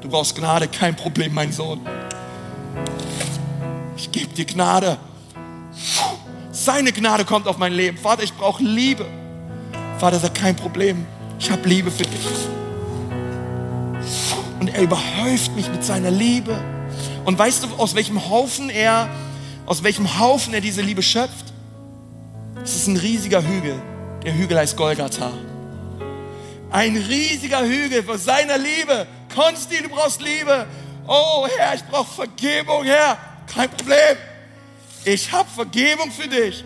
Du 0.00 0.08
brauchst 0.08 0.34
Gnade, 0.34 0.66
kein 0.66 0.96
Problem, 0.96 1.34
mein 1.34 1.52
Sohn 1.52 1.86
ich 3.98 4.12
gebe 4.12 4.32
dir 4.32 4.44
Gnade. 4.44 4.96
Seine 6.52 6.92
Gnade 6.92 7.24
kommt 7.24 7.46
auf 7.48 7.58
mein 7.58 7.72
Leben. 7.72 7.98
Vater, 7.98 8.22
ich 8.22 8.32
brauche 8.32 8.62
Liebe. 8.62 9.04
Vater 9.98 10.18
sagt, 10.18 10.36
kein 10.36 10.54
Problem. 10.56 11.04
Ich 11.38 11.50
habe 11.50 11.68
Liebe 11.68 11.90
für 11.90 12.04
dich. 12.04 12.26
Und 14.60 14.68
er 14.68 14.82
überhäuft 14.82 15.54
mich 15.56 15.68
mit 15.68 15.84
seiner 15.84 16.10
Liebe. 16.10 16.56
Und 17.24 17.38
weißt 17.38 17.64
du, 17.64 17.68
aus 17.76 17.94
welchem 17.94 18.28
Haufen 18.28 18.70
er, 18.70 19.08
aus 19.66 19.82
welchem 19.82 20.18
Haufen 20.18 20.54
er 20.54 20.60
diese 20.60 20.80
Liebe 20.80 21.02
schöpft? 21.02 21.52
Es 22.62 22.76
ist 22.76 22.86
ein 22.86 22.96
riesiger 22.96 23.42
Hügel. 23.42 23.80
Der 24.24 24.34
Hügel 24.34 24.58
heißt 24.58 24.76
Golgatha. 24.76 25.32
Ein 26.70 26.96
riesiger 26.96 27.64
Hügel 27.64 28.02
von 28.02 28.18
seiner 28.18 28.58
Liebe. 28.58 29.06
Konsti, 29.34 29.82
du 29.82 29.88
brauchst 29.88 30.20
Liebe. 30.20 30.66
Oh 31.06 31.46
Herr, 31.56 31.74
ich 31.74 31.84
brauche 31.84 32.12
Vergebung, 32.14 32.84
Herr. 32.84 33.16
Kein 33.54 33.70
Problem. 33.70 34.16
Ich 35.04 35.30
habe 35.32 35.48
Vergebung 35.48 36.10
für 36.12 36.28
dich. 36.28 36.64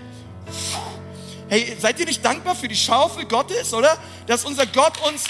Hey, 1.48 1.76
seid 1.78 2.00
ihr 2.00 2.06
nicht 2.06 2.24
dankbar 2.24 2.54
für 2.54 2.68
die 2.68 2.76
Schaufel 2.76 3.24
Gottes, 3.26 3.72
oder? 3.74 3.98
Dass 4.26 4.44
unser 4.44 4.66
Gott 4.66 4.98
uns 5.06 5.24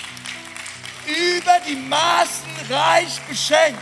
über 1.07 1.53
die 1.69 1.75
Maßen 1.75 2.49
reich 2.71 3.21
beschenkt. 3.29 3.81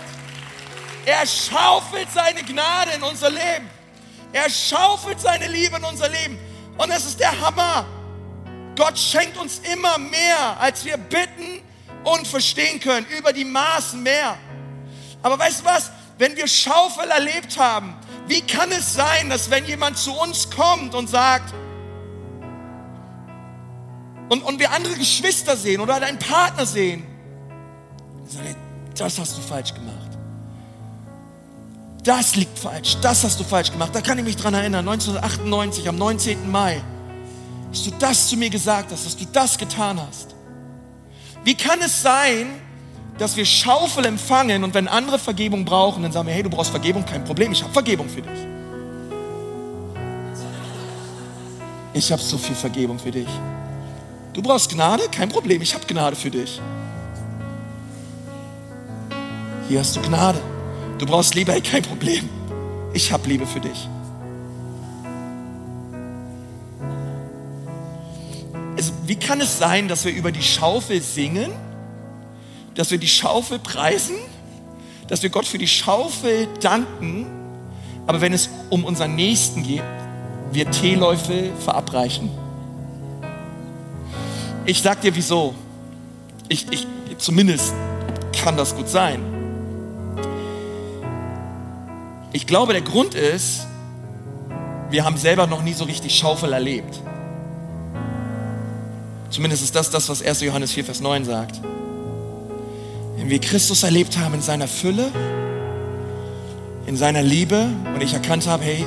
Er 1.04 1.26
schaufelt 1.26 2.08
seine 2.12 2.42
Gnade 2.42 2.92
in 2.96 3.02
unser 3.02 3.30
Leben. 3.30 3.68
Er 4.32 4.48
schaufelt 4.48 5.20
seine 5.20 5.48
Liebe 5.48 5.76
in 5.76 5.84
unser 5.84 6.08
Leben. 6.08 6.38
Und 6.76 6.90
das 6.90 7.04
ist 7.04 7.20
der 7.20 7.38
Hammer. 7.40 7.84
Gott 8.76 8.98
schenkt 8.98 9.36
uns 9.36 9.60
immer 9.72 9.98
mehr, 9.98 10.56
als 10.58 10.84
wir 10.84 10.96
bitten 10.96 11.62
und 12.04 12.26
verstehen 12.26 12.80
können. 12.80 13.06
Über 13.06 13.32
die 13.32 13.44
Maßen 13.44 14.02
mehr. 14.02 14.38
Aber 15.22 15.38
weißt 15.38 15.60
du 15.60 15.64
was? 15.64 15.90
Wenn 16.20 16.36
wir 16.36 16.46
Schaufel 16.46 17.10
erlebt 17.10 17.58
haben, 17.58 17.94
wie 18.28 18.42
kann 18.42 18.70
es 18.72 18.92
sein, 18.92 19.30
dass 19.30 19.50
wenn 19.50 19.64
jemand 19.64 19.96
zu 19.96 20.12
uns 20.12 20.50
kommt 20.50 20.94
und 20.94 21.08
sagt, 21.08 21.54
und, 24.28 24.42
und 24.42 24.60
wir 24.60 24.70
andere 24.70 24.94
Geschwister 24.94 25.56
sehen 25.56 25.80
oder 25.80 25.94
einen 25.94 26.18
Partner 26.18 26.66
sehen, 26.66 27.06
das 28.96 29.18
hast 29.18 29.38
du 29.38 29.40
falsch 29.40 29.72
gemacht. 29.72 29.96
Das 32.04 32.36
liegt 32.36 32.58
falsch, 32.58 32.98
das 33.00 33.24
hast 33.24 33.40
du 33.40 33.44
falsch 33.44 33.72
gemacht. 33.72 33.94
Da 33.94 34.02
kann 34.02 34.18
ich 34.18 34.24
mich 34.24 34.36
dran 34.36 34.52
erinnern, 34.52 34.86
1998, 34.86 35.88
am 35.88 35.96
19. 35.96 36.50
Mai, 36.50 36.82
dass 37.70 37.84
du 37.84 37.92
das 37.98 38.28
zu 38.28 38.36
mir 38.36 38.50
gesagt 38.50 38.92
hast, 38.92 39.06
dass 39.06 39.16
du 39.16 39.24
das 39.24 39.56
getan 39.56 39.98
hast. 39.98 40.34
Wie 41.44 41.54
kann 41.54 41.80
es 41.80 42.02
sein, 42.02 42.60
dass 43.20 43.36
wir 43.36 43.44
Schaufel 43.44 44.06
empfangen 44.06 44.64
und 44.64 44.72
wenn 44.72 44.88
andere 44.88 45.18
Vergebung 45.18 45.66
brauchen, 45.66 46.02
dann 46.02 46.10
sagen 46.10 46.26
wir, 46.26 46.32
hey, 46.32 46.42
du 46.42 46.48
brauchst 46.48 46.70
Vergebung, 46.70 47.04
kein 47.04 47.22
Problem, 47.22 47.52
ich 47.52 47.62
habe 47.62 47.70
Vergebung 47.70 48.08
für 48.08 48.22
dich. 48.22 48.38
Ich 51.92 52.10
habe 52.10 52.22
so 52.22 52.38
viel 52.38 52.56
Vergebung 52.56 52.98
für 52.98 53.10
dich. 53.10 53.28
Du 54.32 54.40
brauchst 54.40 54.70
Gnade, 54.70 55.02
kein 55.12 55.28
Problem, 55.28 55.60
ich 55.60 55.74
habe 55.74 55.84
Gnade 55.86 56.16
für 56.16 56.30
dich. 56.30 56.62
Hier 59.68 59.80
hast 59.80 59.96
du 59.96 60.00
Gnade. 60.00 60.40
Du 60.96 61.04
brauchst 61.04 61.34
Liebe, 61.34 61.52
hey, 61.52 61.60
kein 61.60 61.82
Problem. 61.82 62.26
Ich 62.94 63.12
habe 63.12 63.28
Liebe 63.28 63.46
für 63.46 63.60
dich. 63.60 63.86
Also, 68.78 68.92
wie 69.04 69.16
kann 69.16 69.42
es 69.42 69.58
sein, 69.58 69.88
dass 69.88 70.06
wir 70.06 70.12
über 70.12 70.32
die 70.32 70.42
Schaufel 70.42 71.02
singen? 71.02 71.50
Dass 72.74 72.90
wir 72.90 72.98
die 72.98 73.08
Schaufel 73.08 73.58
preisen, 73.58 74.16
dass 75.08 75.22
wir 75.22 75.30
Gott 75.30 75.46
für 75.46 75.58
die 75.58 75.66
Schaufel 75.66 76.48
danken, 76.60 77.26
aber 78.06 78.20
wenn 78.20 78.32
es 78.32 78.48
um 78.70 78.84
unseren 78.84 79.14
Nächsten 79.16 79.62
geht, 79.62 79.82
wir 80.52 80.70
Teelöffel 80.70 81.52
verabreichen. 81.64 82.30
Ich 84.64 84.82
sag 84.82 85.00
dir 85.00 85.14
wieso. 85.14 85.54
Ich, 86.48 86.66
ich, 86.70 86.86
zumindest 87.18 87.72
kann 88.32 88.56
das 88.56 88.74
gut 88.74 88.88
sein. 88.88 89.20
Ich 92.32 92.46
glaube, 92.46 92.72
der 92.72 92.82
Grund 92.82 93.14
ist, 93.14 93.66
wir 94.90 95.04
haben 95.04 95.16
selber 95.16 95.46
noch 95.46 95.62
nie 95.62 95.72
so 95.72 95.84
richtig 95.84 96.16
Schaufel 96.16 96.52
erlebt. 96.52 97.00
Zumindest 99.30 99.62
ist 99.62 99.74
das 99.74 99.90
das, 99.90 100.08
was 100.08 100.22
1. 100.22 100.40
Johannes 100.40 100.72
4, 100.72 100.84
Vers 100.84 101.00
9 101.00 101.24
sagt 101.24 101.60
wenn 103.20 103.28
wir 103.28 103.38
Christus 103.38 103.82
erlebt 103.82 104.16
haben 104.16 104.32
in 104.32 104.40
seiner 104.40 104.66
Fülle, 104.66 105.12
in 106.86 106.96
seiner 106.96 107.22
Liebe 107.22 107.68
und 107.94 108.02
ich 108.02 108.14
erkannt 108.14 108.46
habe, 108.46 108.64
hey, 108.64 108.86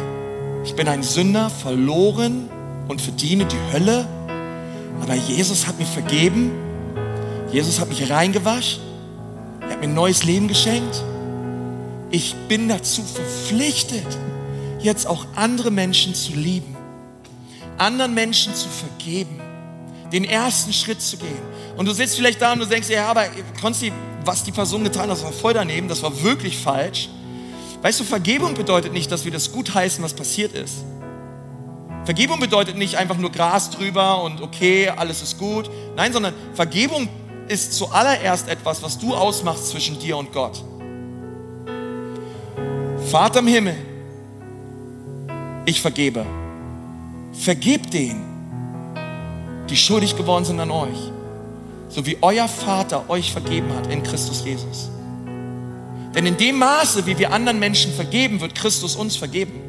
ich 0.66 0.74
bin 0.74 0.88
ein 0.88 1.04
Sünder, 1.04 1.52
verloren 1.52 2.50
und 2.88 3.00
verdiene 3.00 3.46
die 3.46 3.60
Hölle, 3.72 4.08
aber 5.02 5.14
Jesus 5.14 5.68
hat 5.68 5.78
mir 5.78 5.86
vergeben, 5.86 6.52
Jesus 7.52 7.80
hat 7.80 7.90
mich 7.90 8.10
reingewaschen, 8.10 8.82
er 9.62 9.70
hat 9.70 9.80
mir 9.82 9.88
ein 9.88 9.94
neues 9.94 10.24
Leben 10.24 10.48
geschenkt. 10.48 11.04
Ich 12.10 12.34
bin 12.48 12.68
dazu 12.70 13.04
verpflichtet, 13.04 14.08
jetzt 14.80 15.06
auch 15.06 15.28
andere 15.36 15.70
Menschen 15.70 16.16
zu 16.16 16.34
lieben, 16.34 16.76
anderen 17.78 18.16
Menschen 18.16 18.56
zu 18.56 18.68
vergeben, 18.68 19.40
den 20.12 20.24
ersten 20.24 20.74
Schritt 20.74 21.04
zu 21.04 21.18
gehen. 21.18 21.53
Und 21.76 21.88
du 21.88 21.94
sitzt 21.94 22.16
vielleicht 22.16 22.42
da 22.42 22.54
und 22.54 22.60
du 22.60 22.66
denkst, 22.66 22.90
ja, 22.90 23.08
aber 23.08 23.26
Konsti, 23.60 23.92
was 24.26 24.44
die 24.44 24.52
Person 24.52 24.84
getan 24.84 25.04
hat, 25.04 25.12
das 25.12 25.24
war 25.24 25.32
voll 25.32 25.54
daneben, 25.54 25.88
das 25.88 26.04
war 26.04 26.24
wirklich 26.24 26.58
falsch. 26.58 27.10
Weißt 27.82 28.00
du, 28.00 28.04
Vergebung 28.04 28.54
bedeutet 28.54 28.94
nicht, 28.94 29.12
dass 29.12 29.26
wir 29.26 29.32
das 29.32 29.52
gut 29.52 29.74
heißen, 29.74 30.04
was 30.04 30.14
passiert 30.14 30.54
ist. 30.54 30.86
Vergebung 32.06 32.40
bedeutet 32.40 32.78
nicht 32.78 32.96
einfach 32.96 33.18
nur 33.18 33.32
Gras 33.32 33.70
drüber 33.72 34.24
und 34.24 34.42
okay, 34.42 34.90
alles 34.90 35.22
ist 35.22 35.38
gut. 35.38 35.70
Nein, 35.96 36.12
sondern 36.12 36.34
Vergebung 36.54 37.08
ist 37.48 37.74
zuallererst 37.74 38.50
etwas, 38.50 38.84
was 38.84 39.00
du 39.00 39.14
ausmachst 39.14 39.70
zwischen 39.70 40.00
dir 40.00 40.18
und 40.18 40.32
Gott. 40.32 40.64
Vater 43.10 43.40
im 43.40 43.48
Himmel, 43.48 43.76
ich 45.66 45.82
vergebe. 45.82 46.26
Vergebt 47.32 47.94
denen, 47.94 48.24
die 49.70 49.78
schuldig 49.78 50.16
geworden 50.16 50.46
sind 50.46 50.60
an 50.60 50.72
euch. 50.72 51.13
So 51.94 52.06
wie 52.06 52.18
euer 52.22 52.48
Vater 52.48 53.10
euch 53.10 53.32
vergeben 53.32 53.74
hat 53.76 53.88
in 53.88 54.02
Christus 54.02 54.44
Jesus. 54.44 54.90
Denn 56.16 56.26
in 56.26 56.38
dem 56.38 56.58
Maße, 56.58 57.06
wie 57.06 57.18
wir 57.18 57.32
anderen 57.32 57.60
Menschen 57.60 57.94
vergeben, 57.94 58.42
wird 58.42 58.56
Christus 58.56 58.96
uns 58.96 59.16
vergeben. 59.16 59.62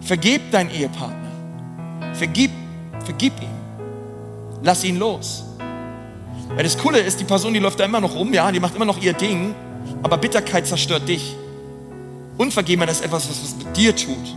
Vergib 0.00 0.42
dein 0.50 0.70
Ehepartner. 0.70 2.14
Vergib, 2.14 2.50
vergib 3.04 3.32
ihm. 3.40 3.48
Lass 4.62 4.84
ihn 4.84 4.98
los. 4.98 5.44
Weil 6.48 6.64
das 6.64 6.76
Coole 6.76 6.98
ist, 6.98 7.20
die 7.20 7.24
Person, 7.24 7.54
die 7.54 7.60
läuft 7.60 7.78
da 7.78 7.84
immer 7.84 8.00
noch 8.00 8.14
rum, 8.14 8.32
ja, 8.32 8.50
die 8.50 8.60
macht 8.60 8.74
immer 8.74 8.84
noch 8.84 9.00
ihr 9.00 9.12
Ding, 9.12 9.54
aber 10.02 10.18
Bitterkeit 10.18 10.66
zerstört 10.66 11.08
dich. 11.08 11.36
Unvergebenheit 12.38 12.90
ist 12.90 13.04
etwas, 13.04 13.28
was 13.28 13.42
es 13.42 13.56
mit 13.56 13.76
dir 13.76 13.94
tut. 13.94 14.36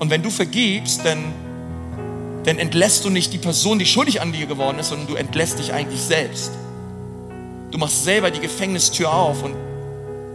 Und 0.00 0.10
wenn 0.10 0.22
du 0.22 0.30
vergibst, 0.30 1.04
dann 1.04 1.32
dann 2.44 2.58
entlässt 2.58 3.04
du 3.04 3.10
nicht 3.10 3.32
die 3.32 3.38
Person, 3.38 3.78
die 3.78 3.86
schuldig 3.86 4.20
an 4.20 4.32
dir 4.32 4.46
geworden 4.46 4.78
ist, 4.78 4.90
sondern 4.90 5.08
du 5.08 5.14
entlässt 5.14 5.58
dich 5.58 5.72
eigentlich 5.72 6.00
selbst. 6.00 6.52
Du 7.70 7.78
machst 7.78 8.04
selber 8.04 8.30
die 8.30 8.40
Gefängnistür 8.40 9.12
auf 9.12 9.42
und 9.42 9.56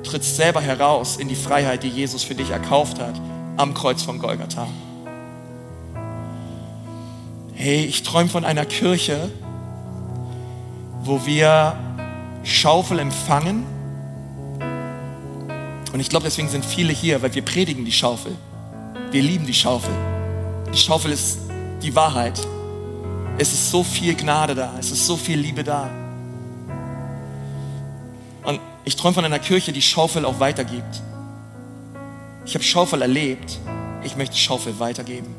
trittst 0.04 0.36
selber 0.36 0.62
heraus 0.62 1.18
in 1.18 1.30
die 1.30 1.36
Freiheit, 1.36 1.84
die 1.84 1.90
Jesus 1.90 2.24
für 2.24 2.36
dich 2.36 2.50
erkauft 2.50 3.00
hat 3.00 3.20
am 3.58 3.74
Kreuz 3.74 4.02
von 4.02 4.20
Golgatha. 4.20 4.68
Hey, 7.54 7.84
ich 7.86 8.04
träume 8.04 8.30
von 8.30 8.46
einer 8.46 8.66
Kirche, 8.66 9.30
wo 11.04 11.26
wir 11.26 11.78
Schaufel 12.44 13.00
empfangen. 13.00 13.66
Und 15.92 16.00
ich 16.00 16.10
glaube, 16.10 16.24
deswegen 16.24 16.48
sind 16.48 16.64
viele 16.64 16.94
hier, 16.94 17.22
weil 17.22 17.36
wir 17.36 17.42
predigen 17.42 17.84
die 17.84 17.92
Schaufel. 17.92 18.32
Wir 19.12 19.22
lieben 19.22 19.46
die 19.46 19.54
Schaufel. 19.54 19.92
Die 20.74 20.78
Schaufel 20.78 21.12
ist 21.12 21.49
die 21.82 21.96
Wahrheit. 21.96 22.40
Es 23.38 23.54
ist 23.54 23.72
so 23.72 23.84
viel 23.84 24.16
Gnade 24.16 24.56
da, 24.56 24.74
es 24.80 24.92
ist 24.92 25.06
so 25.06 25.16
viel 25.16 25.40
Liebe 25.40 25.64
da. 25.64 25.90
Und 28.44 28.60
ich 28.86 28.96
träume 28.96 29.14
von 29.14 29.26
einer 29.26 29.40
Kirche, 29.40 29.72
die 29.72 29.82
Schaufel 29.82 30.26
auch 30.26 30.40
weitergibt. 30.40 31.02
Ich 32.46 32.54
habe 32.54 32.64
Schaufel 32.64 33.02
erlebt, 33.02 33.60
ich 34.04 34.16
möchte 34.16 34.36
Schaufel 34.36 34.80
weitergeben. 34.80 35.36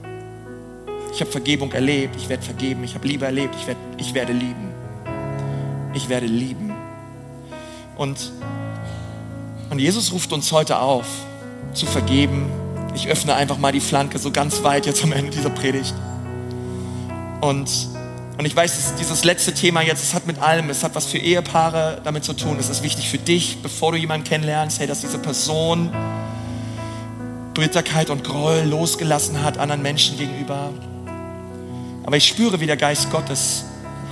Ich 1.12 1.20
habe 1.20 1.30
Vergebung 1.30 1.72
erlebt, 1.72 2.14
ich 2.16 2.28
werde 2.28 2.42
vergeben. 2.42 2.84
Ich 2.84 2.94
habe 2.94 3.06
Liebe 3.06 3.24
erlebt, 3.24 3.54
ich, 3.58 3.66
werd, 3.66 3.76
ich 3.98 4.14
werde 4.14 4.32
lieben. 4.32 4.72
Ich 5.92 6.08
werde 6.08 6.26
lieben. 6.26 6.72
Und, 7.96 8.32
und 9.70 9.78
Jesus 9.78 10.12
ruft 10.12 10.32
uns 10.32 10.52
heute 10.52 10.78
auf, 10.78 11.06
zu 11.74 11.86
vergeben. 11.86 12.48
Ich 12.94 13.08
öffne 13.08 13.34
einfach 13.34 13.58
mal 13.58 13.72
die 13.72 13.80
Flanke 13.80 14.18
so 14.18 14.30
ganz 14.30 14.62
weit 14.62 14.86
jetzt 14.86 15.02
am 15.02 15.12
Ende 15.12 15.30
dieser 15.30 15.50
Predigt. 15.50 15.94
Und, 17.40 17.88
und 18.38 18.44
ich 18.44 18.54
weiß, 18.54 18.94
dieses 18.98 19.24
letzte 19.24 19.54
Thema 19.54 19.82
jetzt, 19.82 20.02
es 20.02 20.14
hat 20.14 20.26
mit 20.26 20.40
allem, 20.40 20.70
es 20.70 20.84
hat 20.84 20.94
was 20.94 21.06
für 21.06 21.18
Ehepaare 21.18 22.00
damit 22.04 22.24
zu 22.24 22.34
tun. 22.34 22.56
Es 22.58 22.68
ist 22.68 22.82
wichtig 22.82 23.08
für 23.08 23.18
dich, 23.18 23.62
bevor 23.62 23.92
du 23.92 23.98
jemanden 23.98 24.26
kennenlernst, 24.26 24.78
hey, 24.78 24.86
dass 24.86 25.00
diese 25.00 25.18
Person 25.18 25.90
Bitterkeit 27.54 28.10
und 28.10 28.24
Groll 28.24 28.62
losgelassen 28.64 29.42
hat 29.42 29.58
anderen 29.58 29.82
Menschen 29.82 30.16
gegenüber. 30.16 30.70
Aber 32.04 32.16
ich 32.16 32.26
spüre, 32.26 32.60
wie 32.60 32.66
der 32.66 32.76
Geist 32.76 33.10
Gottes 33.10 33.64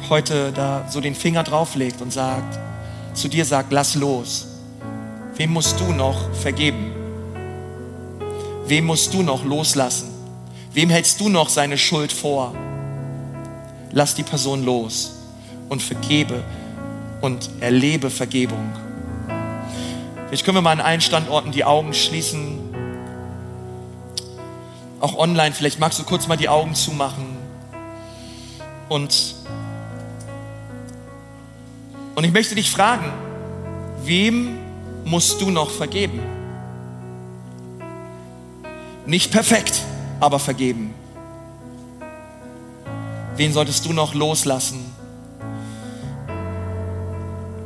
heute 0.09 0.53
da 0.53 0.87
so 0.91 1.01
den 1.01 1.14
Finger 1.14 1.45
drauflegt 1.45 2.01
und 2.01 2.12
sagt, 2.12 2.59
zu 3.14 3.29
dir 3.29 3.45
sagt, 3.45 3.72
lass 3.72 3.95
los. 3.95 4.49
Wem 5.37 5.51
musst 5.51 5.79
du 5.81 5.93
noch 5.93 6.35
vergeben? 6.35 6.93
Wem 8.66 8.87
musst 8.87 9.14
du 9.14 9.22
noch 9.22 9.45
loslassen? 9.45 10.09
Wem 10.72 10.91
hältst 10.91 11.20
du 11.20 11.29
noch 11.29 11.49
seine 11.49 11.79
Schuld 11.79 12.12
vor? 12.12 12.55
Lass 13.93 14.14
die 14.14 14.22
Person 14.22 14.64
los 14.64 15.14
und 15.68 15.82
vergebe 15.82 16.43
und 17.20 17.51
erlebe 17.61 18.11
Vergebung. 18.11 18.72
Vielleicht 20.26 20.45
können 20.45 20.59
wir 20.59 20.62
mal 20.62 20.72
an 20.72 20.80
allen 20.80 21.01
Standorten 21.01 21.53
die 21.53 21.64
Augen 21.64 21.95
schließen. 21.95 22.59
Auch 25.01 25.16
online, 25.16 25.55
vielleicht 25.55 25.78
magst 25.78 25.99
du 25.99 26.05
kurz 26.05 26.26
mal 26.28 26.36
die 26.36 26.49
Augen 26.49 26.74
zumachen. 26.74 27.36
Und, 28.89 29.34
und 32.14 32.24
ich 32.24 32.32
möchte 32.32 32.55
dich 32.55 32.70
fragen, 32.70 33.11
wem 34.05 34.59
musst 35.05 35.41
du 35.41 35.51
noch 35.51 35.70
vergeben? 35.70 36.20
Nicht 39.07 39.30
perfekt, 39.30 39.82
aber 40.20 40.39
vergeben. 40.39 40.95
Wen 43.39 43.53
solltest 43.53 43.86
du 43.86 43.93
noch 43.93 44.14
loslassen? 44.14 44.84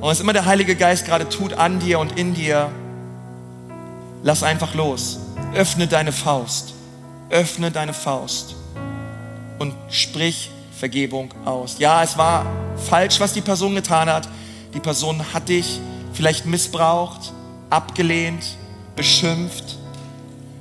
Und 0.00 0.08
was 0.08 0.20
immer 0.20 0.34
der 0.34 0.44
Heilige 0.44 0.76
Geist 0.76 1.06
gerade 1.06 1.28
tut 1.28 1.54
an 1.54 1.80
dir 1.80 1.98
und 1.98 2.18
in 2.18 2.34
dir, 2.34 2.70
lass 4.22 4.42
einfach 4.42 4.74
los. 4.74 5.18
Öffne 5.54 5.86
deine 5.86 6.12
Faust. 6.12 6.74
Öffne 7.30 7.70
deine 7.70 7.94
Faust 7.94 8.54
und 9.58 9.74
sprich 9.88 10.50
Vergebung 10.76 11.32
aus. 11.46 11.76
Ja, 11.78 12.02
es 12.02 12.18
war 12.18 12.44
falsch, 12.76 13.18
was 13.18 13.32
die 13.32 13.40
Person 13.40 13.74
getan 13.74 14.10
hat. 14.10 14.28
Die 14.74 14.80
Person 14.80 15.24
hat 15.32 15.48
dich 15.48 15.80
vielleicht 16.12 16.44
missbraucht, 16.44 17.32
abgelehnt, 17.70 18.58
beschimpft, 18.94 19.78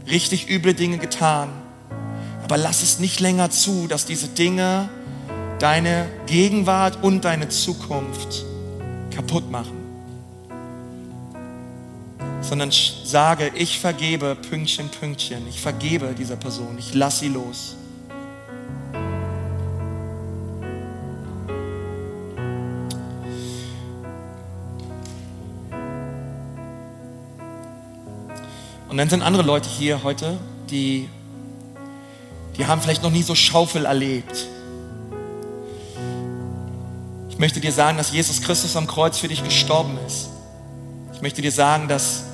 richtig 0.09 0.49
üble 0.49 0.73
Dinge 0.73 0.99
getan. 0.99 1.49
Aber 2.45 2.55
lass 2.55 2.81
es 2.81 2.99
nicht 2.99 3.19
länger 3.19 3.49
zu, 3.49 3.87
dass 3.87 4.05
diese 4.05 4.29
Dinge 4.29 4.87
deine 5.61 6.07
Gegenwart 6.25 7.03
und 7.03 7.23
deine 7.23 7.47
Zukunft 7.49 8.45
kaputt 9.15 9.51
machen. 9.51 9.77
Sondern 12.41 12.71
sage, 12.71 13.51
ich 13.53 13.79
vergebe 13.79 14.35
Pünktchen, 14.35 14.89
Pünktchen. 14.89 15.47
Ich 15.47 15.61
vergebe 15.61 16.15
dieser 16.17 16.35
Person. 16.35 16.77
Ich 16.79 16.95
lasse 16.95 17.19
sie 17.19 17.29
los. 17.29 17.75
Und 28.89 28.97
dann 28.97 29.09
sind 29.09 29.21
andere 29.21 29.43
Leute 29.43 29.69
hier 29.69 30.01
heute, 30.03 30.39
die, 30.71 31.07
die 32.57 32.65
haben 32.65 32.81
vielleicht 32.81 33.03
noch 33.03 33.11
nie 33.11 33.21
so 33.21 33.35
Schaufel 33.35 33.85
erlebt 33.85 34.47
möchte 37.41 37.59
dir 37.59 37.71
sagen, 37.71 37.97
dass 37.97 38.11
Jesus 38.11 38.43
Christus 38.43 38.75
am 38.75 38.85
Kreuz 38.85 39.17
für 39.17 39.27
dich 39.27 39.43
gestorben 39.43 39.97
ist. 40.05 40.29
Ich 41.11 41.23
möchte 41.23 41.41
dir 41.41 41.51
sagen, 41.51 41.87
dass 41.87 42.25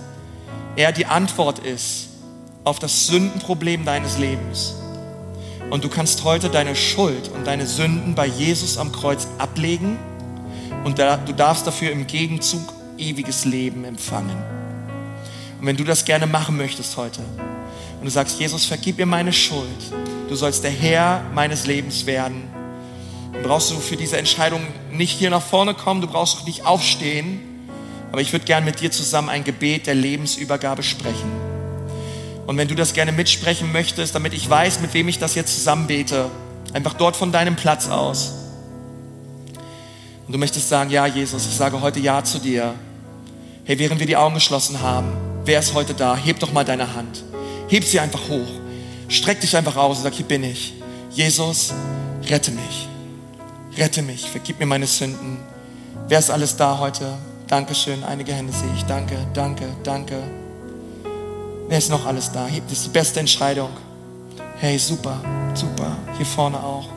er 0.75 0.91
die 0.91 1.05
Antwort 1.05 1.59
ist 1.59 2.09
auf 2.65 2.77
das 2.77 3.07
Sündenproblem 3.07 3.85
deines 3.85 4.17
Lebens. 4.17 4.75
Und 5.69 5.85
du 5.85 5.89
kannst 5.89 6.25
heute 6.25 6.49
deine 6.49 6.75
Schuld 6.75 7.29
und 7.33 7.47
deine 7.47 7.65
Sünden 7.65 8.15
bei 8.15 8.25
Jesus 8.25 8.77
am 8.77 8.91
Kreuz 8.91 9.29
ablegen 9.37 9.97
und 10.83 10.99
du 10.99 11.33
darfst 11.33 11.65
dafür 11.65 11.91
im 11.91 12.05
Gegenzug 12.05 12.73
ewiges 12.97 13.45
Leben 13.45 13.85
empfangen. 13.85 14.35
Und 15.61 15.67
wenn 15.67 15.77
du 15.77 15.85
das 15.85 16.03
gerne 16.03 16.27
machen 16.27 16.57
möchtest 16.57 16.97
heute 16.97 17.21
und 17.99 18.03
du 18.03 18.11
sagst, 18.11 18.41
Jesus, 18.41 18.65
vergib 18.65 18.97
mir 18.97 19.05
meine 19.05 19.31
Schuld, 19.31 19.69
du 20.27 20.35
sollst 20.35 20.65
der 20.65 20.71
Herr 20.71 21.23
meines 21.33 21.65
Lebens 21.65 22.05
werden, 22.05 22.56
brauchst 23.47 23.71
du 23.71 23.79
für 23.79 23.95
diese 23.95 24.17
Entscheidung 24.17 24.61
nicht 24.91 25.17
hier 25.17 25.29
nach 25.29 25.41
vorne 25.41 25.73
kommen, 25.73 26.01
du 26.01 26.07
brauchst 26.07 26.37
auch 26.37 26.45
nicht 26.45 26.65
aufstehen. 26.65 27.41
Aber 28.11 28.21
ich 28.21 28.31
würde 28.31 28.45
gerne 28.45 28.65
mit 28.65 28.79
dir 28.79 28.91
zusammen 28.91 29.29
ein 29.29 29.43
Gebet 29.43 29.87
der 29.87 29.95
Lebensübergabe 29.95 30.83
sprechen. 30.83 31.31
Und 32.45 32.57
wenn 32.57 32.67
du 32.67 32.75
das 32.75 32.93
gerne 32.93 33.11
mitsprechen 33.11 33.71
möchtest, 33.71 34.15
damit 34.15 34.33
ich 34.33 34.49
weiß, 34.49 34.79
mit 34.79 34.93
wem 34.93 35.07
ich 35.09 35.19
das 35.19 35.35
jetzt 35.35 35.53
zusammen 35.53 35.87
bete, 35.87 36.29
einfach 36.73 36.93
dort 36.93 37.15
von 37.15 37.31
deinem 37.31 37.55
Platz 37.55 37.89
aus. 37.89 38.33
Und 40.25 40.33
du 40.33 40.37
möchtest 40.37 40.69
sagen, 40.69 40.89
ja 40.89 41.05
Jesus, 41.05 41.45
ich 41.45 41.55
sage 41.55 41.81
heute 41.81 41.99
Ja 41.99 42.23
zu 42.23 42.39
dir. 42.39 42.73
Hey, 43.65 43.77
während 43.79 43.99
wir 43.99 44.07
die 44.07 44.15
Augen 44.15 44.35
geschlossen 44.35 44.81
haben, 44.81 45.11
wer 45.43 45.59
ist 45.59 45.73
heute 45.73 45.93
da? 45.93 46.15
Heb 46.15 46.39
doch 46.39 46.53
mal 46.53 46.63
deine 46.63 46.95
Hand. 46.95 47.23
Heb 47.67 47.83
sie 47.83 47.99
einfach 47.99 48.29
hoch. 48.29 48.47
Streck 49.09 49.41
dich 49.41 49.55
einfach 49.55 49.75
aus 49.75 49.97
und 49.97 50.03
sag, 50.03 50.13
hier 50.13 50.25
bin 50.25 50.43
ich. 50.43 50.73
Jesus, 51.11 51.73
rette 52.29 52.51
mich. 52.51 52.87
Rette 53.77 54.01
mich, 54.01 54.27
vergib 54.29 54.59
mir 54.59 54.65
meine 54.65 54.87
Sünden. 54.87 55.37
Wer 56.07 56.17
ist 56.17 56.31
alles 56.31 56.55
da 56.55 56.79
heute? 56.79 57.17
Dankeschön. 57.47 58.03
Einige 58.03 58.33
Hände 58.33 58.51
sehe 58.51 58.69
ich. 58.75 58.83
Danke, 58.85 59.15
danke, 59.33 59.67
danke. 59.83 60.23
Wer 61.67 61.77
ist 61.77 61.89
noch 61.89 62.05
alles 62.05 62.31
da? 62.31 62.47
Das 62.47 62.77
ist 62.79 62.85
die 62.87 62.89
beste 62.89 63.19
Entscheidung. 63.19 63.69
Hey, 64.59 64.79
super, 64.79 65.21
super. 65.53 65.95
Hier 66.17 66.25
vorne 66.25 66.57
auch. 66.57 66.89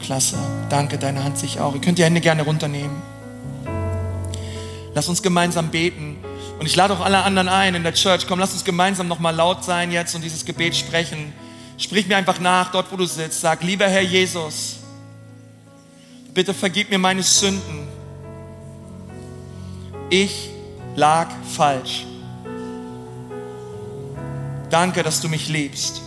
Klasse. 0.00 0.38
Danke, 0.70 0.96
deine 0.96 1.22
Hand 1.22 1.38
sich 1.38 1.60
auch. 1.60 1.74
Ihr 1.74 1.80
könnt 1.80 1.98
die 1.98 2.04
Hände 2.04 2.20
gerne 2.20 2.42
runternehmen. 2.42 3.02
Lass 4.94 5.08
uns 5.08 5.22
gemeinsam 5.22 5.68
beten. 5.68 6.16
Und 6.58 6.66
ich 6.66 6.76
lade 6.76 6.94
auch 6.94 7.00
alle 7.00 7.24
anderen 7.24 7.48
ein 7.48 7.74
in 7.74 7.82
der 7.82 7.94
Church. 7.94 8.26
Komm, 8.26 8.38
lass 8.38 8.52
uns 8.52 8.64
gemeinsam 8.64 9.06
nochmal 9.06 9.34
laut 9.34 9.64
sein 9.64 9.92
jetzt 9.92 10.14
und 10.14 10.22
dieses 10.22 10.44
Gebet 10.44 10.74
sprechen. 10.74 11.32
Sprich 11.76 12.06
mir 12.06 12.16
einfach 12.16 12.40
nach, 12.40 12.70
dort 12.70 12.90
wo 12.90 12.96
du 12.96 13.04
sitzt. 13.04 13.40
Sag, 13.40 13.62
lieber 13.62 13.86
Herr 13.86 14.02
Jesus, 14.02 14.76
Bitte 16.34 16.54
vergib 16.54 16.90
mir 16.90 16.98
meine 16.98 17.22
Sünden. 17.22 17.86
Ich 20.08 20.50
lag 20.96 21.28
falsch. 21.50 22.06
Danke, 24.70 25.02
dass 25.02 25.20
du 25.20 25.28
mich 25.28 25.48
liebst 25.48 26.00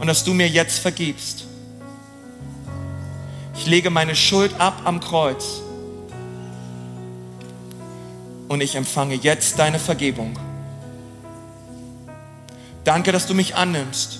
und 0.00 0.06
dass 0.06 0.24
du 0.24 0.34
mir 0.34 0.48
jetzt 0.48 0.78
vergibst. 0.78 1.44
Ich 3.56 3.66
lege 3.66 3.90
meine 3.90 4.16
Schuld 4.16 4.58
ab 4.58 4.80
am 4.84 5.00
Kreuz 5.00 5.60
und 8.48 8.60
ich 8.62 8.74
empfange 8.74 9.14
jetzt 9.14 9.58
deine 9.58 9.78
Vergebung. 9.78 10.38
Danke, 12.84 13.12
dass 13.12 13.26
du 13.26 13.34
mich 13.34 13.54
annimmst. 13.54 14.19